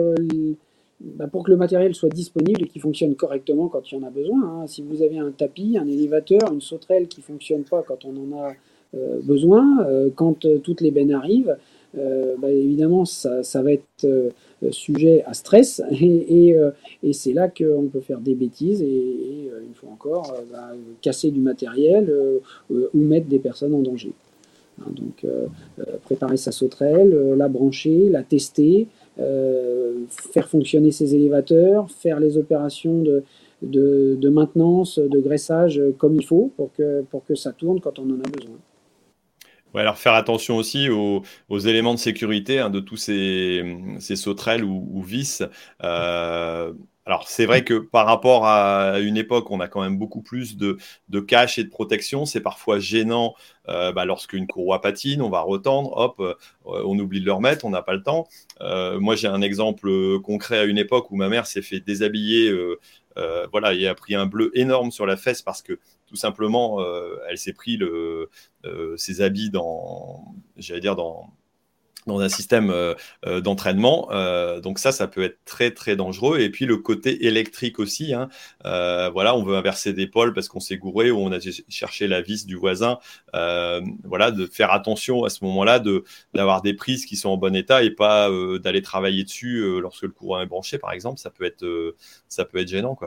bah, 1.03 1.27
pour 1.27 1.43
que 1.43 1.51
le 1.51 1.57
matériel 1.57 1.95
soit 1.95 2.09
disponible 2.09 2.63
et 2.63 2.67
qu'il 2.67 2.81
fonctionne 2.81 3.15
correctement 3.15 3.67
quand 3.67 3.91
il 3.91 3.95
y 3.95 3.97
en 3.97 4.05
a 4.05 4.11
besoin. 4.11 4.43
Hein. 4.43 4.67
Si 4.67 4.83
vous 4.83 5.01
avez 5.01 5.17
un 5.17 5.31
tapis, 5.31 5.77
un 5.79 5.87
élévateur, 5.87 6.51
une 6.53 6.61
sauterelle 6.61 7.07
qui 7.07 7.21
ne 7.21 7.25
fonctionne 7.25 7.63
pas 7.63 7.83
quand 7.87 8.05
on 8.05 8.09
en 8.09 8.37
a 8.37 8.53
euh, 8.93 9.19
besoin, 9.23 9.83
euh, 9.85 10.09
quand 10.13 10.45
euh, 10.45 10.59
toutes 10.59 10.81
les 10.81 10.91
bennes 10.91 11.13
arrivent, 11.13 11.57
bah, 11.93 12.49
évidemment, 12.49 13.05
ça, 13.05 13.61
va 13.61 13.73
être 13.73 14.07
sujet 14.71 15.23
à 15.25 15.33
stress 15.33 15.81
et, 15.91 16.55
et, 17.03 17.13
c'est 17.13 17.33
là 17.33 17.49
qu'on 17.49 17.87
peut 17.91 17.99
faire 17.99 18.19
des 18.19 18.35
bêtises 18.35 18.81
et, 18.81 19.49
une 19.65 19.73
fois 19.73 19.89
encore, 19.91 20.35
bah, 20.51 20.71
casser 21.01 21.31
du 21.31 21.39
matériel 21.39 22.13
ou 22.69 22.87
mettre 22.93 23.27
des 23.27 23.39
personnes 23.39 23.73
en 23.73 23.81
danger. 23.81 24.13
Hein, 24.79 24.91
donc, 24.91 25.25
préparer 26.03 26.37
sa 26.37 26.51
sauterelle, 26.51 27.35
la 27.35 27.47
brancher, 27.47 28.09
la 28.09 28.23
tester, 28.23 28.87
faire 29.17 30.47
fonctionner 30.47 30.91
ses 30.91 31.15
élévateurs, 31.15 31.89
faire 31.91 32.19
les 32.19 32.37
opérations 32.37 33.01
de, 33.01 33.23
de, 33.61 34.29
maintenance, 34.29 34.99
de 34.99 35.19
graissage 35.19 35.81
comme 35.97 36.15
il 36.15 36.25
faut 36.25 36.51
pour 36.57 36.73
que, 36.73 37.01
pour 37.09 37.25
que 37.25 37.35
ça 37.35 37.51
tourne 37.51 37.79
quand 37.79 37.99
on 37.99 38.03
en 38.03 38.19
a 38.19 38.29
besoin. 38.29 38.57
Ouais, 39.73 39.81
alors 39.81 39.97
faire 39.97 40.13
attention 40.13 40.57
aussi 40.57 40.89
aux, 40.89 41.23
éléments 41.59 41.93
de 41.93 41.99
sécurité 41.99 42.59
hein, 42.59 42.69
de 42.69 42.79
tous 42.79 42.97
ces, 42.97 43.63
sauterelles 44.15 44.63
ou, 44.63 45.01
vis. 45.01 45.43
Euh, 45.83 46.73
alors 47.11 47.27
c'est 47.27 47.45
vrai 47.45 47.65
que 47.65 47.73
par 47.73 48.05
rapport 48.05 48.45
à 48.45 48.99
une 48.99 49.17
époque, 49.17 49.51
on 49.51 49.59
a 49.59 49.67
quand 49.67 49.81
même 49.81 49.97
beaucoup 49.97 50.21
plus 50.21 50.55
de, 50.55 50.77
de 51.09 51.19
cache 51.19 51.59
et 51.59 51.63
de 51.65 51.69
protection. 51.69 52.25
C'est 52.25 52.39
parfois 52.39 52.79
gênant 52.79 53.35
euh, 53.67 53.91
bah, 53.91 54.05
lorsqu'une 54.05 54.47
courroie 54.47 54.79
patine, 54.79 55.21
on 55.21 55.29
va 55.29 55.41
retendre, 55.41 55.91
hop, 55.97 56.21
euh, 56.21 56.35
on 56.63 56.97
oublie 56.97 57.19
de 57.19 57.25
le 57.25 57.33
remettre, 57.33 57.65
on 57.65 57.69
n'a 57.69 57.81
pas 57.81 57.95
le 57.95 58.01
temps. 58.01 58.27
moi 58.61 59.15
j'ai 59.17 59.27
un 59.27 59.41
exemple 59.41 60.19
concret 60.21 60.59
à 60.59 60.63
une 60.63 60.77
époque 60.77 61.11
où 61.11 61.17
ma 61.17 61.27
mère 61.27 61.47
s'est 61.47 61.61
fait 61.61 61.81
déshabiller 61.81 62.49
euh, 63.17 63.47
voilà, 63.51 63.73
il 63.73 63.85
a 63.87 63.95
pris 63.95 64.15
un 64.15 64.25
bleu 64.25 64.51
énorme 64.57 64.91
sur 64.91 65.05
la 65.05 65.17
fesse 65.17 65.41
parce 65.41 65.61
que 65.61 65.79
tout 66.07 66.15
simplement, 66.15 66.81
euh, 66.81 67.17
elle 67.29 67.37
s'est 67.37 67.53
pris 67.53 67.79
euh, 67.81 68.27
ses 68.97 69.21
habits 69.21 69.49
dans, 69.49 70.25
j'allais 70.57 70.81
dire 70.81 70.95
dans 70.95 71.33
dans 72.07 72.19
un 72.19 72.29
système 72.29 72.69
euh, 72.69 72.93
euh, 73.25 73.41
d'entraînement. 73.41 74.09
Euh, 74.11 74.59
donc 74.59 74.79
ça, 74.79 74.91
ça 74.91 75.07
peut 75.07 75.23
être 75.23 75.39
très 75.45 75.71
très 75.71 75.95
dangereux. 75.95 76.39
Et 76.39 76.49
puis 76.49 76.65
le 76.65 76.77
côté 76.77 77.25
électrique 77.25 77.79
aussi. 77.79 78.13
Hein. 78.13 78.29
voilà, 78.63 79.35
on 79.35 79.43
veut 79.43 79.55
inverser 79.55 79.93
des 79.93 80.07
pôles 80.07 80.33
parce 80.33 80.47
qu'on 80.47 80.59
s'est 80.59 80.77
gouré 80.77 81.11
ou 81.11 81.19
on 81.19 81.31
a 81.31 81.39
cherché 81.69 82.07
la 82.07 82.21
vis 82.21 82.45
du 82.45 82.55
voisin. 82.55 82.99
voilà, 83.33 84.31
de 84.31 84.45
faire 84.45 84.71
attention 84.71 85.23
à 85.23 85.29
ce 85.29 85.43
moment-là, 85.45 85.79
de 85.79 86.03
d'avoir 86.33 86.61
des 86.61 86.73
prises 86.73 87.05
qui 87.05 87.15
sont 87.15 87.29
en 87.29 87.37
bon 87.37 87.55
état 87.55 87.83
et 87.83 87.91
pas 87.91 88.29
d'aller 88.59 88.81
travailler 88.81 89.23
dessus 89.23 89.79
lorsque 89.79 90.03
le 90.03 90.09
courant 90.09 90.41
est 90.41 90.45
branché, 90.45 90.77
par 90.77 90.91
exemple. 90.91 91.19
Ça 91.19 91.29
peut 91.29 91.45
être 91.45 91.95
ça 92.27 92.45
peut 92.45 92.59
être 92.59 92.67
gênant. 92.67 92.97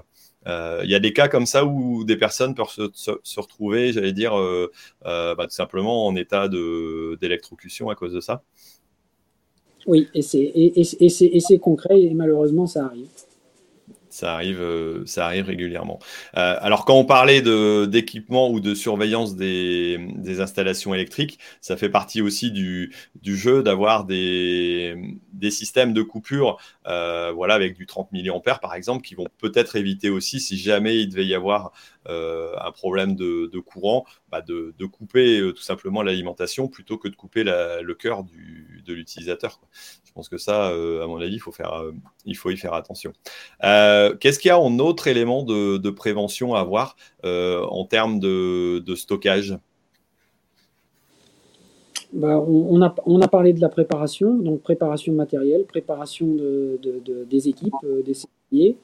Il 0.47 0.91
y 0.91 0.95
a 0.95 1.01
des 1.01 1.13
cas 1.13 1.29
comme 1.29 1.47
ça 1.47 1.65
où 1.65 2.05
des 2.05 2.17
personnes 2.17 2.55
peuvent 2.55 2.69
se, 2.95 3.41
retrouver, 3.41 3.93
j'allais 3.93 4.13
dire, 4.13 4.35
bah, 5.05 5.37
tout 5.39 5.51
simplement 5.51 6.07
en 6.07 6.17
état 6.17 6.49
d'électrocution 6.49 7.91
à 7.91 7.95
cause 7.95 8.13
de 8.13 8.21
ça. 8.21 8.43
Oui, 9.87 10.09
et 10.15 10.23
c'est 10.23 10.39
et, 10.39 10.81
et, 10.81 11.39
et 11.51 11.59
concret 11.59 12.01
et 12.01 12.15
malheureusement 12.15 12.67
ça 12.67 12.87
arrive. 12.87 13.09
Ça 14.15 14.35
arrive, 14.35 14.61
euh, 14.61 15.05
régulièrement. 15.45 15.99
Euh, 16.37 16.57
alors, 16.61 16.85
quand 16.85 16.95
on 16.95 17.05
parlait 17.05 17.43
d'équipement 17.43 18.49
ou 18.49 18.61
de 18.61 18.73
surveillance 18.73 19.35
des, 19.35 19.99
installations 20.39 20.95
électriques, 20.95 21.41
ça 21.61 21.77
fait 21.77 21.89
partie 21.89 22.23
aussi 22.23 22.53
du, 22.53 22.95
du 23.21 23.37
jeu 23.37 23.65
d'avoir 23.65 24.05
des, 24.05 24.95
systèmes 25.51 25.93
de 25.93 26.03
coupure, 26.03 26.59
euh, 26.87 27.33
voilà, 27.33 27.55
avec 27.55 27.77
du 27.77 27.87
30 27.87 28.11
mA 28.13 28.55
par 28.63 28.77
exemple, 28.77 29.03
qui 29.03 29.17
vont 29.17 29.27
peut-être 29.39 29.75
éviter 29.75 30.11
aussi, 30.11 30.39
si 30.39 30.59
jamais 30.59 30.97
il 31.01 31.09
devait 31.09 31.27
y 31.27 31.35
avoir 31.35 31.73
un 32.07 32.73
problème 32.73 33.15
de, 33.15 33.59
courant, 33.61 34.05
bah 34.31 34.43
de, 34.43 34.87
couper 34.87 35.41
euh, 35.41 35.53
tout 35.53 35.63
simplement 35.63 36.03
l'alimentation 36.03 36.69
plutôt 36.69 36.99
que 36.99 37.09
de 37.09 37.17
couper 37.17 37.45
le 37.45 37.95
cœur 37.95 38.25
de 38.25 38.93
l'utilisateur. 38.93 39.61
Je 40.15 40.21
pense 40.21 40.29
que 40.29 40.39
ça, 40.39 40.71
euh, 40.71 41.03
à 41.03 41.09
mon 41.09 41.17
avis, 41.17 41.35
il 41.35 41.41
faut, 41.41 41.53
euh, 41.59 41.93
y 42.25 42.57
faire 42.57 42.75
attention. 42.75 43.13
Euh, 43.65 44.15
qu'est-ce 44.15 44.39
qu'il 44.39 44.49
y 44.49 44.53
a 44.53 44.61
en 44.61 44.79
autre 44.79 45.09
élément 45.09 45.43
de, 45.43 45.91
prévention 45.91 46.55
à 46.55 46.61
avoir 46.61 46.95
en 47.25 47.85
termes 47.85 48.21
de, 48.21 48.95
stockage? 48.95 49.59
Bah, 52.13 52.39
on, 52.39 52.81
a, 52.81 52.95
on, 53.07 53.21
a, 53.23 53.27
parlé 53.27 53.53
de 53.53 53.61
la 53.61 53.69
préparation, 53.69 54.35
donc 54.35 54.63
préparation 54.63 55.13
matérielle, 55.13 55.65
préparation 55.65 56.27
de, 56.27 56.79
des 57.29 57.49
équipes, 57.49 57.75
des 58.07 58.15
salariés. 58.55 58.77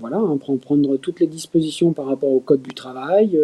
voilà, 0.00 0.18
prend, 0.40 0.56
prendre 0.56 0.96
toutes 0.96 1.20
les 1.20 1.26
dispositions 1.26 1.92
par 1.92 2.06
rapport 2.06 2.30
au 2.30 2.40
code 2.40 2.62
du 2.62 2.74
travail, 2.74 3.38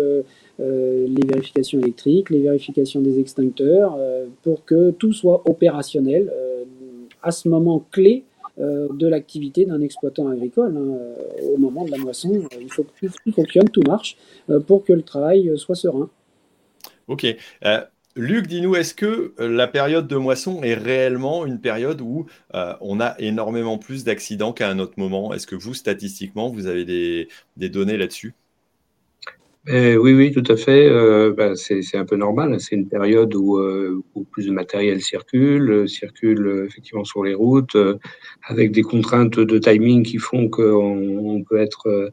euh, 0.61 1.07
les 1.07 1.27
vérifications 1.27 1.79
électriques, 1.79 2.31
les 2.31 2.41
vérifications 2.41 3.01
des 3.01 3.21
extincteurs, 3.21 3.95
euh, 3.97 4.27
pour 4.43 4.65
que 4.65 4.91
tout 4.91 5.13
soit 5.13 5.49
opérationnel 5.49 6.33
euh, 6.35 6.65
à 7.23 7.31
ce 7.31 7.49
moment 7.49 7.85
clé 7.91 8.25
de 8.61 9.07
l'activité 9.07 9.67
d'un 9.67 9.81
exploitant 9.81 10.27
agricole. 10.27 10.77
Hein, 10.77 10.99
au 11.55 11.59
moment 11.59 11.85
de 11.85 11.93
la 11.93 11.99
moisson, 11.99 12.33
il 12.61 12.73
faut 12.73 12.83
que 12.83 13.07
tout 13.07 13.31
fonctionne, 13.31 13.69
tout 13.69 13.85
marche, 13.87 14.17
pour 14.67 14.83
que 14.83 14.93
le 14.93 15.03
travail 15.03 15.53
soit 15.57 15.77
serein. 15.77 16.11
Ok. 17.07 17.37
Luc, 18.17 18.47
dis-nous, 18.49 18.75
est-ce 18.77 18.93
que 18.95 19.35
la 19.39 19.67
période 19.69 20.09
de 20.09 20.17
moisson 20.17 20.63
est 20.63 20.75
réellement 20.75 21.47
une 21.47 21.61
période 21.61 22.01
où 22.03 22.27
on 22.53 23.01
a 23.01 23.15
énormément 23.19 23.79
plus 23.79 24.05
d'accidents 24.05 24.53
qu'à 24.53 24.69
un 24.69 24.79
autre 24.79 24.95
moment? 24.99 25.33
Est-ce 25.33 25.47
que 25.47 25.55
vous, 25.55 25.73
statistiquement, 25.75 26.51
vous 26.51 26.67
avez 26.67 26.85
des 26.85 27.69
données 27.71 27.97
là-dessus? 27.97 28.35
Eh 29.71 29.99
oui, 29.99 30.14
oui, 30.14 30.33
tout 30.33 30.51
à 30.51 30.57
fait. 30.57 30.89
Euh, 30.89 31.35
bah, 31.37 31.55
c'est 31.55 31.97
un 31.97 32.07
peu 32.07 32.16
normal. 32.16 32.59
C'est 32.59 32.75
une 32.75 32.89
période 32.89 33.35
où, 33.35 33.59
euh, 33.59 34.03
où, 34.14 34.25
plus 34.25 34.47
de 34.47 34.53
matériel 34.53 35.03
circule, 35.03 35.71
euh, 35.71 35.87
circule 35.87 36.47
euh, 36.47 36.64
effectivement 36.64 37.05
sur 37.05 37.23
les 37.23 37.35
routes, 37.35 37.77
avec 38.47 38.73
des 38.73 38.81
contraintes 38.81 39.39
de 39.39 39.59
timing 39.59 40.05
qui 40.05 40.16
font 40.16 40.49
qu'on 40.49 41.19
on 41.19 41.43
peut 41.43 41.59
être 41.59 42.12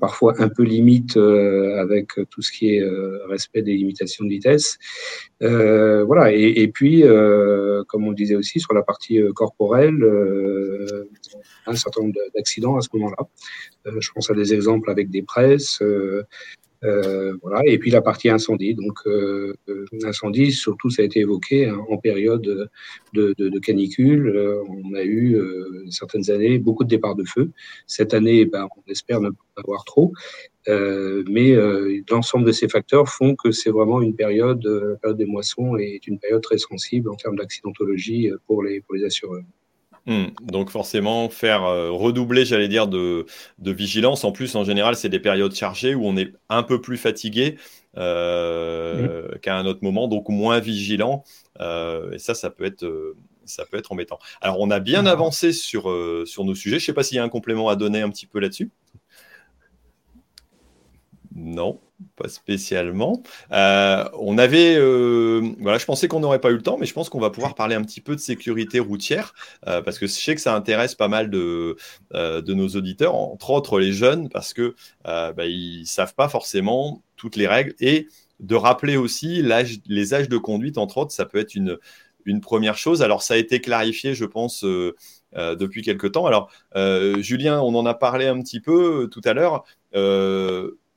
parfois 0.00 0.34
un 0.38 0.48
peu 0.48 0.62
limite 0.62 1.16
avec 1.16 2.08
tout 2.30 2.42
ce 2.42 2.52
qui 2.52 2.74
est 2.74 2.82
respect 3.28 3.62
des 3.62 3.74
limitations 3.74 4.24
de 4.24 4.30
vitesse. 4.30 4.78
voilà. 5.40 6.32
Et, 6.34 6.62
et 6.62 6.68
puis, 6.68 7.02
comme 7.88 8.06
on 8.06 8.12
disait 8.12 8.36
aussi, 8.36 8.60
sur 8.60 8.74
la 8.74 8.82
partie 8.82 9.20
corporelle, 9.34 10.04
un 11.66 11.74
certain 11.74 12.02
nombre 12.02 12.14
d'accidents 12.34 12.76
à 12.76 12.80
ce 12.80 12.88
moment-là. 12.94 13.28
je 13.98 14.10
pense 14.14 14.30
à 14.30 14.34
des 14.34 14.54
exemples 14.54 14.90
avec 14.90 15.10
des 15.10 15.22
presses. 15.22 15.82
Euh, 16.84 17.36
voilà. 17.42 17.62
Et 17.66 17.78
puis 17.78 17.90
la 17.90 18.02
partie 18.02 18.28
incendie. 18.28 18.74
Donc, 18.74 18.98
euh, 19.06 19.54
l'incendie, 19.92 20.52
surtout, 20.52 20.90
ça 20.90 21.02
a 21.02 21.04
été 21.04 21.20
évoqué 21.20 21.66
hein, 21.66 21.78
en 21.88 21.96
période 21.96 22.68
de, 23.14 23.58
canicule. 23.58 24.28
Euh, 24.28 24.62
on 24.68 24.94
a 24.94 25.02
eu 25.02 25.36
euh, 25.36 25.84
certaines 25.90 26.30
années 26.30 26.58
beaucoup 26.58 26.84
de 26.84 26.88
départs 26.88 27.14
de 27.14 27.24
feu. 27.24 27.50
Cette 27.86 28.12
année, 28.12 28.44
ben, 28.44 28.68
on 28.76 28.90
espère 28.90 29.20
ne 29.20 29.30
pas 29.30 29.62
avoir 29.62 29.84
trop. 29.84 30.12
mais 30.66 31.54
l'ensemble 32.10 32.44
de 32.44 32.52
ces 32.52 32.68
facteurs 32.68 33.08
font 33.08 33.34
que 33.34 33.50
c'est 33.50 33.70
vraiment 33.70 34.00
une 34.02 34.14
période, 34.14 34.64
la 34.64 34.96
période 34.96 35.18
des 35.18 35.26
moissons 35.26 35.76
est 35.76 36.06
une 36.06 36.18
période 36.18 36.42
très 36.42 36.58
sensible 36.58 37.08
en 37.10 37.16
termes 37.16 37.36
d'accidentologie 37.36 38.30
pour 38.46 38.62
les, 38.62 38.80
pour 38.80 38.94
les 38.94 39.04
assureurs. 39.04 39.44
Hmm. 40.06 40.26
Donc 40.42 40.70
forcément, 40.70 41.30
faire 41.30 41.64
euh, 41.64 41.90
redoubler, 41.90 42.44
j'allais 42.44 42.68
dire, 42.68 42.88
de, 42.88 43.26
vigilance. 43.58 44.24
En 44.24 44.32
plus, 44.32 44.54
en 44.54 44.64
général, 44.64 44.96
c'est 44.96 45.08
des 45.08 45.20
périodes 45.20 45.54
chargées 45.54 45.94
où 45.94 46.04
on 46.06 46.16
est 46.16 46.32
un 46.50 46.62
peu 46.62 46.80
plus 46.80 46.98
fatigué 46.98 47.56
euh, 47.96 49.28
qu'à 49.40 49.56
un 49.56 49.64
autre 49.64 49.80
moment, 49.82 50.06
donc 50.08 50.28
moins 50.28 50.60
vigilant. 50.60 51.24
Euh, 51.60 52.12
et 52.12 52.18
ça, 52.18 52.34
ça 52.34 52.50
peut 52.50 52.64
être, 52.64 52.86
ça 53.46 53.64
peut 53.64 53.78
être 53.78 53.92
embêtant. 53.92 54.18
Alors, 54.42 54.60
on 54.60 54.70
a 54.70 54.78
bien 54.78 55.06
avancé 55.06 55.52
sur, 55.52 55.84
sur 56.26 56.44
nos 56.44 56.54
sujets. 56.54 56.78
Je 56.78 56.84
ne 56.84 56.86
sais 56.86 56.92
pas 56.92 57.02
s'il 57.02 57.16
y 57.16 57.20
a 57.20 57.24
un 57.24 57.30
complément 57.30 57.68
à 57.70 57.76
donner 57.76 58.02
un 58.02 58.10
petit 58.10 58.26
peu 58.26 58.40
là-dessus. 58.40 58.70
Non 61.34 61.80
pas 62.16 62.28
spécialement. 62.28 63.22
Euh, 63.52 64.04
on 64.18 64.38
avait, 64.38 64.76
euh, 64.76 65.52
voilà, 65.60 65.78
je 65.78 65.84
pensais 65.84 66.08
qu'on 66.08 66.20
n'aurait 66.20 66.40
pas 66.40 66.50
eu 66.50 66.56
le 66.56 66.62
temps, 66.62 66.76
mais 66.78 66.86
je 66.86 66.92
pense 66.92 67.08
qu'on 67.08 67.20
va 67.20 67.30
pouvoir 67.30 67.54
parler 67.54 67.74
un 67.74 67.82
petit 67.82 68.00
peu 68.00 68.14
de 68.14 68.20
sécurité 68.20 68.80
routière 68.80 69.34
euh, 69.66 69.82
parce 69.82 69.98
que 69.98 70.06
je 70.06 70.12
sais 70.12 70.34
que 70.34 70.40
ça 70.40 70.54
intéresse 70.54 70.94
pas 70.94 71.08
mal 71.08 71.30
de, 71.30 71.76
de 72.12 72.54
nos 72.54 72.68
auditeurs, 72.68 73.14
entre 73.14 73.50
autres 73.50 73.80
les 73.80 73.92
jeunes, 73.92 74.28
parce 74.28 74.52
que 74.52 74.74
bah, 75.04 75.46
ils 75.46 75.86
savent 75.86 76.14
pas 76.14 76.28
forcément 76.28 77.02
toutes 77.16 77.36
les 77.36 77.46
règles 77.46 77.74
et 77.80 78.08
de 78.40 78.56
rappeler 78.56 78.96
aussi 78.96 79.42
l'âge, 79.42 79.78
les 79.86 80.14
âges 80.14 80.28
de 80.28 80.36
conduite, 80.36 80.78
entre 80.78 80.98
autres, 80.98 81.12
ça 81.12 81.24
peut 81.24 81.38
être 81.38 81.54
une, 81.54 81.78
une 82.24 82.40
première 82.40 82.76
chose. 82.76 83.02
Alors 83.02 83.22
ça 83.22 83.34
a 83.34 83.36
été 83.36 83.60
clarifié, 83.60 84.14
je 84.14 84.24
pense. 84.24 84.64
depuis 85.34 85.82
quelque 85.82 86.06
temps. 86.06 86.26
Alors, 86.26 86.50
Julien, 87.18 87.60
on 87.60 87.74
en 87.74 87.86
a 87.86 87.94
parlé 87.94 88.26
un 88.26 88.40
petit 88.40 88.60
peu 88.60 89.08
tout 89.10 89.22
à 89.24 89.32
l'heure 89.32 89.64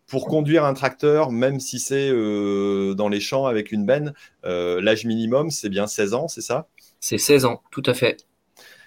pour 0.07 0.27
conduire 0.27 0.63
un 0.63 0.73
tracteur, 0.73 1.31
même 1.31 1.59
si 1.59 1.79
c'est 1.79 2.09
euh, 2.09 2.93
dans 2.93 3.09
les 3.09 3.19
champs 3.19 3.45
avec 3.45 3.71
une 3.71 3.85
benne, 3.85 4.13
euh, 4.45 4.81
l'âge 4.81 5.05
minimum, 5.05 5.51
c'est 5.51 5.69
bien 5.69 5.85
16 5.85 6.13
ans, 6.13 6.27
c'est 6.27 6.41
ça? 6.41 6.67
C'est 6.99 7.17
16 7.17 7.45
ans, 7.45 7.61
tout 7.71 7.83
à 7.85 7.93
fait. 7.93 8.25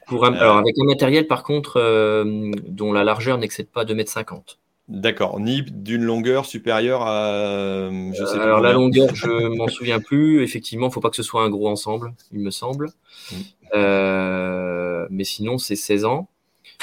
Pour 0.06 0.24
alors, 0.24 0.56
avec 0.56 0.74
un 0.80 0.86
matériel, 0.86 1.26
par 1.26 1.44
contre, 1.44 1.76
euh, 1.76 2.50
dont 2.66 2.92
la 2.92 3.04
largeur 3.04 3.38
n'excède 3.38 3.68
pas 3.68 3.84
2,50 3.84 4.34
m. 4.34 4.40
D'accord, 4.88 5.38
ni 5.38 5.62
d'une 5.62 6.02
longueur 6.02 6.46
supérieure 6.46 7.02
à. 7.02 7.88
Je 8.12 8.24
sais 8.24 8.40
Alors 8.40 8.60
la 8.60 8.72
longueur, 8.72 9.14
je 9.14 9.28
m'en 9.56 9.68
souviens 9.68 10.00
plus. 10.00 10.42
Effectivement, 10.42 10.86
il 10.86 10.88
ne 10.88 10.94
faut 10.94 11.00
pas 11.00 11.10
que 11.10 11.16
ce 11.16 11.22
soit 11.22 11.44
un 11.44 11.50
gros 11.50 11.68
ensemble, 11.68 12.12
il 12.32 12.40
me 12.40 12.50
semble. 12.50 12.90
Mm. 13.30 13.36
Euh, 13.74 15.06
mais 15.10 15.22
sinon, 15.22 15.58
c'est 15.58 15.76
16 15.76 16.06
ans. 16.06 16.28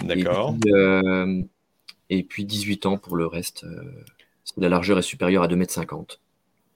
D'accord. 0.03 0.55
Et, 2.09 2.23
puis 2.23 2.45
18 2.45 2.85
ans 2.85 2.97
pour 2.97 3.17
le 3.17 3.27
reste. 3.27 3.65
La 4.55 4.69
largeur 4.69 4.97
est 4.97 5.03
supérieure 5.03 5.43
à 5.43 5.47
2,50 5.47 5.99
m. 5.99 6.05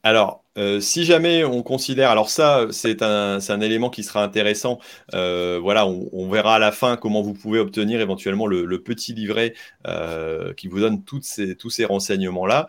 Alors, 0.04 0.44
euh, 0.58 0.80
si 0.80 1.06
jamais 1.06 1.44
on 1.46 1.62
considère, 1.62 2.10
alors 2.10 2.30
ça, 2.30 2.66
c'est 2.72 3.04
un, 3.04 3.38
un, 3.48 3.62
élément 3.62 3.92
qui 3.92 4.04
sera 4.04 4.24
intéressant. 4.24 4.80
Euh, 5.14 5.60
voilà, 5.62 5.86
on, 5.88 6.28
verra 6.28 6.56
à 6.56 6.60
la 6.60 6.72
fin 6.72 6.98
comment 6.98 7.22
vous 7.22 7.34
pouvez 7.34 7.60
obtenir 7.60 8.02
éventuellement 8.02 8.48
le, 8.48 8.82
petit 8.82 9.14
livret 9.14 9.54
euh, 9.88 10.54
qui 10.56 10.68
vous 10.68 10.80
donne 10.80 11.04
toutes 11.04 11.24
ces, 11.24 11.56
tous 11.56 11.70
ces 11.70 11.86
renseignements-là. 11.86 12.68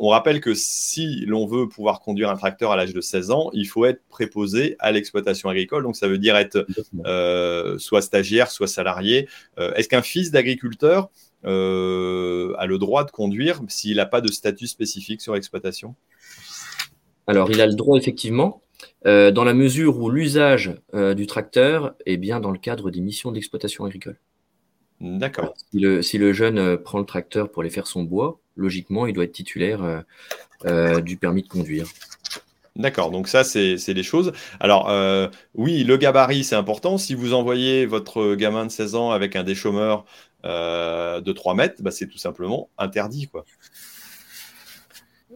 on 0.00 0.08
rappelle 0.08 0.40
que 0.40 0.54
si 0.54 1.24
l'on 1.26 1.46
veut 1.46 1.68
pouvoir 1.68 2.00
conduire 2.00 2.30
un 2.30 2.36
tracteur 2.36 2.72
à 2.72 2.76
l'âge 2.76 2.92
de 2.92 3.00
16 3.00 3.30
ans, 3.30 3.50
il 3.52 3.66
faut 3.66 3.84
être 3.84 4.02
préposé 4.08 4.74
à 4.80 4.90
l'exploitation 4.90 5.48
agricole. 5.48 5.84
Donc, 5.84 5.94
ça 5.94 6.08
veut 6.08 6.18
dire 6.18 6.36
être 6.36 6.66
soit 7.78 8.02
stagiaire, 8.02 8.50
soit 8.50 8.66
salarié. 8.66 9.28
Est-ce 9.56 9.88
qu'un 9.88 10.02
fils 10.02 10.32
d'agriculteur 10.32 11.10
a 11.44 12.66
le 12.66 12.76
droit 12.78 13.04
de 13.04 13.10
conduire 13.10 13.60
s'il 13.68 13.96
n'a 13.96 14.06
pas 14.06 14.20
de 14.20 14.28
statut 14.28 14.66
spécifique 14.66 15.20
sur 15.20 15.34
l'exploitation? 15.34 15.94
Alors, 17.26 17.50
il 17.50 17.60
a 17.60 17.66
le 17.66 17.74
droit, 17.74 17.98
effectivement, 17.98 18.62
euh, 19.06 19.30
dans 19.30 19.44
la 19.44 19.54
mesure 19.54 19.98
où 19.98 20.10
l'usage 20.10 20.74
euh, 20.94 21.14
du 21.14 21.26
tracteur 21.26 21.94
est 22.06 22.16
bien 22.16 22.40
dans 22.40 22.50
le 22.50 22.58
cadre 22.58 22.90
des 22.90 23.00
missions 23.00 23.32
d'exploitation 23.32 23.84
agricole. 23.84 24.18
D'accord. 25.00 25.54
Si 25.72 26.18
le, 26.18 26.32
jeune 26.32 26.58
euh, 26.58 26.76
prend 26.76 26.98
le 26.98 27.04
tracteur 27.04 27.50
pour 27.50 27.62
aller 27.62 27.70
faire 27.70 27.86
son 27.86 28.04
bois, 28.04 28.40
logiquement, 28.56 29.06
il 29.06 29.12
doit 29.12 29.24
être 29.24 29.32
titulaire 29.32 30.04
du 31.02 31.16
permis 31.16 31.42
de 31.42 31.48
conduire. 31.48 31.86
D'accord, 32.76 33.10
donc 33.10 33.28
ça, 33.28 33.44
c'est 33.44 33.76
les 33.88 34.02
choses. 34.02 34.32
Alors, 34.58 34.90
oui, 35.54 35.84
le 35.84 35.96
gabarit, 35.96 36.42
c'est 36.44 36.56
important. 36.56 36.96
Si 36.98 37.14
vous 37.14 37.34
envoyez 37.34 37.84
votre 37.86 38.34
gamin 38.34 38.64
de 38.64 38.70
16 38.70 38.94
ans 38.94 39.10
avec 39.10 39.36
un 39.36 39.42
déchômeur 39.42 40.04
de 40.44 41.32
3 41.32 41.54
mètres, 41.54 41.82
bah, 41.82 41.90
c'est 41.90 42.06
tout 42.06 42.18
simplement 42.18 42.70
interdit. 42.78 43.28
quoi. 43.28 43.44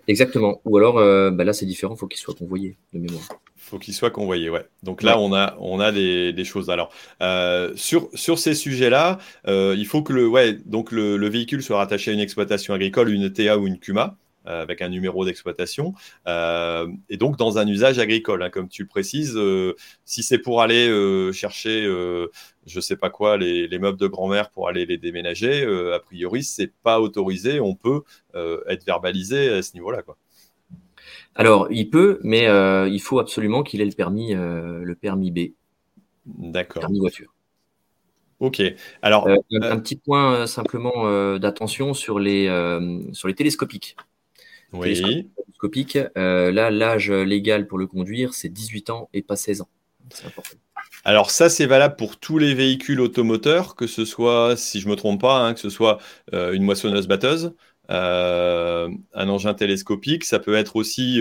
Exactement. 0.09 0.61
Ou 0.65 0.77
alors, 0.77 0.99
euh, 0.99 1.31
bah 1.31 1.45
là, 1.45 1.53
c'est 1.53 1.67
différent, 1.67 1.95
il 1.95 1.99
faut 1.99 2.07
qu'il 2.07 2.21
soit 2.21 2.35
convoyé 2.35 2.77
de 2.93 3.01
mémoire. 3.01 3.25
faut 3.57 3.79
qu'il 3.79 3.95
soit 3.95 4.11
convoyé, 4.11 4.49
ouais. 4.51 4.65
Donc 4.83 5.03
là, 5.03 5.19
on 5.19 5.35
a, 5.35 5.57
on 5.59 5.81
a 5.81 5.91
des, 5.91 6.45
choses. 6.45 6.71
Alors, 6.71 6.93
euh, 7.23 7.73
sur, 7.75 8.09
sur 8.15 8.39
ces 8.39 8.55
sujets-là, 8.55 9.19
euh, 9.49 9.75
il 9.77 9.87
faut 9.87 10.03
que 10.03 10.13
le, 10.13 10.29
ouais, 10.29 10.55
donc 10.65 10.93
le, 10.93 11.17
le, 11.17 11.29
véhicule 11.29 11.63
soit 11.63 11.79
rattaché 11.79 12.13
à 12.13 12.15
une 12.15 12.21
exploitation 12.21 12.75
agricole, 12.75 13.11
une 13.11 13.25
ETA 13.25 13.59
ou 13.59 13.67
une 13.67 13.79
CUMA. 13.79 14.17
Euh, 14.49 14.63
avec 14.63 14.81
un 14.81 14.89
numéro 14.89 15.25
d'exploitation, 15.25 15.93
euh, 16.29 16.87
et 17.09 17.17
donc 17.17 17.37
dans 17.37 17.59
un 17.59 17.67
usage 17.67 17.99
agricole, 17.99 18.45
hein, 18.45 18.51
comme 18.51 18.69
tu 18.69 18.83
le 18.83 18.89
précises. 18.89 19.37
Euh, 19.37 19.75
si 20.05 20.23
c'est 20.23 20.39
pour 20.39 20.63
aller 20.63 20.87
chercher, 21.33 21.85
je 22.67 22.81
sais 22.81 22.97
pas 22.97 23.11
quoi, 23.11 23.37
les, 23.37 23.79
meubles 23.79 23.99
de 23.99 24.07
grand-mère 24.07 24.51
pour 24.51 24.69
aller 24.69 24.87
les 24.87 24.99
déménager, 24.99 25.65
a 25.93 25.99
priori, 25.99 26.45
c'est 26.45 26.73
pas 26.83 27.01
autorisé. 27.01 27.61
On 27.61 27.75
peut 27.75 28.03
être 28.69 28.85
verbalisé 28.85 29.49
à 29.49 29.63
ce 29.63 29.75
niveau-là, 29.75 30.03
quoi. 30.03 30.17
Alors, 31.35 31.67
il 31.71 31.91
peut, 31.91 32.21
mais 32.23 32.45
il 32.89 33.01
faut 33.01 33.19
absolument 33.19 33.63
qu'il 33.63 33.81
ait 33.81 33.85
le 33.87 33.93
permis, 33.93 34.33
le 34.35 34.95
permis 34.95 35.31
B. 35.31 35.53
D'accord. 36.25 36.81
Permis 36.81 37.01
voiture. 37.01 37.35
Ok. 38.39 38.63
Alors, 39.03 39.29
un, 39.29 39.79
petit 39.79 39.97
point 39.97 40.47
simplement 40.47 41.39
d'attention 41.39 41.95
sur 41.95 42.21
les 42.21 42.47
sur 43.13 43.27
les 43.29 43.35
télescopiques. 43.35 43.97
Oui. 44.73 45.29
Euh, 46.17 46.53
là, 46.53 46.71
l'âge 46.71 47.11
légal 47.11 47.67
pour 47.67 47.79
le 47.79 47.87
conduire, 47.87 48.35
c'est 48.35 48.49
18 48.49 48.91
ans 48.91 49.09
et 49.13 49.23
pas 49.23 49.37
16 49.37 49.63
ans. 49.63 49.69
C'est 50.11 50.27
important. 50.27 50.57
Alors 51.05 51.31
ça, 51.31 51.49
c'est 51.49 51.67
valable 51.67 51.97
pour 51.97 52.19
tous 52.19 52.39
les 52.39 52.55
véhicules 52.55 53.01
automoteurs, 53.01 53.75
que 53.75 53.87
ce 53.87 54.05
soit, 54.05 54.57
si 54.57 54.81
je 54.81 54.89
me 54.89 54.97
trompe 54.97 55.21
pas, 55.21 55.39
hein, 55.39 55.55
que 55.55 55.61
ce 55.61 55.71
soit 55.71 55.99
euh, 56.35 56.53
une 56.53 56.63
moissonneuse-batteuse, 56.63 57.55
euh, 57.91 58.89
un 59.15 59.29
engin 59.29 59.55
télescopique, 59.55 60.25
ça 60.25 60.39
peut 60.39 60.55
être 60.55 60.77
aussi 60.77 61.21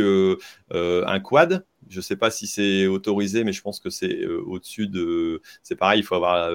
un 0.72 1.20
quad, 1.20 1.66
je 1.90 1.98
ne 1.98 2.02
sais 2.02 2.16
pas 2.16 2.32
si 2.32 2.48
c'est 2.48 2.88
autorisé, 2.88 3.44
mais 3.44 3.54
je 3.54 3.62
pense 3.62 3.80
que 3.80 3.90
c'est 3.90 4.22
euh, 4.22 4.42
au-dessus 4.46 4.88
de. 4.88 5.42
C'est 5.64 5.76
pareil, 5.76 6.00
il 6.00 6.04
faut 6.04 6.16
avoir 6.16 6.52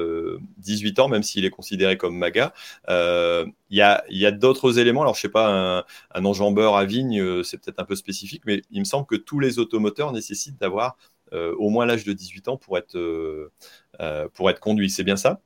18 0.58 0.98
euh, 0.98 1.02
ans, 1.02 1.08
même 1.08 1.22
s'il 1.22 1.44
est 1.44 1.50
considéré 1.50 1.96
comme 1.96 2.16
MAGA. 2.16 2.52
Euh, 2.88 3.46
il 3.70 3.76
y 3.76 3.82
a, 4.26 4.30
d'autres 4.32 4.78
éléments. 4.78 5.02
Alors, 5.02 5.14
je 5.14 5.20
ne 5.20 5.22
sais 5.22 5.28
pas, 5.28 5.84
un, 6.14 6.24
enjambeur 6.24 6.76
à 6.76 6.84
vigne, 6.84 7.42
c'est 7.44 7.58
peut-être 7.58 7.80
un 7.80 7.84
peu 7.84 7.94
spécifique, 7.94 8.42
mais 8.46 8.62
il 8.70 8.80
me 8.80 8.84
semble 8.84 9.06
que 9.06 9.16
tous 9.16 9.38
les 9.38 9.58
automoteurs 9.58 10.12
nécessitent 10.12 10.58
d'avoir 10.60 10.96
au 11.32 11.70
moins 11.70 11.86
l'âge 11.86 12.02
de 12.02 12.12
18 12.12 12.48
ans 12.48 12.56
pour 12.56 12.76
être, 12.76 12.98
pour 14.34 14.50
être 14.50 14.60
conduit. 14.60 14.90
C'est 14.90 15.04
bien 15.04 15.16
ça? 15.16 15.40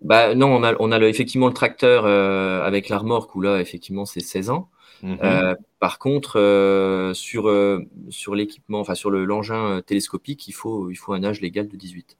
Bah, 0.00 0.34
Non, 0.34 0.60
on 0.80 0.92
a 0.92 0.98
effectivement 1.06 1.46
le 1.46 1.54
tracteur 1.54 2.06
avec 2.06 2.88
la 2.88 2.98
remorque 2.98 3.34
où 3.34 3.40
là, 3.40 3.60
effectivement, 3.60 4.04
c'est 4.04 4.20
16 4.20 4.50
ans. 4.50 4.68
Mhm. 5.02 5.18
Euh, 5.22 5.54
par 5.80 5.98
contre, 5.98 6.38
euh, 6.38 7.12
sur, 7.12 7.48
euh, 7.48 7.80
sur 8.08 8.34
l'équipement, 8.34 8.80
enfin 8.80 8.94
sur 8.94 9.10
l'engin 9.10 9.82
télescopique, 9.84 10.46
il 10.46 10.52
faut, 10.52 10.90
il 10.90 10.96
faut 10.96 11.12
un 11.12 11.24
âge 11.24 11.40
légal 11.40 11.68
de 11.68 11.76
18. 11.76 12.16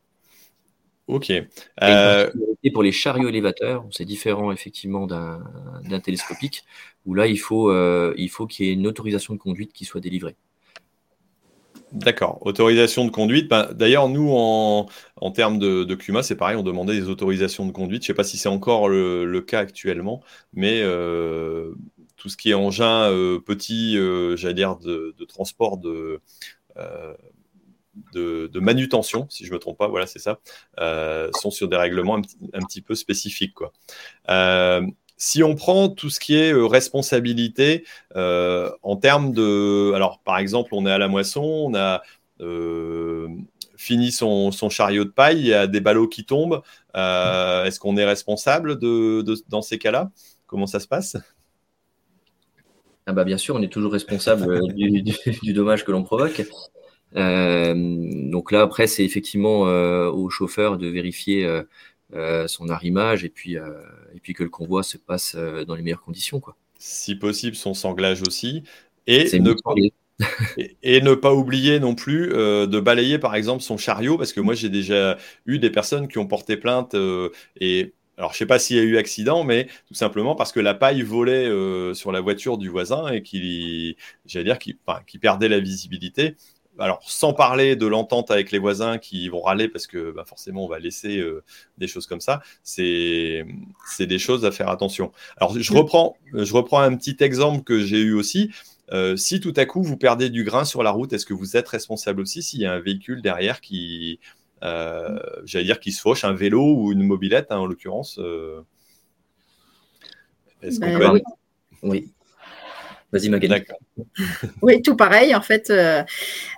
Ok. 1.07 1.31
Et 1.31 2.71
pour 2.73 2.83
les 2.83 2.93
chariots 2.93 3.29
élévateurs, 3.29 3.85
c'est 3.91 4.05
différent 4.05 4.53
effectivement 4.53 5.07
d'un 5.07 6.01
télescopique, 6.01 6.65
où 7.07 7.15
là, 7.15 7.27
il 7.27 7.39
faut 7.39 7.73
il 8.15 8.29
faut 8.29 8.47
qu'il 8.47 8.67
y 8.67 8.69
ait 8.71 8.73
une 8.73 8.87
autorisation 8.87 9.35
de 9.35 9.39
conduite 9.39 9.73
qui 9.73 9.85
soit 9.85 10.01
délivrée. 10.01 10.37
D'accord. 11.93 12.39
Autorisation 12.47 13.05
de 13.05 13.11
conduite. 13.11 13.49
Ben, 13.49 13.69
d'ailleurs, 13.75 14.09
nous, 14.09 14.31
en, 14.33 14.87
en, 15.17 15.31
termes 15.31 15.59
de, 15.59 15.85
de 15.85 15.95
CUMA, 15.95 16.23
c'est 16.23 16.37
pareil, 16.37 16.57
on 16.57 16.63
demandait 16.63 16.95
des 16.95 17.09
autorisations 17.11 17.67
de 17.67 17.73
conduite. 17.73 18.03
Je 18.03 18.05
ne 18.05 18.07
sais 18.09 18.15
pas 18.15 18.25
si 18.25 18.39
c'est 18.39 18.49
encore 18.49 18.89
le, 18.89 19.41
cas 19.41 19.59
actuellement, 19.59 20.23
mais 20.55 20.83
tout 22.23 22.29
ce 22.29 22.37
qui 22.37 22.51
est 22.51 22.55
engin 22.55 23.11
euh, 23.11 23.41
petit, 23.41 23.99
euh, 23.99 24.37
j'allais 24.37 24.55
dire, 24.55 24.77
de, 24.77 25.13
transport 25.25 25.77
de, 25.77 26.21
euh, 26.77 27.15
de, 28.15 28.61
manutention, 28.61 29.27
si 29.29 29.45
je 29.45 29.51
ne 29.51 29.55
me 29.55 29.59
trompe 29.59 29.77
pas, 29.77 29.89
voilà, 29.89 30.07
c'est 30.07 30.21
ça, 30.21 30.39
sont 31.35 31.51
sur 31.51 31.67
des 31.67 31.77
règlements 31.77 32.23
un, 32.53 32.63
petit 32.63 32.81
peu 32.81 32.95
spécifiques. 32.95 33.55
Quoi. 33.55 33.73
si 35.17 35.43
on 35.43 35.57
prend 35.57 35.89
tout 35.89 36.11
ce 36.11 36.21
qui 36.21 36.37
est 36.37 36.53
responsabilité 36.53 37.85
en 38.15 38.97
termes 39.01 39.33
de. 39.33 39.93
Alors, 39.93 40.21
par 40.21 40.39
exemple, 40.39 40.75
on 40.75 40.87
est 40.87 40.93
à 40.93 40.99
la 40.99 41.09
moisson, 41.09 41.43
on 41.43 41.75
a 41.75 42.03
fini 43.77 44.13
son, 44.13 44.53
chariot 44.71 45.05
de 45.05 45.11
paille, 45.11 45.41
il 45.41 45.47
y 45.47 45.55
a 45.55 45.67
des 45.67 45.81
ballots 45.81 46.07
qui 46.07 46.25
tombent. 46.25 46.63
Est-ce 46.95 47.81
qu'on 47.81 47.97
est 47.97 48.05
responsable 48.05 48.79
de, 48.79 49.25
dans 49.49 49.63
ces 49.63 49.79
cas-là? 49.79 50.13
Comment 50.47 50.69
ça 50.69 50.79
se 50.79 50.87
passe? 50.87 51.17
Ah 53.07 53.13
bah 53.13 53.25
bien 53.25 53.37
sûr, 53.37 53.57
on 53.57 53.63
est 53.63 53.73
toujours 53.73 53.93
responsable 53.93 54.49
euh, 54.49 54.61
du, 55.43 55.53
dommage 55.53 55.85
que 55.85 55.91
l'on 55.91 56.05
provoque. 56.05 56.43
Euh, 57.17 57.75
donc 58.31 58.53
là, 58.53 58.63
après, 58.63 58.87
c'est 58.87 59.05
effectivement 59.05 59.67
euh, 59.67 60.09
au 60.09 60.31
chauffeur 60.31 60.79
de 60.79 60.87
vérifier 60.87 61.49
son 62.47 62.69
arrimage 62.69 63.25
et 63.25 63.29
puis, 63.29 63.55
et 63.55 64.21
puis 64.23 64.35
que 64.35 64.43
le 64.43 64.51
convoi 64.51 64.83
se 64.83 64.99
passe 64.99 65.35
dans 65.37 65.75
les 65.75 65.83
meilleures 65.83 66.03
conditions. 66.03 66.41
Quoi. 66.41 66.57
Si 66.79 67.17
possible, 67.17 67.57
son 67.57 67.75
sanglage 67.75 68.23
aussi. 68.23 68.63
Et 69.09 69.41
ne, 69.41 69.55
et, 70.83 71.01
ne, 71.01 71.15
pas 71.15 71.35
oublier 71.35 71.81
non 71.81 71.97
plus 71.97 72.29
de 72.29 72.81
balayer 72.81 73.19
par 73.19 73.35
exemple 73.35 73.63
son 73.63 73.77
chariot, 73.77 74.17
parce 74.17 74.33
que 74.33 74.41
moi 74.41 74.55
j'ai 74.55 74.69
déjà 74.69 75.19
eu 75.47 75.59
des 75.59 75.71
personnes 75.71 76.07
qui 76.07 76.19
ont 76.19 76.27
porté 76.27 76.57
plainte 76.57 76.95
et 77.61 77.95
alors, 78.23 78.31
je 78.31 78.37
ne 78.37 78.39
sais 78.39 78.47
pas 78.47 78.61
s'il 78.61 78.77
y 78.77 78.79
a 78.79 78.85
eu 78.85 78.99
accident, 78.99 79.43
mais 79.43 79.67
tout 79.89 79.95
simplement 79.95 80.37
parce 80.37 80.53
que 80.53 80.61
la 80.61 80.75
paille 80.75 81.03
volait 81.03 81.45
euh, 81.45 81.93
sur 81.93 82.13
la 82.13 82.21
voiture 82.21 82.57
du 82.57 82.69
voisin 82.69 83.09
et 83.09 83.21
qu'il, 83.21 83.97
j'allais 84.27 84.45
dire, 84.45 84.61
qu'il 84.61 85.19
perdait 85.19 85.49
la 85.49 85.59
visibilité. 85.59 86.37
Alors, 86.79 87.01
sans 87.03 87.33
parler 87.33 87.75
de 87.75 87.85
l'entente 87.85 88.31
avec 88.31 88.53
les 88.53 88.61
voisins 88.61 88.99
qui 88.99 89.29
vont 89.29 89.41
râler 89.41 89.67
parce 89.67 89.89
que 89.89 90.13
bah, 90.13 90.23
forcément, 90.25 90.65
on 90.65 90.69
va 90.69 90.79
laisser 90.79 91.19
euh, 91.19 91.43
des 91.79 91.89
choses 91.89 92.07
comme 92.07 92.21
ça, 92.21 92.43
c'est 92.63 93.45
des 93.99 94.19
choses 94.21 94.45
à 94.45 94.53
faire 94.53 94.69
attention. 94.69 95.11
Alors, 95.39 95.59
je 95.59 95.73
reprends, 95.73 96.17
je 96.33 96.55
reprends 96.55 96.79
un 96.79 96.95
petit 96.95 97.17
exemple 97.25 97.65
que 97.65 97.81
j'ai 97.81 97.99
eu 97.99 98.13
aussi. 98.13 98.53
Euh, 98.93 99.17
si 99.17 99.41
tout 99.41 99.55
à 99.57 99.65
coup, 99.65 99.83
vous 99.83 99.97
perdez 99.97 100.31
du 100.31 100.45
grain 100.45 100.65
sur 100.65 100.85
la 100.85 100.93
route, 100.93 101.13
est-ce 101.13 101.27
que 101.27 101.35
vous 101.35 101.57
êtes 101.57 101.67
responsable 101.67 102.21
aussi 102.21 102.41
s'il 102.41 102.61
y 102.61 102.67
a 102.67 102.73
un 102.73 102.81
véhicule 102.81 103.21
derrière 103.21 103.61
qui, 103.61 104.21
j'allais 105.45 105.65
dire 105.65 105.81
qu'il 105.81 105.93
se 105.93 106.01
fauche 106.01 106.25
un 106.25 106.33
vélo 106.33 106.63
ou 106.63 106.93
une 106.93 107.03
mobilette, 107.03 107.49
hein, 107.51 107.59
en 107.59 107.67
l'occurrence. 107.67 108.19
Euh, 108.19 108.61
est-ce 110.63 110.79
qu'on 110.79 110.99
ben 110.99 111.13
peut... 111.13 111.21
Oui. 111.83 112.11
Vas-y, 113.13 113.29
Magali. 113.29 113.65
Oui, 114.63 114.81
tout 114.81 114.97
pareil. 114.97 115.35
En 115.35 115.43
fait, 115.43 115.69
euh, 115.71 116.03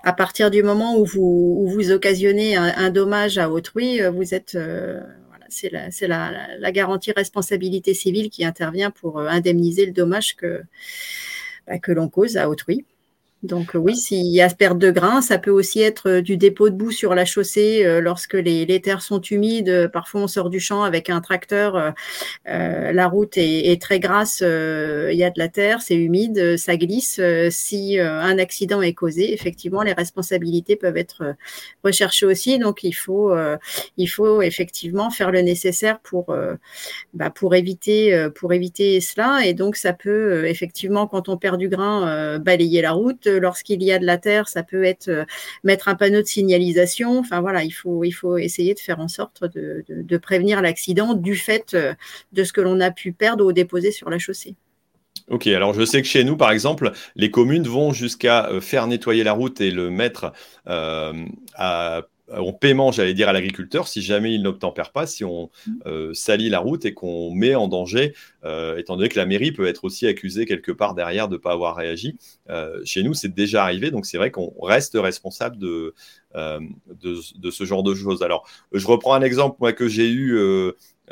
à 0.05 0.13
partir 0.13 0.51
du 0.51 0.63
moment 0.63 0.97
où 0.97 1.05
vous, 1.05 1.67
vous 1.69 1.91
occasionnez 1.91 2.57
un, 2.57 2.91
dommage 2.91 3.39
à 3.39 3.51
autrui, 3.51 4.01
vous 4.13 4.35
êtes, 4.35 4.57
c'est 5.49 5.71
la, 5.71 5.89
la, 6.01 6.59
la, 6.59 6.73
garantie 6.73 7.11
responsabilité 7.11 7.93
civile 7.93 8.31
qui 8.31 8.45
intervient 8.45 8.91
pour 8.91 9.19
indemniser 9.19 9.87
le 9.87 9.93
dommage 9.93 10.37
que, 10.37 10.63
bah, 11.67 11.79
que 11.79 11.91
l'on 11.91 12.09
cause 12.09 12.37
à 12.37 12.49
autrui. 12.49 12.85
Donc 13.45 13.77
euh, 13.77 13.79
oui, 13.79 13.95
s'il 13.95 14.27
y 14.27 14.41
a 14.41 14.49
perte 14.49 14.79
de 14.79 14.91
grains, 14.91 15.21
ça 15.21 15.39
peut 15.39 15.51
aussi 15.51 15.83
être 15.83 16.09
euh, 16.09 16.23
du 16.23 16.39
dépôt 16.39 16.71
de 16.71 16.75
boue 16.75 16.91
sur 16.91 17.15
la 17.15 17.27
chaussée 17.27 17.85
euh, 17.85 18.01
lorsque 18.01 18.33
les, 18.33 18.81
terres 18.81 19.03
sont 19.03 19.21
humides. 19.21 19.91
Parfois, 19.93 20.23
on 20.23 20.27
sort 20.27 20.49
du 20.49 20.61
champ 20.61 20.83
avec 20.83 21.11
un 21.11 21.21
tracteur, 21.21 21.95
la 22.47 23.07
route 23.07 23.35
est, 23.37 23.81
très 23.81 24.01
grasse, 24.01 24.41
il 24.41 25.17
y 25.17 25.25
a 25.25 25.31
de 25.31 25.39
la 25.39 25.49
terre, 25.49 25.81
c'est 25.81 25.95
humide, 25.95 26.57
ça 26.57 26.77
glisse. 26.77 27.21
si 27.51 27.99
un 27.99 28.39
accident 28.39 28.83
est 28.83 28.93
causé, 28.95 29.33
effectivement, 29.33 29.83
les 29.83 29.93
responsabilités 29.93 30.77
peuvent 30.77 30.97
être 30.97 31.37
recherchées 31.85 32.27
aussi. 32.27 32.59
Donc 32.59 32.83
il 32.83 32.93
faut, 32.93 33.35
il 33.97 34.07
faut 34.07 34.43
effectivement 34.43 35.11
faire 35.11 35.31
le 35.31 35.41
nécessaire 35.41 36.01
pour, 36.01 36.35
bah, 37.15 37.31
pour 37.31 37.55
éviter, 37.55 38.29
pour 38.35 38.53
éviter 38.53 39.01
cela. 39.01 39.47
Et 39.47 39.55
donc 39.55 39.77
ça 39.77 39.93
peut 39.93 40.47
effectivement, 40.47 41.07
quand 41.07 41.29
on 41.29 41.37
perd 41.37 41.59
du 41.59 41.69
grain, 41.69 42.39
balayer 42.39 42.83
la 42.83 42.93
route 42.93 43.29
lorsqu'il 43.39 43.83
y 43.83 43.93
a 43.93 43.99
de 43.99 44.07
la 44.07 44.19
terre, 44.19 44.49
ça 44.49 44.63
peut 44.63 44.85
être 44.85 45.09
euh, 45.09 45.25
mettre 45.63 45.89
un 45.89 45.95
panneau 45.95 46.21
de 46.21 46.27
signalisation. 46.27 47.19
Enfin 47.19 47.41
voilà, 47.41 47.65
il 47.65 47.71
faut, 47.71 48.05
essayer 48.39 48.75
de 48.75 48.81
faire 48.81 49.01
en 49.01 49.09
sorte 49.09 49.45
de, 49.45 50.17
prévenir 50.19 50.63
l'accident 50.63 51.15
du 51.15 51.37
fait 51.37 51.75
euh, 51.75 51.95
de 52.33 52.45
ce 52.45 52.53
que 52.53 52.61
l'on 52.61 52.81
a 52.81 52.91
pu 52.91 53.13
perdre 53.13 53.45
ou 53.45 53.53
déposer 53.53 53.91
sur 53.91 54.11
la 54.11 54.19
chaussée. 54.19 54.55
Ok, 55.29 55.47
alors 55.47 55.73
je 55.73 55.85
sais 55.85 56.03
que 56.03 56.09
chez 56.09 56.23
nous, 56.23 56.37
par 56.37 56.51
exemple, 56.51 56.93
les 57.17 57.31
communes 57.31 57.67
vont 57.67 57.93
jusqu'à 57.93 58.49
euh, 58.49 58.61
faire 58.61 58.87
nettoyer 58.87 59.25
la 59.25 59.33
route 59.33 59.61
et 59.61 59.71
le 59.71 59.91
mettre 59.91 60.33
à 60.67 62.03
en 62.33 62.53
paiement, 62.53 62.91
j'allais 62.91 63.13
dire, 63.13 63.29
à 63.29 63.33
l'agriculteur, 63.33 63.87
si 63.87 64.01
jamais 64.01 64.35
il 64.35 64.43
n'obtempère 64.43 64.93
pas, 64.93 65.07
si 65.07 65.25
on 65.25 65.51
mmh. 65.67 65.73
euh, 65.87 66.15
salit 66.15 66.49
la 66.49 66.59
route 66.59 66.85
et 66.87 66.95
qu'on 66.95 67.31
met 67.31 67.55
en 67.55 67.69
danger, 67.69 68.15
euh, 68.45 68.79
étant 68.79 68.97
donné 68.97 69.09
que 69.09 69.19
la 69.19 69.27
mairie 69.27 69.53
peut 69.53 69.67
être 69.67 69.85
aussi 69.85 70.07
accusée 70.07 70.47
quelque 70.47 70.73
part 70.73 70.95
derrière 70.95 71.29
de 71.29 71.35
ne 71.35 71.39
pas 71.39 71.53
avoir 71.53 71.77
réagi. 71.77 72.17
Euh, 72.49 72.81
chez 72.85 73.03
nous, 73.03 73.13
c'est 73.13 73.35
déjà 73.35 73.63
arrivé, 73.63 73.91
donc 73.91 74.07
c'est 74.07 74.17
vrai 74.17 74.31
qu'on 74.31 74.55
reste 74.63 74.95
responsable 74.95 75.59
de, 75.59 75.95
de, 76.35 77.51
ce 77.51 77.65
genre 77.65 77.83
de 77.83 77.95
choses. 77.95 78.23
Alors, 78.23 78.49
je 78.73 78.87
reprends 78.87 79.15
un 79.15 79.23
exemple 79.23 79.57
moi, 79.61 79.73
que 79.73 79.89
j'ai 79.89 80.09
eu 80.09 80.39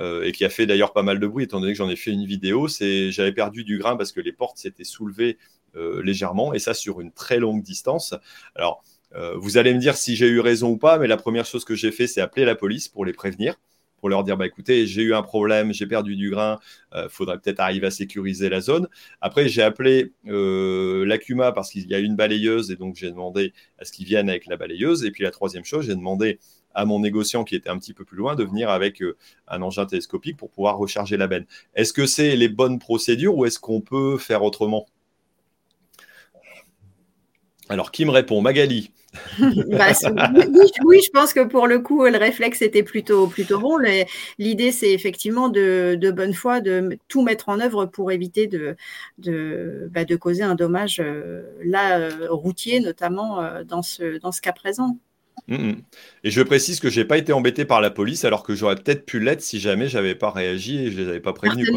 et 0.00 0.32
qui 0.32 0.44
a 0.44 0.48
fait 0.48 0.66
d'ailleurs 0.66 0.94
pas 0.94 1.02
mal 1.02 1.20
de 1.20 1.26
bruit, 1.26 1.44
étant 1.44 1.60
donné 1.60 1.72
que 1.72 1.78
j'en 1.78 1.90
ai 1.90 1.96
fait 1.96 2.10
une 2.10 2.24
vidéo, 2.24 2.68
c'est 2.68 3.12
j'avais 3.12 3.32
perdu 3.32 3.64
du 3.64 3.78
grain 3.78 3.96
parce 3.96 4.12
que 4.12 4.20
les 4.20 4.32
portes 4.32 4.56
s'étaient 4.56 4.84
soulevées 4.84 5.36
légèrement, 5.74 6.54
et 6.54 6.58
ça 6.58 6.74
sur 6.74 7.00
une 7.00 7.12
très 7.12 7.38
longue 7.38 7.62
distance. 7.62 8.14
Alors, 8.54 8.82
euh, 9.14 9.36
vous 9.36 9.58
allez 9.58 9.74
me 9.74 9.78
dire 9.78 9.96
si 9.96 10.16
j'ai 10.16 10.28
eu 10.28 10.40
raison 10.40 10.70
ou 10.70 10.76
pas, 10.76 10.98
mais 10.98 11.06
la 11.06 11.16
première 11.16 11.44
chose 11.44 11.64
que 11.64 11.74
j'ai 11.74 11.92
fait, 11.92 12.06
c'est 12.06 12.20
appeler 12.20 12.44
la 12.44 12.54
police 12.54 12.88
pour 12.88 13.04
les 13.04 13.12
prévenir, 13.12 13.56
pour 13.98 14.08
leur 14.08 14.24
dire 14.24 14.36
bah, 14.36 14.46
écoutez, 14.46 14.86
j'ai 14.86 15.02
eu 15.02 15.14
un 15.14 15.22
problème, 15.22 15.72
j'ai 15.72 15.86
perdu 15.86 16.16
du 16.16 16.30
grain, 16.30 16.58
il 16.92 16.98
euh, 16.98 17.08
faudrait 17.08 17.38
peut-être 17.38 17.60
arriver 17.60 17.86
à 17.86 17.90
sécuriser 17.90 18.48
la 18.48 18.60
zone. 18.60 18.88
Après, 19.20 19.48
j'ai 19.48 19.62
appelé 19.62 20.12
euh, 20.28 21.04
l'ACUMA 21.04 21.52
parce 21.52 21.70
qu'il 21.70 21.86
y 21.86 21.94
a 21.94 21.98
une 21.98 22.16
balayeuse 22.16 22.70
et 22.70 22.76
donc 22.76 22.96
j'ai 22.96 23.10
demandé 23.10 23.52
à 23.78 23.84
ce 23.84 23.92
qu'ils 23.92 24.06
viennent 24.06 24.30
avec 24.30 24.46
la 24.46 24.56
balayeuse. 24.56 25.04
Et 25.04 25.10
puis 25.10 25.24
la 25.24 25.30
troisième 25.30 25.64
chose, 25.64 25.86
j'ai 25.86 25.94
demandé 25.94 26.38
à 26.74 26.86
mon 26.86 27.00
négociant 27.00 27.44
qui 27.44 27.54
était 27.54 27.68
un 27.68 27.78
petit 27.78 27.92
peu 27.92 28.04
plus 28.04 28.16
loin 28.16 28.34
de 28.34 28.44
venir 28.44 28.70
avec 28.70 29.02
un 29.46 29.60
engin 29.60 29.84
télescopique 29.84 30.38
pour 30.38 30.50
pouvoir 30.50 30.78
recharger 30.78 31.18
la 31.18 31.26
benne. 31.26 31.44
Est-ce 31.74 31.92
que 31.92 32.06
c'est 32.06 32.34
les 32.34 32.48
bonnes 32.48 32.78
procédures 32.78 33.36
ou 33.36 33.44
est-ce 33.44 33.58
qu'on 33.58 33.82
peut 33.82 34.16
faire 34.16 34.42
autrement? 34.42 34.86
Alors, 37.68 37.90
qui 37.90 38.04
me 38.04 38.10
répond 38.10 38.40
Magali 38.40 38.90
bah, 39.38 39.88
oui, 40.86 41.00
je 41.04 41.10
pense 41.10 41.34
que 41.34 41.44
pour 41.44 41.66
le 41.66 41.80
coup, 41.80 42.06
le 42.06 42.16
réflexe 42.16 42.62
était 42.62 42.82
plutôt, 42.82 43.26
plutôt 43.26 43.58
bon. 43.58 43.76
L'idée, 44.38 44.72
c'est 44.72 44.90
effectivement 44.90 45.50
de, 45.50 46.10
bonne 46.14 46.32
foi 46.32 46.60
de 46.60 46.98
tout 47.08 47.22
mettre 47.22 47.50
en 47.50 47.60
œuvre 47.60 47.84
pour 47.84 48.10
éviter 48.10 48.46
de, 48.46 48.74
de, 49.18 49.90
bah, 49.92 50.04
causer 50.18 50.42
un 50.42 50.54
dommage 50.54 50.98
euh, 51.00 51.42
là, 51.62 51.98
euh, 51.98 52.28
routier, 52.30 52.80
notamment 52.80 53.42
euh, 53.42 53.64
dans, 53.64 53.82
ce, 53.82 54.18
dans 54.18 54.32
ce 54.32 54.40
cas 54.40 54.52
présent. 54.52 54.96
Mmh. 55.48 55.72
Et 56.24 56.30
je 56.30 56.42
précise 56.42 56.78
que 56.78 56.88
je 56.88 57.00
n'ai 57.00 57.06
pas 57.06 57.18
été 57.18 57.32
embêté 57.32 57.64
par 57.64 57.80
la 57.80 57.90
police 57.90 58.24
alors 58.24 58.42
que 58.42 58.54
j'aurais 58.54 58.76
peut-être 58.76 59.04
pu 59.04 59.18
l'être 59.18 59.40
si 59.40 59.58
jamais 59.58 59.88
j'avais 59.88 60.14
pas 60.14 60.30
réagi 60.30 60.78
et 60.78 60.90
je 60.90 61.00
les 61.00 61.08
avais 61.08 61.20
pas 61.20 61.32
prévenus. 61.32 61.68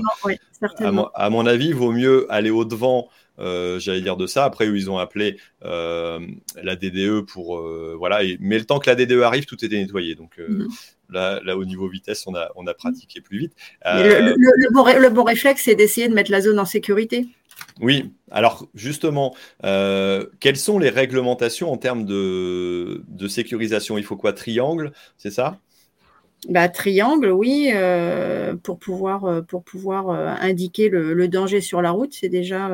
à, 1.15 1.29
mon, 1.29 1.45
avis, 1.45 1.67
il 1.67 1.75
vaut 1.75 1.91
mieux 1.91 2.31
aller 2.31 2.51
au 2.51 2.63
devant 2.63 3.09
euh, 3.39 3.79
j'allais 3.79 4.01
dire 4.01 4.17
de 4.17 4.27
ça. 4.27 4.45
Après, 4.45 4.67
ils 4.67 4.89
ont 4.89 4.97
appelé 4.97 5.37
euh, 5.63 6.19
la 6.61 6.75
DDE 6.75 7.21
pour 7.21 7.57
euh, 7.59 7.95
voilà. 7.97 8.21
mais 8.39 8.57
le 8.57 8.65
temps 8.65 8.79
que 8.79 8.89
la 8.89 8.95
DDE 8.95 9.21
arrive, 9.21 9.45
tout 9.45 9.63
était 9.63 9.77
nettoyé. 9.77 10.15
Donc 10.15 10.37
mhm. 10.37 10.67
là, 11.09 11.39
là, 11.43 11.57
au 11.57 11.65
niveau 11.65 11.87
vitesse, 11.87 12.25
on 12.27 12.35
a 12.35 12.49
on 12.55 12.67
a 12.67 12.73
pratiqué 12.73 13.21
plus 13.21 13.39
vite. 13.39 13.53
Le, 13.83 15.09
bon, 15.09 15.23
réflexe, 15.23 15.63
c'est 15.63 15.75
d'essayer 15.75 16.07
de 16.07 16.13
mettre 16.13 16.31
la 16.31 16.41
zone 16.41 16.59
en 16.59 16.65
sécurité. 16.65 17.27
Oui, 17.79 18.11
alors 18.31 18.67
justement, 18.73 19.35
quelles 19.61 20.57
sont 20.57 20.79
les 20.79 20.89
réglementations 20.89 21.71
en 21.71 21.77
termes 21.77 22.05
de, 22.05 23.03
de 23.07 23.27
sécurisation? 23.27 23.97
Il 23.97 24.03
faut 24.03 24.17
quoi? 24.17 24.33
Triangle, 24.33 24.91
c'est 25.17 25.31
ça? 25.31 25.59
Bah, 26.49 26.69
triangle, 26.69 27.31
oui, 27.31 27.71
euh, 27.73 28.55
pour 28.61 28.77
pouvoir, 28.77 29.25
euh, 29.25 29.41
pour 29.41 29.63
pouvoir 29.63 30.09
euh, 30.09 30.27
indiquer 30.39 30.89
le, 30.89 31.27
danger 31.27 31.59
sur 31.59 31.81
la 31.81 31.89
route, 31.89 32.13
c'est 32.13 32.29
déjà, 32.29 32.69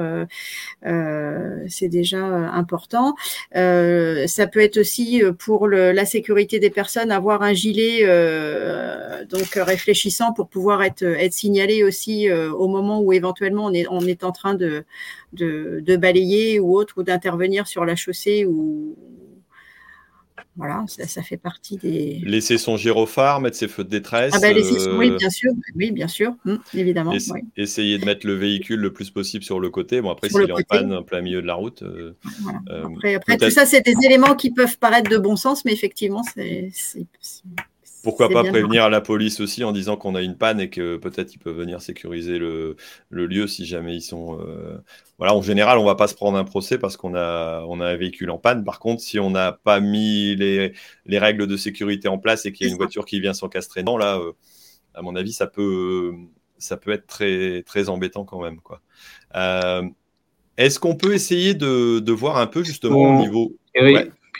c'est 1.67 1.87
déjà 1.87 2.19
important. 2.19 3.15
ça 3.53 4.47
peut 4.47 4.59
être 4.59 4.77
aussi 4.77 5.23
pour 5.39 5.67
la 5.69 6.05
sécurité 6.05 6.59
des 6.59 6.69
personnes, 6.69 7.11
avoir 7.11 7.43
un 7.43 7.53
gilet 7.53 8.01
donc 9.29 9.53
réfléchissant 9.55 10.33
pour 10.33 10.49
pouvoir 10.49 10.83
être, 10.83 11.03
être 11.03 11.33
signalé 11.33 11.83
aussi 11.83 12.29
au 12.31 12.67
moment 12.67 12.99
où 12.99 13.13
éventuellement 13.13 13.65
on 13.65 13.73
est, 13.73 13.85
on 13.89 14.01
est 14.01 14.23
en 14.25 14.33
train 14.33 14.53
de, 14.53 14.83
de, 15.33 15.79
de 15.81 15.95
balayer 15.95 16.59
ou 16.59 16.75
autre, 16.75 16.95
ou 16.97 17.03
d'intervenir 17.03 17.67
sur 17.67 17.85
la 17.85 17.95
chaussée 17.95 18.45
ou, 18.45 18.97
voilà, 20.55 20.83
ça, 20.87 21.21
fait 21.21 21.37
partie 21.37 21.77
des. 21.77 22.21
Laisser 22.23 22.57
son 22.57 22.77
gyrophare, 22.77 23.41
mettre 23.41 23.57
ses 23.57 23.67
feux 23.67 23.83
de 23.83 23.89
détresse. 23.89 24.33
Ah 24.35 24.39
ben, 24.39 24.55
Oui, 24.97 25.11
bien 25.17 25.29
sûr, 25.29 25.51
oui, 25.75 25.91
bien 25.91 26.07
sûr, 26.07 26.35
hum, 26.45 26.59
évidemment. 26.73 27.13
Essayer 27.57 27.97
de 27.97 28.05
mettre 28.05 28.27
le 28.27 28.33
véhicule 28.33 28.79
le 28.79 28.93
plus 28.93 29.09
possible 29.09 29.43
sur 29.43 29.59
le 29.59 29.69
côté. 29.69 30.01
Bon, 30.01 30.11
après, 30.11 30.29
s'il 30.29 30.41
est 30.41 30.51
en 30.51 30.57
panne 30.67 30.93
en 30.93 31.03
plein 31.03 31.21
milieu 31.21 31.41
de 31.41 31.47
la 31.47 31.55
route. 31.55 31.83
Euh, 31.83 32.13
euh, 32.69 32.85
après, 33.15 33.37
tout 33.37 33.49
ça, 33.49 33.65
c'est 33.65 33.81
des 33.81 33.95
éléments 34.05 34.35
qui 34.35 34.51
peuvent 34.51 34.77
paraître 34.77 35.09
de 35.09 35.17
bon 35.17 35.35
sens, 35.35 35.65
mais 35.65 35.73
effectivement, 35.73 36.23
c'est 36.23 36.71
pourquoi 38.03 38.29
pas 38.29 38.43
prévenir 38.43 38.89
la 38.89 39.01
police 39.01 39.39
aussi 39.39 39.63
en 39.63 39.71
disant 39.71 39.95
qu'on 39.95 40.15
a 40.15 40.21
une 40.21 40.35
panne 40.35 40.59
et 40.59 40.69
que 40.69 40.97
peut-être 40.97 41.33
ils 41.35 41.37
peuvent 41.37 41.55
venir 41.55 41.81
sécuriser 41.81 42.37
le, 42.39 42.75
lieu 43.09 43.47
si 43.47 43.65
jamais 43.65 43.95
ils 43.95 44.01
sont. 44.01 44.39
Euh, 44.39 44.77
voilà, 45.17 45.35
en 45.35 45.41
général, 45.41 45.77
on 45.77 45.85
va 45.85 45.95
pas 45.95 46.07
se 46.07 46.15
prendre 46.15 46.37
un 46.37 46.43
procès 46.43 46.77
parce 46.77 46.97
qu'on 46.97 47.15
a, 47.15 47.63
on 47.67 47.79
a 47.79 47.87
un 47.87 47.95
véhicule 47.95 48.31
en 48.31 48.37
panne. 48.37 48.63
Par 48.63 48.79
contre, 48.79 49.01
si 49.01 49.19
on 49.19 49.29
n'a 49.29 49.51
pas 49.51 49.79
mis 49.79 50.35
les, 50.35 50.73
règles 51.07 51.47
de 51.47 51.57
sécurité 51.57 52.07
en 52.07 52.17
place 52.17 52.45
et 52.45 52.51
qu'il 52.51 52.65
y 52.65 52.69
a 52.69 52.71
une 52.71 52.77
voiture 52.77 53.05
qui 53.05 53.19
vient 53.19 53.33
s'encastrer 53.33 53.83
dans, 53.83 53.97
là, 53.97 54.17
euh, 54.17 54.31
à 54.95 55.01
mon 55.01 55.15
avis, 55.15 55.33
ça 55.33 55.47
peut, 55.47 56.13
ça 56.57 56.77
peut 56.77 56.91
être 56.91 57.07
très, 57.07 57.61
très 57.63 57.89
embêtant 57.89 58.25
quand 58.25 58.41
même. 58.41 58.59
Quoi. 58.61 58.81
Euh, 59.35 59.83
est-ce 60.57 60.79
qu'on 60.79 60.95
peut 60.95 61.13
essayer 61.13 61.53
de, 61.53 62.11
voir 62.11 62.37
un 62.37 62.47
peu 62.47 62.63
justement 62.63 63.19
au 63.19 63.21
niveau. 63.21 63.53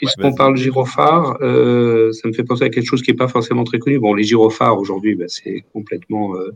Puisqu'on 0.02 0.34
parle 0.34 0.56
gyrophare, 0.56 1.38
euh, 1.42 2.10
ça 2.10 2.26
me 2.26 2.32
fait 2.32 2.42
penser 2.42 2.64
à 2.64 2.70
quelque 2.70 2.88
chose 2.88 3.02
qui 3.02 3.12
n'est 3.12 3.16
pas 3.16 3.28
forcément 3.28 3.62
très 3.62 3.78
connu. 3.78 4.00
Bon, 4.00 4.14
les 4.14 4.24
gyrophares 4.24 4.76
aujourd'hui, 4.76 5.14
bah, 5.14 5.26
c'est 5.28 5.64
complètement 5.72 6.34
euh, 6.34 6.50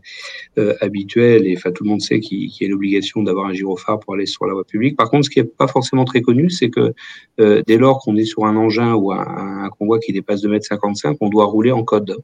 euh, 0.57 0.75
habituel 0.81 1.47
et 1.47 1.55
enfin 1.55 1.71
tout 1.71 1.85
le 1.85 1.89
monde 1.89 2.01
sait 2.01 2.19
qu'il 2.19 2.49
y 2.49 2.65
a 2.65 2.67
l'obligation 2.67 3.23
d'avoir 3.23 3.45
un 3.45 3.53
gyrophare 3.53 4.01
pour 4.01 4.15
aller 4.15 4.25
sur 4.25 4.45
la 4.47 4.53
voie 4.53 4.65
publique. 4.65 4.97
Par 4.97 5.09
contre, 5.09 5.23
ce 5.23 5.29
qui 5.29 5.39
n'est 5.39 5.45
pas 5.45 5.69
forcément 5.69 6.03
très 6.03 6.19
connu, 6.19 6.49
c'est 6.49 6.69
que 6.69 6.93
dès 7.37 7.77
lors 7.77 7.99
qu'on 7.99 8.17
est 8.17 8.25
sur 8.25 8.43
un 8.43 8.57
engin 8.57 8.95
ou 8.95 9.13
un, 9.13 9.69
convoi 9.79 9.99
qui 9.99 10.11
dépasse 10.11 10.43
2,55 10.43 11.07
m, 11.07 11.15
on 11.21 11.29
doit 11.29 11.45
rouler 11.45 11.71
en 11.71 11.85
code. 11.85 12.17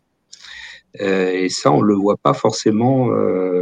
et 1.00 1.48
ça, 1.48 1.72
on 1.72 1.82
ne 1.82 1.88
le 1.88 1.96
voit 1.96 2.18
pas 2.18 2.34
forcément 2.34 3.08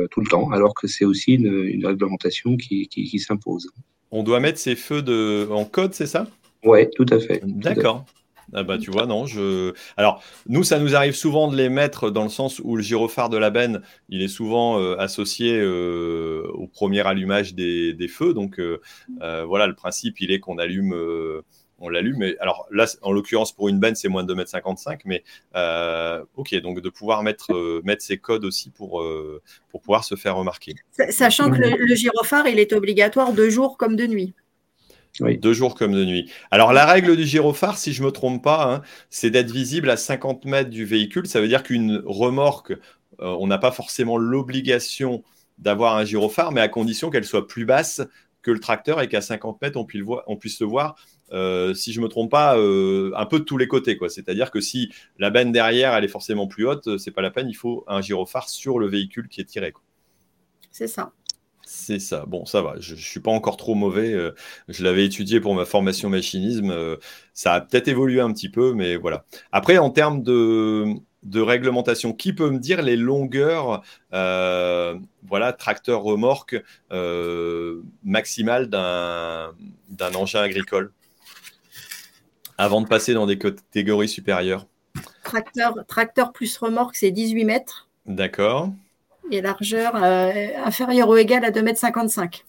tout 0.10 0.22
le 0.22 0.28
temps, 0.28 0.50
alors 0.50 0.74
que 0.74 0.88
c'est 0.88 1.06
aussi 1.06 1.36
une, 1.36 1.86
réglementation 1.86 2.58
qui, 2.58 2.88
qui 2.88 3.20
s'impose. 3.20 3.70
On 4.10 4.24
doit 4.24 4.40
mettre 4.40 4.58
ses 4.58 4.76
feux 4.76 5.04
de... 5.04 5.48
en 5.52 5.66
code, 5.66 5.94
c'est 5.94 6.08
ça? 6.08 6.28
Oui, 6.64 6.90
tout 6.92 7.06
à 7.12 7.20
fait. 7.20 7.42
D'accord. 7.44 8.06
Ah 8.54 8.64
bah 8.64 8.78
tu 8.78 8.92
vois, 8.92 9.06
non, 9.06 9.26
je... 9.26 9.74
Alors, 9.96 10.24
nous, 10.48 10.64
ça 10.64 10.78
nous 10.80 10.96
arrive 10.96 11.14
souvent 11.14 11.48
de 11.50 11.56
les 11.56 11.70
mettre 11.70 12.12
dans 12.12 12.24
le 12.24 12.30
sens 12.30 12.60
où 12.64 12.76
le 12.76 12.84
gyrophare 12.84 13.30
de 13.30 13.38
la 13.38 13.50
benne, 13.50 13.82
il 14.10 14.22
est 14.22 14.28
souvent 14.28 14.80
euh, 14.80 14.98
associé 14.98 15.58
euh, 15.58 16.44
au 16.54 16.68
premier 16.68 17.06
allumage 17.06 17.54
des, 17.56 18.08
feux. 18.10 18.34
Donc, 18.34 18.60
euh, 18.60 18.80
voilà, 19.48 19.68
le 19.68 19.76
principe, 19.76 20.20
il 20.20 20.32
est 20.32 20.40
qu'on 20.40 20.58
allume, 20.58 20.94
on 21.80 21.88
l'allume. 21.88 22.18
Mais 22.18 22.36
alors 22.40 22.68
là, 22.72 22.88
en 23.04 23.14
l'occurrence, 23.14 23.54
pour 23.54 23.70
une 23.70 23.80
benne, 23.80 23.96
c'est 23.96 24.10
moins 24.10 24.26
de 24.26 24.34
2,55 24.34 24.92
m. 24.92 25.00
Mais 25.06 25.24
ok, 26.36 26.56
donc 26.62 26.82
de 26.82 26.90
pouvoir 26.90 27.24
mettre, 27.24 27.82
mettre 27.86 28.04
ces 28.04 28.18
codes 28.18 28.44
aussi 28.44 28.70
pour, 28.70 29.02
pour 29.70 29.82
pouvoir 29.82 30.04
se 30.04 30.16
faire 30.16 30.36
remarquer. 30.36 30.76
Sachant 31.10 31.50
que 31.52 31.58
le, 31.58 31.78
le 31.78 31.96
gyrophare, 31.96 32.50
il 32.50 32.60
est 32.60 32.74
obligatoire 32.74 33.32
de 33.32 33.48
jour 33.48 33.78
comme 33.78 33.96
de 33.96 34.08
nuit. 34.08 34.34
Deux 35.20 35.54
jours 35.54 35.76
comme 35.76 35.92
de 35.92 36.06
nuit. 36.06 36.32
Alors, 36.52 36.72
la 36.74 36.86
règle 36.86 37.16
du 37.18 37.26
gyrophare, 37.26 37.78
si 37.78 37.94
je 37.94 38.02
ne 38.02 38.08
me 38.08 38.12
trompe 38.12 38.44
pas, 38.44 38.74
hein, 38.74 38.82
c'est 39.10 39.30
d'être 39.30 39.52
visible 39.52 39.90
à 39.90 39.98
50 39.98 40.46
mètres 40.46 40.70
du 40.70 40.86
véhicule. 40.86 41.28
Ça 41.28 41.42
veut 41.42 41.48
dire 41.48 41.64
qu'une 41.64 42.02
remorque 42.06 42.74
on 43.22 43.48
n'a 43.48 43.58
pas 43.58 43.72
forcément 43.72 44.18
l'obligation 44.18 45.24
d'avoir 45.58 45.96
un 45.96 46.06
gyrophare, 46.06 46.52
mais 46.52 46.62
à 46.62 46.68
condition 46.68 47.10
qu'elle 47.10 47.26
soit 47.26 47.48
plus 47.48 47.66
basse 47.66 48.02
que 48.42 48.52
le 48.52 48.60
tracteur 48.60 49.02
et 49.02 49.08
qu'à 49.08 49.22
50 49.22 49.62
mètres, 49.62 49.78
on 49.78 49.86
puisse, 49.86 50.04
on 50.26 50.36
puisse 50.36 50.60
le 50.60 50.66
voir, 50.66 50.96
euh, 51.32 51.76
si 51.76 51.94
je 51.94 52.00
ne 52.00 52.06
me 52.06 52.10
trompe 52.10 52.32
pas, 52.32 52.58
euh, 52.58 53.12
un 53.16 53.28
peu 53.28 53.40
de 53.40 53.44
tous 53.44 53.58
les 53.58 53.68
côtés. 53.68 53.98
C'est-à-dire 54.10 54.50
que 54.50 54.60
si 54.60 54.92
la 55.20 55.30
benne 55.30 55.52
derrière, 55.52 55.94
elle 55.94 56.04
est 56.04 56.10
forcément 56.10 56.48
plus 56.48 56.66
haute, 56.66 56.88
euh, 56.88 56.98
c'est 56.98 57.12
pas 57.12 57.22
la 57.22 57.30
peine, 57.30 57.48
il 57.50 57.54
faut 57.54 57.84
un 57.88 58.02
gyrophare 58.02 58.50
sur 58.50 58.80
le 58.80 58.88
véhicule 58.88 59.28
qui 59.28 59.42
est 59.42 59.46
tiré. 59.46 59.74
C'est 60.72 60.88
ça. 60.88 61.12
C'est 61.74 62.00
ça. 62.00 62.26
Bon, 62.28 62.46
ça 62.46 62.62
va. 62.62 62.76
Je 62.80 62.96
ne 62.96 63.00
suis 63.00 63.22
pas 63.22 63.32
encore 63.32 63.56
trop 63.58 63.76
mauvais. 63.76 64.14
je 64.68 64.84
l'avais 64.84 65.06
étudié 65.06 65.40
pour 65.40 65.56
ma 65.56 65.66
formation 65.66 66.10
machinisme. 66.10 66.98
ça 67.34 67.54
a 67.54 67.62
peut-être 67.62 67.88
évolué 67.88 68.20
un 68.20 68.32
petit 68.34 68.50
peu, 68.50 68.74
mais 68.74 68.98
voilà. 68.98 69.26
Après, 69.52 69.78
en 69.78 69.90
termes 69.90 70.22
de, 70.22 70.96
de 71.24 71.42
réglementation. 71.42 72.14
Qui 72.14 72.34
peut 72.34 72.50
me 72.50 72.60
dire 72.60 72.82
les 72.82 72.96
longueurs, 72.96 73.84
euh, 74.14 74.98
voilà, 75.24 75.54
tracteur 75.54 76.02
remorque 76.02 76.62
euh, 76.92 77.82
maximales 78.04 78.68
d'un 78.70 79.54
engin 80.16 80.42
agricole 80.42 80.92
avant 82.58 82.82
de 82.82 82.88
passer 82.88 83.14
dans 83.14 83.26
des 83.26 83.38
catégories 83.38 84.10
supérieures? 84.10 84.68
Tracteur, 85.24 85.76
tracteur 85.88 86.34
plus 86.34 86.58
remorque, 86.58 86.96
c'est 86.96 87.12
18 87.12 87.46
mètres. 87.46 87.88
D'accord. 88.06 88.70
Et 89.30 89.42
largeur 89.42 89.96
euh, 89.96 90.48
inférieure 90.66 91.10
ou 91.10 91.16
égale 91.16 91.46
à 91.46 91.52
2 91.52 91.62
mètres 91.62 91.80
55. 91.80 92.44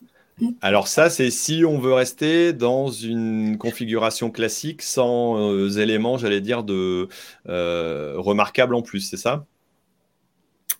Alors 0.60 0.88
ça, 0.88 1.10
c'est 1.10 1.30
si 1.30 1.64
on 1.64 1.78
veut 1.78 1.92
rester 1.92 2.52
dans 2.52 2.90
une 2.90 3.58
configuration 3.58 4.30
classique 4.30 4.82
sans 4.82 5.38
euh, 5.38 5.68
éléments, 5.70 6.18
j'allais 6.18 6.40
dire, 6.40 6.64
de 6.64 7.08
euh, 7.48 8.14
remarquables 8.16 8.74
en 8.74 8.82
plus, 8.82 9.00
c'est 9.00 9.16
ça? 9.16 9.46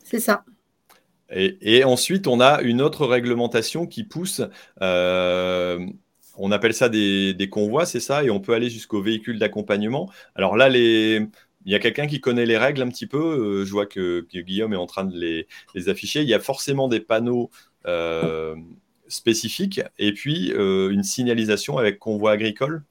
C'est 0.04 0.20
ça. 0.20 0.44
Et, 1.34 1.82
ensuite, 1.84 2.26
on 2.26 2.40
a 2.40 2.60
une 2.60 2.82
autre 2.82 3.06
réglementation 3.06 3.86
qui 3.86 4.04
pousse, 4.04 4.42
euh, 4.82 5.78
on 6.36 6.52
appelle 6.52 6.74
ça 6.74 6.90
des, 6.90 7.48
convois, 7.50 7.86
c'est 7.86 8.00
ça, 8.00 8.22
et 8.22 8.28
on 8.28 8.38
peut 8.38 8.52
aller 8.52 8.68
jusqu'au 8.68 9.00
véhicule 9.00 9.38
d'accompagnement. 9.38 10.10
Alors 10.34 10.58
là, 10.58 10.68
les, 10.68 11.26
il 11.64 11.72
y 11.72 11.74
a 11.74 11.78
quelqu'un 11.78 12.06
qui 12.06 12.20
connaît 12.20 12.46
les 12.46 12.58
règles 12.58 12.82
un 12.82 12.88
petit 12.88 13.06
peu. 13.06 13.64
je 13.64 13.70
vois 13.70 13.86
que, 13.86 14.26
Guillaume 14.32 14.72
est 14.72 14.76
en 14.76 14.86
train 14.86 15.04
de 15.04 15.18
les, 15.18 15.88
afficher. 15.88 16.22
Il 16.22 16.28
y 16.28 16.34
a 16.34 16.40
forcément 16.40 16.88
des 16.88 17.00
panneaux 17.00 17.50
spécifique 19.12 19.80
et 19.98 20.12
puis 20.12 20.52
euh, 20.52 20.90
une 20.90 21.02
signalisation 21.02 21.78
avec 21.78 21.98
convoi 21.98 22.32
agricole 22.32 22.82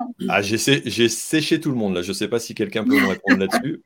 ah, 0.28 0.42
j'ai, 0.42 0.58
séché 0.58 1.60
tout 1.60 1.70
le 1.70 1.76
monde 1.76 1.94
là. 1.94 2.02
Je 2.02 2.08
ne 2.08 2.14
sais 2.14 2.28
pas 2.28 2.38
si 2.38 2.54
quelqu'un 2.54 2.84
peut 2.84 3.00
me 3.00 3.08
répondre 3.08 3.38
là-dessus. 3.38 3.82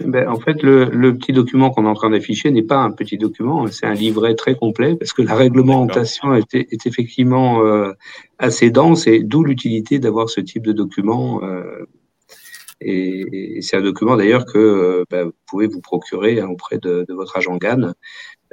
ben, 0.06 0.28
en 0.28 0.38
fait, 0.38 0.62
le, 0.62 1.12
petit 1.16 1.32
document 1.32 1.70
qu'on 1.70 1.84
est 1.84 1.88
en 1.88 1.94
train 1.94 2.10
d'afficher 2.10 2.50
n'est 2.50 2.62
pas 2.62 2.78
un 2.78 2.90
petit 2.90 3.18
document, 3.18 3.66
c'est 3.68 3.86
un 3.86 3.94
livret 3.94 4.34
très 4.34 4.54
complet 4.54 4.96
parce 4.96 5.12
que 5.12 5.22
la 5.22 5.34
réglementation 5.34 6.34
est, 6.34 6.54
est, 6.54 6.86
effectivement 6.86 7.64
euh, 7.64 7.92
assez 8.38 8.70
dense 8.70 9.06
et 9.06 9.20
d'où 9.20 9.44
l'utilité 9.44 9.98
d'avoir 9.98 10.28
ce 10.28 10.40
type 10.40 10.64
de 10.64 10.72
document. 10.72 11.42
Euh, 11.42 11.86
et, 12.80 13.58
c'est 13.60 13.76
un 13.76 13.82
document 13.82 14.16
d'ailleurs 14.16 14.46
que 14.46 15.04
ben, 15.10 15.24
vous 15.24 15.32
pouvez 15.46 15.66
vous 15.66 15.80
procurer 15.80 16.40
hein, 16.40 16.46
auprès 16.48 16.78
de, 16.78 17.04
de, 17.08 17.14
votre 17.14 17.36
agent 17.36 17.56
GAN 17.56 17.92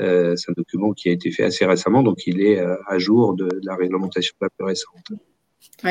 euh, 0.01 0.35
c'est 0.35 0.51
un 0.51 0.53
document 0.55 0.91
qui 0.91 1.09
a 1.09 1.11
été 1.13 1.31
fait 1.31 1.43
assez 1.43 1.65
récemment, 1.65 2.03
donc 2.03 2.27
il 2.27 2.41
est 2.41 2.59
euh, 2.59 2.75
à 2.87 2.97
jour 2.97 3.33
de, 3.33 3.47
la 3.63 3.75
réglementation 3.75 4.35
la 4.41 4.49
plus 4.49 4.65
récente. 4.65 5.11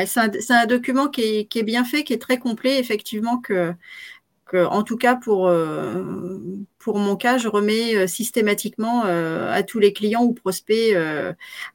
C'est 0.05 0.51
un, 0.51 0.65
document 0.65 1.07
qui 1.07 1.47
est, 1.49 1.63
bien 1.63 1.83
fait, 1.83 2.03
qui 2.03 2.13
est 2.13 2.21
très 2.21 2.39
complet, 2.39 2.79
effectivement, 2.79 3.39
que, 3.39 3.73
en 4.53 4.83
tout 4.83 4.97
cas 4.97 5.15
pour, 5.15 5.47
euh, 5.47 6.03
pour 6.79 6.97
mon 6.97 7.15
cas, 7.15 7.37
je 7.37 7.47
remets 7.47 8.07
systématiquement 8.07 9.03
à 9.03 9.63
tous 9.63 9.79
les 9.79 9.93
clients 9.93 10.23
ou 10.23 10.33
prospects 10.33 10.95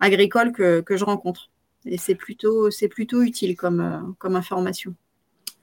agricoles 0.00 0.52
que, 0.52 0.84
je 0.96 1.04
rencontre. 1.04 1.50
Et 1.86 1.98
c'est 1.98 2.14
plutôt, 2.14 2.68
plutôt 2.90 3.22
utile 3.22 3.56
comme 3.56 4.36
information. 4.36 4.94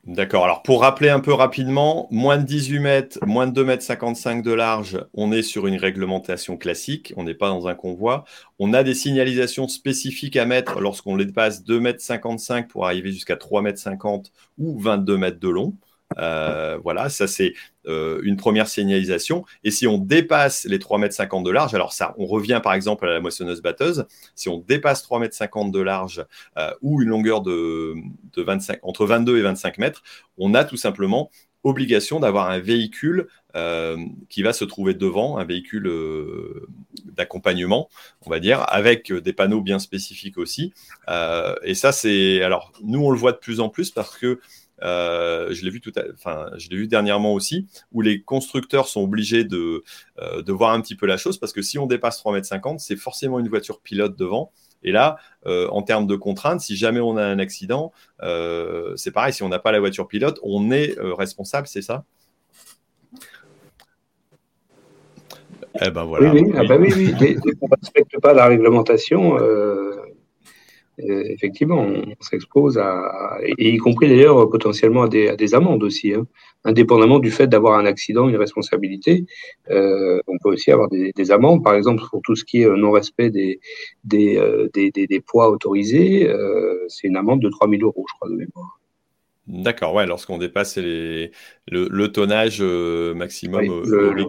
D'accord. 0.07 0.45
Alors, 0.45 0.63
pour 0.63 0.81
rappeler 0.83 1.09
un 1.09 1.19
peu 1.19 1.33
rapidement, 1.33 2.07
moins 2.11 2.37
de 2.37 2.43
18 2.43 2.79
mètres, 2.79 3.19
moins 3.25 3.45
de 3.45 3.51
2 3.51 3.65
mètres 3.65 3.83
55 3.83 4.41
de 4.41 4.53
large, 4.53 5.05
on 5.13 5.33
est 5.33 5.41
sur 5.41 5.67
une 5.67 5.75
réglementation 5.75 6.55
classique. 6.55 7.13
On 7.17 7.25
n'est 7.25 7.33
pas 7.33 7.49
dans 7.49 7.67
un 7.67 7.75
convoi. 7.75 8.23
On 8.57 8.73
a 8.73 8.83
des 8.83 8.93
signalisations 8.93 9.67
spécifiques 9.67 10.37
à 10.37 10.45
mettre 10.45 10.79
lorsqu'on 10.79 11.17
dépasse 11.17 11.65
2 11.65 11.81
mètres 11.81 11.99
55 12.01 12.69
pour 12.69 12.85
arriver 12.85 13.11
jusqu'à 13.11 13.35
3 13.35 13.61
mètres 13.61 13.79
50 13.79 14.31
ou 14.57 14.79
22 14.79 15.17
mètres 15.17 15.41
de 15.41 15.49
long. 15.49 15.73
Euh, 16.17 16.77
voilà, 16.83 17.09
ça 17.09 17.27
c'est 17.27 17.53
euh, 17.85 18.19
une 18.23 18.37
première 18.37 18.67
signalisation. 18.67 19.45
Et 19.63 19.71
si 19.71 19.87
on 19.87 19.97
dépasse 19.97 20.65
les 20.65 20.77
3,50 20.77 21.37
m 21.37 21.43
de 21.43 21.51
large, 21.51 21.73
alors 21.73 21.93
ça, 21.93 22.15
on 22.17 22.25
revient 22.25 22.59
par 22.63 22.73
exemple 22.73 23.05
à 23.07 23.13
la 23.13 23.19
moissonneuse 23.19 23.61
batteuse, 23.61 24.05
si 24.35 24.49
on 24.49 24.57
dépasse 24.57 25.03
3,50 25.03 25.65
m 25.65 25.71
de 25.71 25.79
large 25.79 26.25
euh, 26.57 26.71
ou 26.81 27.01
une 27.01 27.09
longueur 27.09 27.41
de, 27.41 27.95
25, 28.35 28.79
entre 28.83 29.05
22 29.05 29.37
et 29.37 29.41
25 29.41 29.77
mètres, 29.77 30.03
on 30.37 30.53
a 30.53 30.63
tout 30.63 30.77
simplement 30.77 31.29
obligation 31.63 32.19
d'avoir 32.19 32.49
un 32.49 32.59
véhicule 32.59 33.27
qui 34.29 34.43
va 34.43 34.53
se 34.53 34.63
trouver 34.65 34.93
devant, 34.93 35.39
un 35.39 35.43
véhicule 35.43 35.91
d'accompagnement, 37.05 37.89
on 38.23 38.29
va 38.29 38.39
dire, 38.39 38.63
avec 38.67 39.11
des 39.11 39.33
panneaux 39.33 39.61
bien 39.61 39.79
spécifiques 39.79 40.37
aussi. 40.37 40.73
et 41.63 41.73
ça, 41.73 41.91
c'est. 41.91 42.43
Alors, 42.43 42.71
nous, 42.83 43.03
on 43.03 43.09
le 43.09 43.17
voit 43.17 43.31
de 43.31 43.37
plus 43.37 43.59
en 43.59 43.69
plus 43.69 43.89
parce 43.89 44.15
que 44.15 44.39
euh, 44.84 45.47
je 45.51 45.63
l'ai 45.63 45.71
vu 45.71 45.82
tout, 45.82 45.91
enfin, 46.13 46.49
je 46.57 46.69
l'ai 46.69 46.78
vu 46.78 46.88
dernièrement 46.88 47.34
aussi, 47.34 47.67
où 47.91 48.01
les 48.01 48.21
constructeurs 48.21 48.88
sont 48.88 49.01
obligés 49.01 49.43
de, 49.43 49.84
euh, 50.19 50.41
de 50.41 50.51
voir 50.51 50.71
un 50.73 50.82
petit 50.82 50.95
peu 50.95 51.05
la 51.05 51.17
chose 51.17 51.38
parce 51.38 51.53
que 51.53 51.61
si 51.61 51.80
on 51.80 51.86
dépasse 51.86 52.21
3,50 52.23 52.71
m, 52.71 52.80
c'est 52.80 52.95
forcément 52.95 53.39
une 53.39 53.49
voiture 53.49 53.82
pilote 53.82 54.17
devant. 54.17 54.51
Et 54.84 54.91
là, 54.91 55.17
euh, 55.47 55.67
en 55.69 55.82
termes 55.82 56.05
de 56.05 56.15
contraintes, 56.15 56.61
si 56.61 56.75
jamais 56.75 56.99
on 56.99 57.17
a 57.17 57.23
un 57.23 57.39
accident, 57.39 57.91
c'est 58.95 59.11
pareil, 59.11 59.34
si 59.34 59.43
on 59.43 59.49
n'a 59.49 59.59
pas 59.59 59.71
la 59.71 59.80
voiture 59.80 60.07
pilote, 60.07 60.39
on 60.43 60.71
est 60.71 60.95
responsable, 60.99 61.67
c'est 61.67 61.82
ça? 61.82 62.05
Eh 65.82 65.91
ben 65.91 66.03
voilà. 66.03 66.32
Oui, 66.32 66.41
oui. 66.43 66.53
Ah 66.55 66.63
bah 66.67 66.78
oui, 66.80 66.91
oui. 66.95 67.13
Dès, 67.19 67.36
qu'on 67.36 67.67
ne 67.67 67.75
respecte 67.82 68.19
pas 68.19 68.34
la 68.34 68.47
réglementation, 68.47 69.38
euh, 69.39 69.96
effectivement, 70.97 71.79
on 71.79 72.21
s'expose 72.21 72.77
à, 72.77 73.37
et 73.57 73.69
y 73.69 73.77
compris 73.77 74.09
d'ailleurs 74.09 74.49
potentiellement 74.49 75.03
à 75.03 75.07
des, 75.07 75.27
à 75.29 75.35
des 75.35 75.53
amendes 75.53 75.83
aussi, 75.83 76.13
hein. 76.13 76.25
indépendamment 76.63 77.19
du 77.19 77.29
fait 77.31 77.47
d'avoir 77.47 77.77
un 77.77 77.85
accident, 77.85 78.27
une 78.27 78.35
responsabilité. 78.35 79.25
Euh, 79.69 80.19
on 80.27 80.37
peut 80.39 80.49
aussi 80.49 80.71
avoir 80.71 80.89
des, 80.89 81.11
des, 81.15 81.31
amendes, 81.31 81.63
par 81.63 81.75
exemple 81.75 82.03
pour 82.09 82.21
tout 82.23 82.35
ce 82.35 82.43
qui 82.43 82.61
est 82.61 82.65
euh, 82.65 82.75
non-respect 82.75 83.29
des, 83.29 83.59
des, 84.03 84.37
euh, 84.37 84.69
des, 84.73 85.23
poids 85.25 85.49
autorisés, 85.49 86.27
euh, 86.27 86.83
c'est 86.87 87.07
une 87.07 87.17
amende 87.17 87.41
de 87.41 87.49
3000 87.49 87.83
euros, 87.83 88.05
je 88.07 88.13
crois, 88.15 88.29
de 88.29 88.35
mémoire. 88.35 88.79
D'accord, 89.47 89.93
ouais, 89.93 90.05
lorsqu'on 90.05 90.37
dépasse 90.37 90.77
les, 90.77 91.31
le, 91.67 91.87
le, 91.89 92.11
tonnage 92.11 92.61
maximum 92.61 93.61
oui, 93.61 93.81
le, 93.85 94.25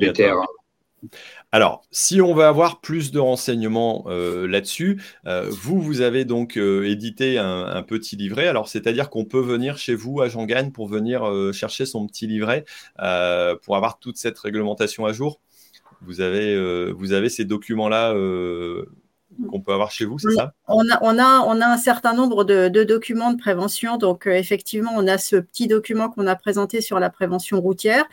alors, 1.52 1.82
si 1.90 2.20
on 2.20 2.34
veut 2.34 2.44
avoir 2.44 2.80
plus 2.80 3.10
de 3.10 3.18
renseignements 3.18 4.04
euh, 4.08 4.46
là-dessus, 4.46 5.00
euh, 5.26 5.48
vous, 5.50 5.80
vous 5.80 6.00
avez 6.00 6.24
donc 6.24 6.56
euh, 6.56 6.84
édité 6.84 7.38
un, 7.38 7.82
petit 7.82 8.16
livret. 8.16 8.48
Alors, 8.48 8.68
c'est-à-dire 8.68 9.08
qu'on 9.08 9.24
peut 9.24 9.40
venir 9.40 9.78
chez 9.78 9.94
vous 9.94 10.20
à 10.20 10.28
Jean 10.28 10.44
Gagne 10.44 10.72
pour 10.72 10.88
venir 10.88 11.22
chercher 11.52 11.86
son 11.86 12.06
petit 12.06 12.26
livret 12.26 12.64
pour 12.96 13.76
avoir 13.76 13.98
toute 13.98 14.16
cette 14.16 14.38
réglementation 14.38 15.06
à 15.06 15.12
jour. 15.12 15.40
Vous 16.02 16.20
avez, 16.20 16.92
vous 16.92 17.12
avez 17.12 17.28
ces 17.28 17.44
documents-là 17.44 18.14
qu'on 19.46 19.60
peut 19.60 19.72
avoir 19.72 19.90
chez 19.90 20.04
vous, 20.04 20.18
c'est 20.18 20.32
ça? 20.32 20.52
On 20.66 20.82
a, 20.90 20.98
on, 21.02 21.18
a, 21.18 21.40
on 21.46 21.60
a 21.60 21.66
un 21.66 21.76
certain 21.76 22.12
nombre 22.12 22.44
de, 22.44 22.68
documents 22.84 23.32
de 23.32 23.38
prévention. 23.38 23.96
Donc, 23.96 24.26
euh, 24.26 24.32
effectivement, 24.32 24.90
on 24.96 25.06
a 25.06 25.18
ce 25.18 25.36
petit 25.36 25.66
document 25.66 26.08
qu'on 26.08 26.26
a 26.26 26.34
présenté 26.34 26.80
sur 26.80 26.98
la 26.98 27.10
prévention 27.10 27.60
routière. 27.60 28.04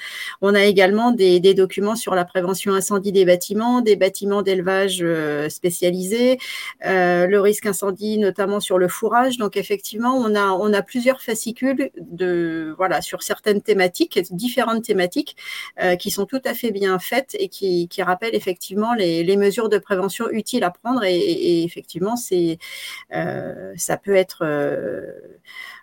On 0.41 0.53
a 0.53 0.63
également 0.63 1.11
des, 1.11 1.39
documents 1.53 1.95
sur 1.95 2.15
la 2.15 2.25
prévention 2.25 2.73
incendie 2.73 3.11
des 3.11 3.25
bâtiments, 3.25 3.81
des 3.81 3.95
bâtiments 3.95 4.41
d'élevage 4.41 4.99
euh, 5.01 5.49
spécialisés, 5.49 6.37
euh, 6.85 7.27
le 7.27 7.39
risque 7.39 7.65
incendie, 7.65 8.17
notamment 8.17 8.59
sur 8.59 8.77
le 8.77 8.87
fourrage. 8.87 9.37
Donc, 9.37 9.57
effectivement, 9.57 10.15
on 10.15 10.35
a, 10.35 10.51
on 10.51 10.73
a 10.73 10.81
plusieurs 10.81 11.21
fascicules 11.21 11.91
de, 11.99 12.73
voilà, 12.77 13.01
sur 13.01 13.23
certaines 13.23 13.61
thématiques, 13.61 14.19
différentes 14.31 14.83
thématiques, 14.83 15.35
qui 15.99 16.11
sont 16.11 16.25
tout 16.25 16.41
à 16.45 16.53
fait 16.53 16.71
bien 16.71 16.99
faites 16.99 17.35
et 17.39 17.49
qui, 17.49 17.87
qui 17.87 18.01
rappellent 18.01 18.35
effectivement 18.35 18.93
les, 18.93 19.23
les 19.23 19.37
mesures 19.37 19.69
de 19.69 19.77
prévention 19.77 20.29
utiles 20.29 20.63
à 20.63 20.71
prendre 20.71 21.03
et, 21.03 21.14
effectivement, 21.63 22.15
c'est, 22.15 22.57
euh, 23.13 23.73
ça 23.77 23.97
peut 23.97 24.15
être 24.15 24.43
euh, 24.43 25.11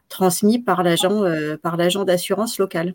transmis 0.08 0.58
par 0.58 0.82
l'agent, 0.82 1.24
euh, 1.24 1.56
par 1.56 1.76
l'agent 1.76 2.04
d'assurance 2.04 2.58
locale. 2.58 2.94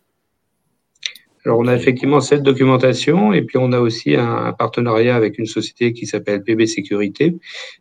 Alors, 1.48 1.60
on 1.60 1.68
a 1.68 1.76
effectivement 1.78 2.20
cette 2.20 2.44
documentation 2.44 3.32
et 3.32 3.42
puis 3.42 3.58
on 3.58 3.72
a 3.72 3.80
aussi 3.80 4.18
un, 4.18 4.52
partenariat 4.52 5.16
avec 5.16 5.40
une 5.40 5.46
société 5.46 5.94
qui 5.94 6.06
s'appelle 6.06 6.44
PB 6.44 6.66
Sécurité, 6.66 7.38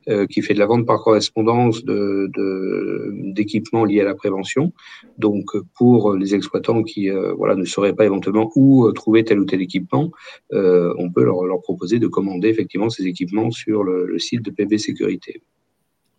euh, 0.09 0.29
qui 0.29 0.41
fait 0.41 0.55
de 0.55 0.61
la 0.61 0.67
vente 0.67 0.87
par 0.87 1.03
correspondance 1.03 1.85
d'équipements 1.85 3.83
de, 3.83 3.89
liés 3.89 4.03
à 4.03 4.05
la 4.05 4.14
prévention. 4.14 4.73
Donc, 5.19 5.47
pour 5.75 6.14
les 6.14 6.37
exploitants 6.37 6.85
qui 6.85 7.11
euh, 7.11 7.35
voilà, 7.37 7.57
ne 7.57 7.64
sauraient 7.64 7.97
pas 7.97 8.05
éventuellement 8.05 8.53
où 8.55 8.89
trouver 8.93 9.25
tel 9.25 9.41
ou 9.41 9.45
tel 9.45 9.61
équipement, 9.61 10.12
euh, 10.53 10.95
on 10.99 11.11
peut 11.11 11.25
leur, 11.25 11.43
leur, 11.43 11.61
proposer 11.61 11.99
de 11.99 12.07
commander 12.07 12.47
effectivement 12.47 12.89
ces 12.89 13.05
équipements 13.09 13.51
sur 13.51 13.83
le, 13.83 14.07
le 14.07 14.21
site 14.21 14.43
de 14.43 14.53
PB 14.53 14.79
Sécurité. 14.79 15.43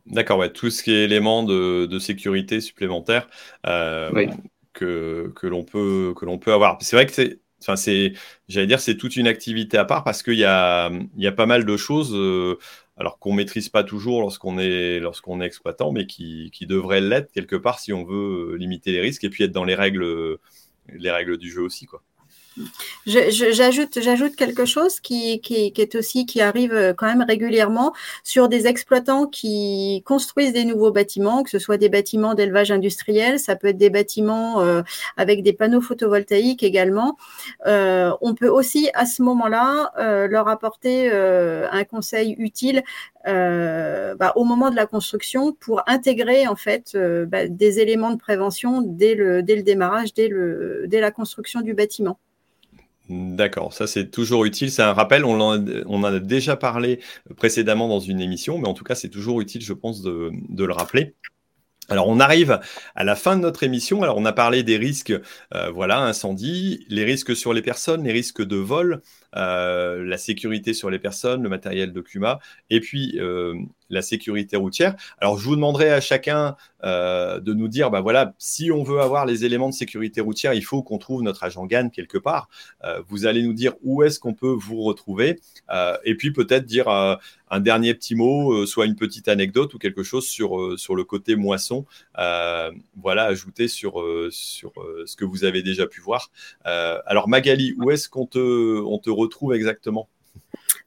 D'accord, 0.05 0.39
ouais, 0.39 0.51
tout 0.51 0.69
ce 0.69 0.83
qui 0.83 0.91
est 0.91 1.05
élément 1.05 1.43
de, 1.43 1.85
de 1.85 1.97
sécurité 1.97 2.59
supplémentaire. 2.59 3.29
Euh, 3.65 4.11
oui 4.13 4.27
que, 4.77 5.47
l'on 5.47 5.63
peut, 5.63 6.53
avoir. 6.53 6.77
C'est 6.81 6.95
vrai 6.95 7.05
que 7.05 7.11
c'est, 7.11 8.13
j'allais 8.47 8.67
dire, 8.67 8.79
c'est 8.79 8.97
toute 8.97 9.15
une 9.15 9.27
activité 9.27 9.77
à 9.77 9.85
part 9.85 10.03
parce 10.03 10.23
qu'il 10.23 10.35
y 10.35 10.45
a, 10.45 10.91
pas 11.35 11.45
mal 11.45 11.65
de 11.65 11.77
choses, 11.77 12.13
euh, 12.13 12.57
alors 12.97 13.19
qu'on 13.19 13.33
maîtrise 13.33 13.69
pas 13.69 13.83
toujours 13.83 14.21
lorsqu'on 14.21 14.59
est, 14.59 15.01
exploitant, 15.41 15.91
mais 15.91 16.05
qui, 16.05 16.51
qui 16.51 16.65
devraient 16.65 17.01
l'être 17.01 17.31
quelque 17.31 17.55
part 17.55 17.79
si 17.79 17.93
on 17.93 18.03
veut 18.05 18.55
limiter 18.57 18.91
les 18.91 19.01
risques 19.01 19.23
et 19.23 19.29
puis 19.29 19.43
être 19.43 19.51
dans 19.51 19.65
les 19.65 19.75
règles, 19.75 20.37
les 20.93 21.11
règles 21.11 21.37
du 21.37 21.51
jeu 21.51 21.61
aussi, 21.61 21.85
quoi. 21.85 22.03
J'ajoute, 23.05 23.99
j'ajoute 24.01 24.35
quelque 24.35 24.65
chose 24.65 24.99
qui, 24.99 25.39
qui, 25.41 25.71
qui, 25.71 25.81
est 25.81 25.95
aussi 25.95 26.25
qui 26.25 26.41
arrive 26.41 26.73
euh, 26.73 26.93
quand 26.93 27.05
même 27.05 27.23
régulièrement 27.27 27.93
sur 28.23 28.49
des 28.49 28.67
exploitants 28.67 29.27
qui 29.27 30.03
construisent 30.05 30.53
des 30.53 30.65
nouveaux 30.65 30.91
bâtiments, 30.91 31.43
que 31.43 31.49
ce 31.49 31.59
soit 31.59 31.77
des 31.77 31.89
bâtiments 31.89 32.33
d'élevage 32.33 32.71
industriel, 32.71 33.39
ça 33.39 33.55
peut 33.55 33.67
être 33.67 33.77
des 33.77 33.89
bâtiments 33.89 34.61
euh, 34.61 34.81
avec 35.15 35.43
des 35.43 35.53
panneaux 35.53 35.81
photovoltaïques 35.81 36.63
également. 36.63 37.17
Euh, 37.65 38.11
on 38.21 38.33
peut 38.35 38.49
aussi 38.49 38.89
à 38.93 39.05
ce 39.05 39.21
moment-là 39.23 39.91
euh, 39.99 40.27
leur 40.27 40.47
apporter 40.47 41.09
euh, 41.11 41.67
un 41.71 41.83
conseil 41.83 42.35
utile 42.37 42.83
bah, 43.25 44.31
au 44.37 44.45
moment 44.45 44.69
de 44.69 44.75
la 44.77 44.85
construction 44.85 45.51
pour 45.51 45.83
intégrer 45.85 46.47
en 46.47 46.55
fait 46.55 46.95
bah, 46.95 47.45
des 47.49 47.81
éléments 47.81 48.11
de 48.11 48.17
prévention 48.17 48.81
dès 48.81 49.15
le, 49.15 49.43
dès 49.43 49.57
le 49.57 49.63
démarrage, 49.63 50.13
dès, 50.13 50.29
le, 50.29 50.85
dès 50.87 51.01
la 51.01 51.11
construction 51.11 51.59
du 51.59 51.73
bâtiment. 51.73 52.19
D'accord, 53.09 53.71
ça 53.73 53.87
c'est 53.87 54.11
toujours 54.11 54.43
utile. 54.43 54.69
C'est 54.69 54.81
un 54.81 54.93
rappel, 54.93 55.23
on 55.23 55.39
en, 55.39 56.03
a, 56.03 56.19
déjà 56.19 56.57
parlé 56.57 56.99
précédemment 57.37 57.87
dans 57.87 58.01
une 58.01 58.19
émission, 58.19 58.57
mais 58.57 58.67
en 58.67 58.73
tout 58.73 58.83
cas 58.83 58.95
c'est 58.95 59.09
toujours 59.09 59.39
utile, 59.39 59.61
je 59.61 59.73
pense, 59.73 60.01
de, 60.01 60.31
de 60.49 60.65
le 60.65 60.73
rappeler. 60.73 61.15
Alors 61.89 62.09
on 62.09 62.19
arrive 62.19 62.59
à 62.95 63.03
la 63.05 63.15
fin 63.15 63.37
de 63.37 63.41
notre 63.41 63.63
émission. 63.63 64.03
Alors 64.03 64.17
on 64.17 64.25
a 64.25 64.33
parlé 64.33 64.63
des 64.63 64.77
risques, 64.77 65.13
euh, 65.53 65.69
voilà, 65.71 65.99
incendie, 65.99 66.85
les 66.89 67.05
risques 67.05 67.35
sur 67.35 67.53
les 67.53 67.61
personnes, 67.61 68.03
les 68.03 68.11
risques 68.11 68.45
de 68.45 68.57
vol, 68.57 69.01
euh, 69.37 70.03
la 70.03 70.17
sécurité 70.17 70.73
sur 70.73 70.89
les 70.89 70.97
personnes, 70.97 71.43
le 71.43 71.49
matériel 71.49 71.93
de 71.93 72.01
CUMA, 72.01 72.39
et 72.71 72.79
puis 72.79 73.19
euh, 73.19 73.53
la 73.89 74.01
sécurité 74.01 74.57
routière. 74.57 74.95
Alors, 75.19 75.37
je 75.37 75.45
vous 75.45 75.55
demanderai 75.55 75.91
à 75.91 76.01
chacun 76.01 76.55
euh, 76.83 77.39
de 77.39 77.53
nous 77.53 77.67
dire, 77.67 77.91
bah 77.91 78.01
voilà, 78.01 78.33
si 78.39 78.71
on 78.71 78.81
veut 78.81 78.99
avoir 78.99 79.27
les 79.27 79.45
éléments 79.45 79.69
de 79.69 79.75
sécurité 79.75 80.21
routière, 80.21 80.53
il 80.53 80.63
faut 80.63 80.81
qu'on 80.81 80.97
trouve 80.97 81.21
notre 81.21 81.43
agent 81.43 81.65
GAN 81.67 81.89
quelque 81.89 82.17
part. 82.17 82.49
Vous 83.07 83.25
allez 83.25 83.43
nous 83.43 83.53
dire 83.53 83.73
où 83.83 84.03
est-ce 84.03 84.19
qu'on 84.19 84.33
peut 84.33 84.55
vous 84.57 84.81
retrouver, 84.83 85.39
et 86.03 86.15
puis 86.15 86.31
peut-être 86.31 86.65
dire 86.65 86.87
un 86.87 87.59
dernier 87.59 87.93
petit 87.93 88.15
mot, 88.15 88.65
soit 88.65 88.85
une 88.85 88.95
petite 88.95 89.27
anecdote 89.27 89.73
ou 89.73 89.77
quelque 89.77 90.03
chose 90.03 90.25
sur 90.27 90.77
sur 90.77 90.95
le 90.95 91.03
côté 91.03 91.35
moisson. 91.35 91.85
voilà, 92.15 93.23
ajouter 93.25 93.67
sur 93.67 94.03
sur 94.29 94.73
ce 95.05 95.15
que 95.15 95.25
vous 95.25 95.43
avez 95.43 95.63
déjà 95.63 95.87
pu 95.87 96.01
voir. 96.01 96.31
alors 96.63 97.27
Magali, 97.27 97.73
où 97.77 97.91
est-ce 97.91 98.09
qu'on 98.09 98.25
te 98.25 98.81
on 98.85 98.99
te 98.99 99.09
retrouve 99.09 99.26
exactement 99.53 100.09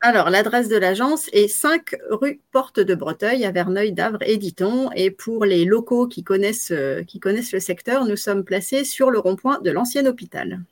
alors, 0.02 0.30
l'adresse 0.30 0.68
de 0.68 0.76
l'agence 0.76 1.28
est 1.34 1.46
5 1.46 1.94
rue 2.10 2.40
Porte 2.52 2.80
de 2.80 2.94
Breteuil 2.94 3.44
à 3.44 3.50
Verneuil 3.50 3.92
d'Avre 3.92 4.22
et 4.22 4.38
Diton. 4.38 4.90
Et 4.96 5.10
pour 5.10 5.44
les 5.44 5.66
locaux 5.66 6.06
qui 6.06 6.24
connaissent, 6.24 6.70
euh, 6.70 7.02
qui 7.02 7.20
connaissent 7.20 7.52
le 7.52 7.60
secteur, 7.60 8.06
nous 8.06 8.16
sommes 8.16 8.42
placés 8.42 8.84
sur 8.84 9.10
le 9.10 9.18
rond-point 9.18 9.60
de 9.60 9.70
l'ancien 9.70 10.06
hôpital. 10.06 10.62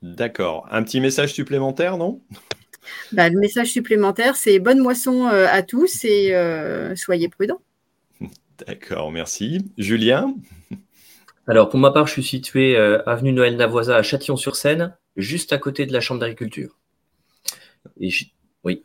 D'accord. 0.00 0.66
Un 0.70 0.82
petit 0.82 1.00
message 1.00 1.34
supplémentaire, 1.34 1.98
non? 1.98 2.22
Bah, 3.12 3.28
Le 3.28 3.38
message 3.38 3.68
supplémentaire, 3.68 4.36
c'est 4.36 4.58
bonne 4.58 4.78
moisson 4.78 5.26
euh, 5.26 5.46
à 5.50 5.62
tous 5.62 6.06
et 6.06 6.34
euh, 6.34 6.96
soyez 6.96 7.28
prudents. 7.28 7.60
D'accord, 8.66 9.12
merci. 9.12 9.70
Julien? 9.76 10.34
Alors, 11.46 11.68
pour 11.68 11.78
ma 11.78 11.90
part, 11.90 12.06
je 12.06 12.12
suis 12.12 12.22
situé 12.22 12.76
avenue 12.76 13.32
Noël 13.32 13.56
Navoisa 13.56 13.96
à 13.96 14.02
Châtillon-sur-Seine, 14.02 14.96
juste 15.16 15.52
à 15.52 15.58
côté 15.58 15.84
de 15.84 15.92
la 15.92 16.00
Chambre 16.00 16.20
d'agriculture. 16.20 16.78
Et 18.00 18.10
oui. 18.64 18.82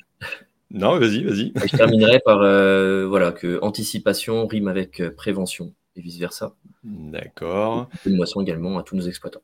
Non, 0.72 0.98
vas-y, 0.98 1.24
vas-y. 1.24 1.52
je 1.56 1.78
terminerai 1.78 2.20
par 2.26 2.42
euh, 2.42 3.06
voilà 3.08 3.32
que 3.32 3.60
anticipation 3.62 4.48
rime 4.48 4.68
avec 4.68 5.00
euh, 5.02 5.12
prévention 5.12 5.74
et 5.96 6.02
vice 6.02 6.18
versa. 6.18 6.56
D'accord. 6.84 7.90
Une 8.06 8.16
moisson 8.16 8.42
également 8.42 8.78
à 8.80 8.84
tous 8.84 8.96
nos 8.96 9.04
exploitants. 9.04 9.44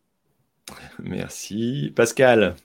Merci, 1.00 1.92
Pascal. 1.96 2.56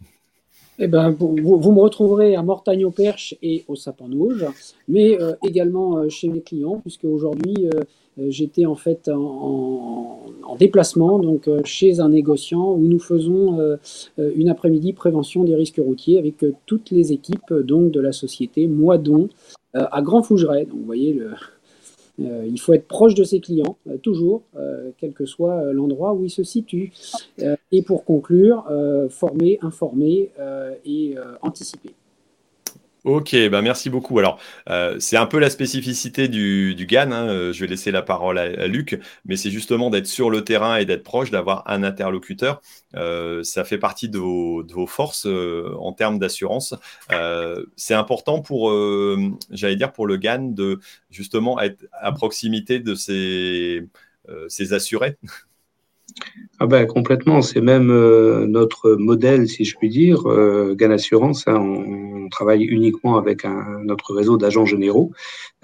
Eh 0.79 0.89
ben, 0.89 1.11
vous, 1.11 1.37
vous, 1.37 1.73
me 1.73 1.81
retrouverez 1.81 2.35
à 2.35 2.43
Mortagne 2.43 2.85
au 2.85 2.91
Perche 2.91 3.37
et 3.43 3.65
au 3.69 3.77
Sapin 3.77 4.11
Auge, 4.13 4.45
mais 4.89 5.21
euh, 5.21 5.35
également 5.45 5.99
euh, 5.99 6.09
chez 6.09 6.29
mes 6.29 6.41
clients, 6.41 6.81
puisque 6.81 7.05
aujourd'hui 7.05 7.55
euh, 7.67 7.83
j'étais 8.29 8.67
en 8.67 8.75
fait 8.75 9.09
en, 9.09 10.21
en, 10.45 10.57
déplacement 10.57 11.19
donc 11.19 11.49
chez 11.65 12.01
un 12.01 12.11
négociant 12.11 12.73
où 12.73 12.81
nous 12.81 13.01
faisons 13.01 13.77
une 14.19 14.49
après-midi 14.49 14.93
prévention 14.93 15.43
des 15.43 15.57
risques 15.57 15.81
routiers 15.85 16.19
avec 16.19 16.45
toutes 16.67 16.91
les 16.91 17.13
équipes 17.13 17.53
donc 17.53 17.91
de 17.91 18.01
la 18.01 18.13
société 18.13 18.69
Moidon 18.69 19.29
à 19.73 20.01
Grand 20.03 20.23
Fougeray. 20.23 20.67
Donc 20.67 20.79
vous 20.79 20.85
voyez 20.85 21.13
le, 21.13 21.31
euh, 22.21 22.47
il 22.47 22.61
faut 22.61 22.73
être 22.73 22.87
proche 22.87 23.15
de 23.15 23.25
ses 23.25 23.41
clients, 23.41 23.77
euh, 23.89 23.97
toujours, 23.97 24.43
euh, 24.57 24.91
quel 24.99 25.13
que 25.13 25.27
soit 25.27 25.73
l'endroit 25.73 26.15
où 26.15 26.25
il 26.25 26.31
se 26.31 26.45
situe. 26.45 26.93
et 27.73 27.83
pour 27.83 28.05
conclure, 28.05 28.65
former, 29.11 29.59
informer 29.63 30.31
et 30.85 31.17
anticiper. 31.43 31.91
Ok, 33.05 33.37
bah 33.51 33.61
merci 33.61 33.91
beaucoup. 33.91 34.19
Alors, 34.19 34.39
euh, 34.71 34.99
c'est 34.99 35.19
un 35.19 35.27
peu 35.27 35.39
la 35.39 35.51
spécificité 35.51 36.27
du, 36.27 36.75
du 36.75 36.87
GAN. 36.87 37.13
Hein. 37.13 37.29
Euh, 37.29 37.53
je 37.53 37.61
vais 37.61 37.67
laisser 37.67 37.91
la 37.91 38.01
parole 38.01 38.39
à, 38.39 38.67
Luc, 38.67 38.99
mais 39.27 39.37
c'est 39.37 39.51
justement 39.51 39.91
d'être 39.91 40.07
sur 40.07 40.31
le 40.31 40.43
terrain 40.43 40.77
et 40.79 40.87
d'être 40.87 41.03
proche, 41.03 41.31
d'avoir 41.31 41.69
un 41.71 41.83
interlocuteur. 41.83 42.63
Euh, 42.95 43.43
ça 43.43 43.65
fait 43.65 43.77
partie 43.77 44.09
de 44.09 44.19
vos, 44.19 44.63
de 44.63 44.73
vos 44.73 44.87
forces 44.87 45.27
euh, 45.27 45.75
en 45.79 45.93
termes 45.93 46.19
d'assurance. 46.19 46.75
Euh, 47.13 47.67
c'est 47.77 47.93
important 47.93 48.41
pour, 48.41 48.73
j'allais 49.51 49.77
dire, 49.77 49.93
pour 49.93 50.07
le 50.07 50.17
GAN 50.17 50.39
de 50.55 50.81
justement 51.11 51.61
être 51.61 51.85
à 51.93 52.11
proximité 52.13 52.79
de 52.81 52.95
ses, 52.95 53.87
ses 54.49 54.73
assurés. 54.73 55.19
Ah 56.61 56.67
ben, 56.67 56.87
complètement, 56.87 57.43
c'est 57.43 57.61
même 57.61 57.91
euh, 57.91 58.47
notre 58.47 58.93
modèle, 58.93 59.49
si 59.49 59.65
je 59.65 59.77
puis 59.77 59.89
dire. 59.89 60.27
Euh, 60.27 60.75
GAN 60.77 60.93
Assurance, 60.93 61.49
hein, 61.49 61.57
on, 61.57 62.29
travaille 62.31 62.65
uniquement 62.65 63.19
avec 63.19 63.45
un, 63.45 63.81
notre 63.85 64.15
réseau 64.15 64.39
d'agents 64.39 64.65
généraux. 64.65 65.13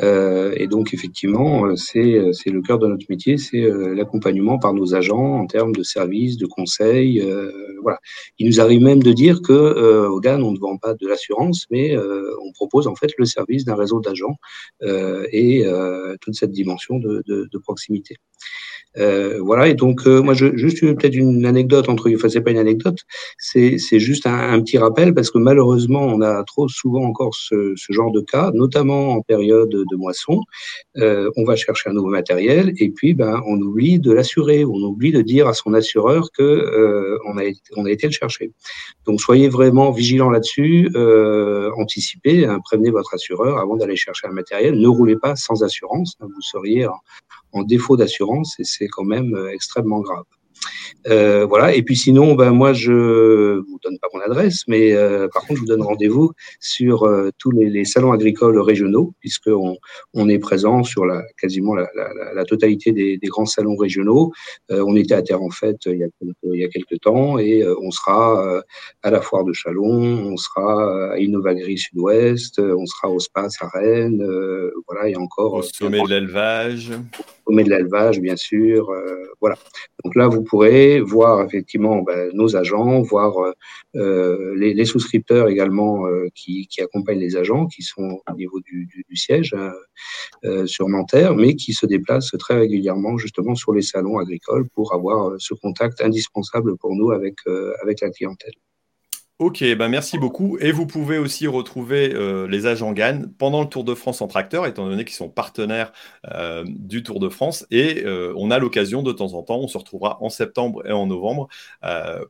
Euh, 0.02 0.54
et 0.56 0.66
donc, 0.66 0.94
effectivement, 0.94 1.66
euh, 1.66 1.76
c'est, 1.76 2.32
c'est 2.32 2.50
le 2.50 2.62
cœur 2.62 2.78
de 2.78 2.86
notre 2.86 3.06
métier, 3.08 3.36
c'est 3.36 3.62
euh, 3.62 3.94
l'accompagnement 3.94 4.58
par 4.58 4.72
nos 4.72 4.94
agents 4.94 5.40
en 5.40 5.46
termes 5.46 5.72
de 5.72 5.82
services, 5.82 6.36
de 6.36 6.46
conseils. 6.46 7.22
voilà. 7.82 7.98
Il 8.38 8.46
nous 8.46 8.60
arrive 8.60 8.82
même 8.82 9.02
de 9.02 9.12
dire 9.12 9.40
que 9.42 10.06
au 10.08 10.20
GAN, 10.20 10.42
on 10.42 10.52
ne 10.52 10.58
vend 10.58 10.76
pas 10.76 10.94
de 10.94 11.06
l'assurance, 11.06 11.66
mais 11.70 11.96
on 11.96 12.52
propose 12.52 12.86
en 12.86 12.94
fait 12.94 13.10
le 13.18 13.24
service 13.24 13.64
d'un 13.64 13.74
réseau 13.74 14.00
d'agents 14.00 14.36
et 14.82 15.64
toute 16.20 16.34
cette 16.34 16.52
dimension 16.52 16.98
de, 16.98 17.58
proximité. 17.62 18.16
Euh, 18.96 19.38
voilà, 19.40 19.68
et 19.68 19.74
donc 19.74 20.06
euh, 20.06 20.20
moi, 20.20 20.34
juste 20.34 20.80
peut-être 20.80 21.14
une 21.14 21.46
anecdote 21.46 21.88
entre, 21.88 22.12
enfin 22.12 22.28
c'est 22.28 22.40
pas 22.40 22.50
une 22.50 22.58
anecdote, 22.58 22.98
c'est 23.38 23.78
juste 24.00 24.26
un, 24.26 24.52
un, 24.52 24.60
petit 24.62 24.78
rappel 24.78 25.14
parce 25.14 25.30
que 25.30 25.38
malheureusement, 25.38 26.02
on 26.02 26.20
a 26.22 26.42
trop 26.42 26.68
souvent 26.68 27.04
encore 27.04 27.34
ce, 27.34 27.74
ce 27.76 27.92
genre 27.92 28.10
de 28.10 28.20
cas, 28.20 28.50
notamment 28.52 29.12
en 29.12 29.22
période 29.22 29.72
de 29.90 29.96
moisson. 29.96 30.40
Euh, 30.96 31.30
on 31.36 31.44
va 31.44 31.56
chercher 31.56 31.90
un 31.90 31.92
nouveau 31.92 32.08
matériel 32.08 32.72
et 32.78 32.90
puis 32.90 33.14
ben 33.14 33.42
on 33.46 33.60
oublie 33.60 33.98
de 33.98 34.12
l'assurer, 34.12 34.64
on 34.64 34.76
oublie 34.76 35.12
de 35.12 35.22
dire 35.22 35.46
à 35.48 35.54
son 35.54 35.74
assureur 35.74 36.30
que 36.32 36.42
euh, 36.42 37.18
on 37.26 37.38
a 37.38 37.42
on 37.76 37.86
été 37.86 38.06
le 38.06 38.12
chercher. 38.12 38.52
Donc 39.06 39.20
soyez 39.20 39.48
vraiment 39.48 39.90
vigilants 39.90 40.30
là-dessus, 40.30 40.90
euh, 40.94 41.70
anticipez, 41.76 42.46
hein, 42.46 42.60
prévenez 42.64 42.90
votre 42.90 43.14
assureur 43.14 43.58
avant 43.58 43.76
d'aller 43.76 43.96
chercher 43.96 44.26
un 44.26 44.32
matériel. 44.32 44.78
Ne 44.78 44.88
roulez 44.88 45.16
pas 45.16 45.36
sans 45.36 45.62
assurance, 45.62 46.16
hein, 46.20 46.26
vous 46.34 46.42
seriez 46.42 46.86
en 47.52 47.62
défaut 47.62 47.96
d'assurance 47.96 48.56
et 48.58 48.64
c'est 48.64 48.88
quand 48.88 49.04
même 49.04 49.36
extrêmement 49.52 50.00
grave. 50.00 50.24
Euh, 51.08 51.46
voilà. 51.46 51.74
Et 51.74 51.82
puis 51.82 51.96
sinon, 51.96 52.34
ben 52.34 52.50
moi, 52.50 52.72
je 52.72 53.58
vous 53.58 53.78
donne 53.82 53.98
pas 53.98 54.08
mon 54.12 54.20
adresse, 54.20 54.64
mais 54.68 54.92
euh, 54.92 55.28
par 55.32 55.42
contre, 55.42 55.56
je 55.56 55.60
vous 55.60 55.66
donne 55.66 55.82
rendez-vous 55.82 56.32
sur 56.60 57.04
euh, 57.04 57.30
tous 57.38 57.50
les, 57.50 57.70
les, 57.70 57.84
salons 57.84 58.12
agricoles 58.12 58.58
régionaux, 58.60 59.14
puisqu'on 59.20 59.76
on 60.14 60.28
est 60.28 60.38
présent 60.38 60.82
sur 60.82 61.06
la, 61.06 61.22
quasiment 61.40 61.74
la, 61.74 61.88
la, 61.94 62.34
la 62.34 62.44
totalité 62.44 62.92
des, 62.92 63.16
des, 63.16 63.28
grands 63.28 63.46
salons 63.46 63.76
régionaux. 63.76 64.32
On 64.70 64.96
était 64.96 65.14
à 65.14 65.22
Terre 65.22 65.42
en 65.42 65.50
fait 65.50 65.76
il 65.86 65.98
y 65.98 66.04
a 66.04 66.08
quelques, 66.18 66.36
il 66.42 66.60
y 66.60 66.64
a 66.64 66.68
quelques 66.68 67.00
temps 67.00 67.38
et 67.38 67.64
on 67.80 67.90
sera 67.90 68.60
à 69.02 69.10
la 69.10 69.20
foire 69.20 69.44
de 69.44 69.52
Chalon, 69.52 70.32
on 70.32 70.36
sera 70.36 71.12
à 71.12 71.18
Innovagri 71.18 71.78
Sud-Ouest, 71.78 72.58
on 72.58 72.86
sera 72.86 73.10
au 73.10 73.20
Space 73.20 73.56
à 73.60 73.68
Rennes. 73.68 74.22
voilà, 74.88 75.16
a 75.16 75.20
encore 75.20 75.54
au 75.54 75.62
sommet 75.62 76.02
de 76.02 76.08
l'élevage. 76.08 76.90
Au 77.46 77.52
sommet 77.52 77.64
de 77.64 77.70
l'élevage, 77.70 78.20
bien 78.20 78.36
sûr. 78.36 78.92
voilà. 79.40 79.56
Donc 80.04 80.14
là, 80.16 80.26
vous 80.26 80.42
pourrez 80.50 81.00
voir 81.00 81.44
effectivement 81.44 82.02
ben, 82.02 82.30
nos 82.34 82.56
agents, 82.56 83.00
voir 83.02 83.38
euh, 83.38 83.52
euh, 83.94 84.54
les, 84.56 84.74
les, 84.74 84.84
souscripteurs 84.84 85.48
également 85.48 86.06
euh, 86.06 86.26
qui, 86.34 86.66
qui, 86.66 86.82
accompagnent 86.82 87.20
les 87.20 87.36
agents, 87.36 87.66
qui 87.68 87.82
sont 87.82 88.20
au 88.28 88.34
niveau 88.34 88.60
du, 88.60 88.86
du, 88.86 89.04
du 89.08 89.16
siège 89.16 89.54
euh, 90.44 90.66
sur 90.66 90.88
Nanterre, 90.88 91.36
mais 91.36 91.54
qui 91.54 91.72
se 91.72 91.86
déplacent 91.86 92.34
très 92.38 92.56
régulièrement 92.58 93.16
justement 93.16 93.54
sur 93.54 93.72
les 93.72 93.82
salons 93.82 94.18
agricoles 94.18 94.68
pour 94.74 94.92
avoir 94.92 95.34
ce 95.38 95.54
contact 95.54 96.02
indispensable 96.02 96.76
pour 96.76 96.94
nous 96.96 97.12
avec, 97.12 97.36
avec 97.82 98.00
la 98.00 98.10
clientèle. 98.10 98.54
Ok, 99.40 99.64
ben 99.74 99.88
merci 99.88 100.18
beaucoup. 100.18 100.58
Et 100.58 100.70
vous 100.70 100.86
pouvez 100.86 101.16
aussi 101.16 101.46
retrouver 101.46 102.12
euh, 102.12 102.46
les 102.46 102.66
agents 102.66 102.92
GAN 102.92 103.22
pendant 103.38 103.62
le 103.62 103.68
Tour 103.68 103.84
de 103.84 103.94
France 103.94 104.20
en 104.20 104.26
tracteur, 104.26 104.66
étant 104.66 104.86
donné 104.86 105.06
qu'ils 105.06 105.16
sont 105.16 105.30
partenaires 105.30 105.92
euh, 106.30 106.62
du 106.66 107.02
Tour 107.02 107.20
de 107.20 107.30
France. 107.30 107.64
Et 107.70 108.04
euh, 108.04 108.34
on 108.36 108.50
a 108.50 108.58
l'occasion 108.58 109.02
de 109.02 109.12
temps 109.12 109.32
en 109.32 109.42
temps, 109.42 109.56
on 109.56 109.66
se 109.66 109.78
retrouvera 109.78 110.18
en 110.22 110.28
septembre 110.28 110.86
et 110.86 110.92
en 110.92 111.06
novembre 111.06 111.48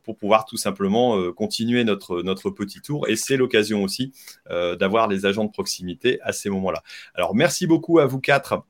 pour 0.03 0.15
pouvoir 0.15 0.45
tout 0.45 0.55
simplement 0.55 1.33
continuer 1.33 1.83
notre, 1.83 2.21
notre 2.21 2.49
petit 2.49 2.79
tour. 2.79 3.09
Et 3.09 3.17
c'est 3.17 3.35
l'occasion 3.35 3.83
aussi 3.83 4.13
d'avoir 4.49 5.09
les 5.09 5.25
agents 5.25 5.43
de 5.43 5.51
proximité 5.51 6.19
à 6.21 6.31
ces 6.31 6.49
moments-là. 6.49 6.81
Alors 7.13 7.35
merci 7.35 7.67
beaucoup 7.67 7.99
à 7.99 8.05
vous 8.05 8.21
quatre 8.21 8.63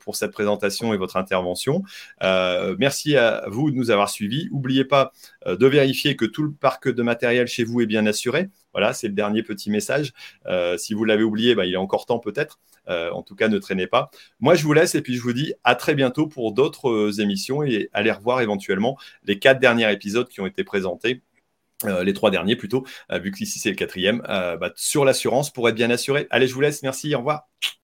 pour 0.00 0.16
cette 0.16 0.32
présentation 0.32 0.92
et 0.92 0.98
votre 0.98 1.16
intervention. 1.16 1.82
merci 2.20 3.16
à 3.16 3.44
vous 3.48 3.70
de 3.70 3.76
nous 3.76 3.90
avoir 3.90 4.10
suivis. 4.10 4.48
N'oubliez 4.52 4.84
pas 4.84 5.12
de 5.46 5.66
vérifier 5.66 6.16
que 6.16 6.26
tout 6.26 6.42
le 6.42 6.52
parc 6.52 6.88
de 6.88 7.02
matériel 7.02 7.46
chez 7.46 7.64
vous 7.64 7.77
bien 7.86 8.06
assuré. 8.06 8.48
Voilà, 8.72 8.92
c'est 8.92 9.08
le 9.08 9.14
dernier 9.14 9.42
petit 9.42 9.70
message. 9.70 10.12
Euh, 10.46 10.76
si 10.76 10.94
vous 10.94 11.04
l'avez 11.04 11.22
oublié, 11.22 11.54
bah, 11.54 11.66
il 11.66 11.74
est 11.74 11.78
encore 11.78 12.06
temps 12.06 12.18
peut-être. 12.18 12.60
Euh, 12.88 13.10
en 13.10 13.22
tout 13.22 13.34
cas, 13.34 13.48
ne 13.48 13.58
traînez 13.58 13.86
pas. 13.86 14.10
Moi, 14.40 14.54
je 14.54 14.64
vous 14.64 14.72
laisse 14.72 14.94
et 14.94 15.02
puis 15.02 15.14
je 15.16 15.22
vous 15.22 15.32
dis 15.32 15.54
à 15.64 15.74
très 15.74 15.94
bientôt 15.94 16.26
pour 16.26 16.52
d'autres 16.52 16.88
euh, 16.88 17.20
émissions 17.20 17.62
et 17.62 17.90
allez 17.92 18.10
revoir 18.10 18.40
éventuellement 18.40 18.98
les 19.24 19.38
quatre 19.38 19.60
derniers 19.60 19.90
épisodes 19.92 20.28
qui 20.28 20.40
ont 20.40 20.46
été 20.46 20.64
présentés. 20.64 21.22
Les 22.02 22.12
trois 22.12 22.32
derniers 22.32 22.56
plutôt, 22.56 22.84
vu 23.08 23.30
qu'ici 23.30 23.60
c'est 23.60 23.70
le 23.70 23.76
quatrième, 23.76 24.20
bah, 24.26 24.72
sur 24.74 25.04
l'assurance 25.04 25.52
pour 25.52 25.68
être 25.68 25.76
bien 25.76 25.90
assuré. 25.90 26.26
Allez, 26.30 26.48
je 26.48 26.54
vous 26.54 26.60
laisse, 26.60 26.82
merci, 26.82 27.14
au 27.14 27.18
revoir. 27.18 27.46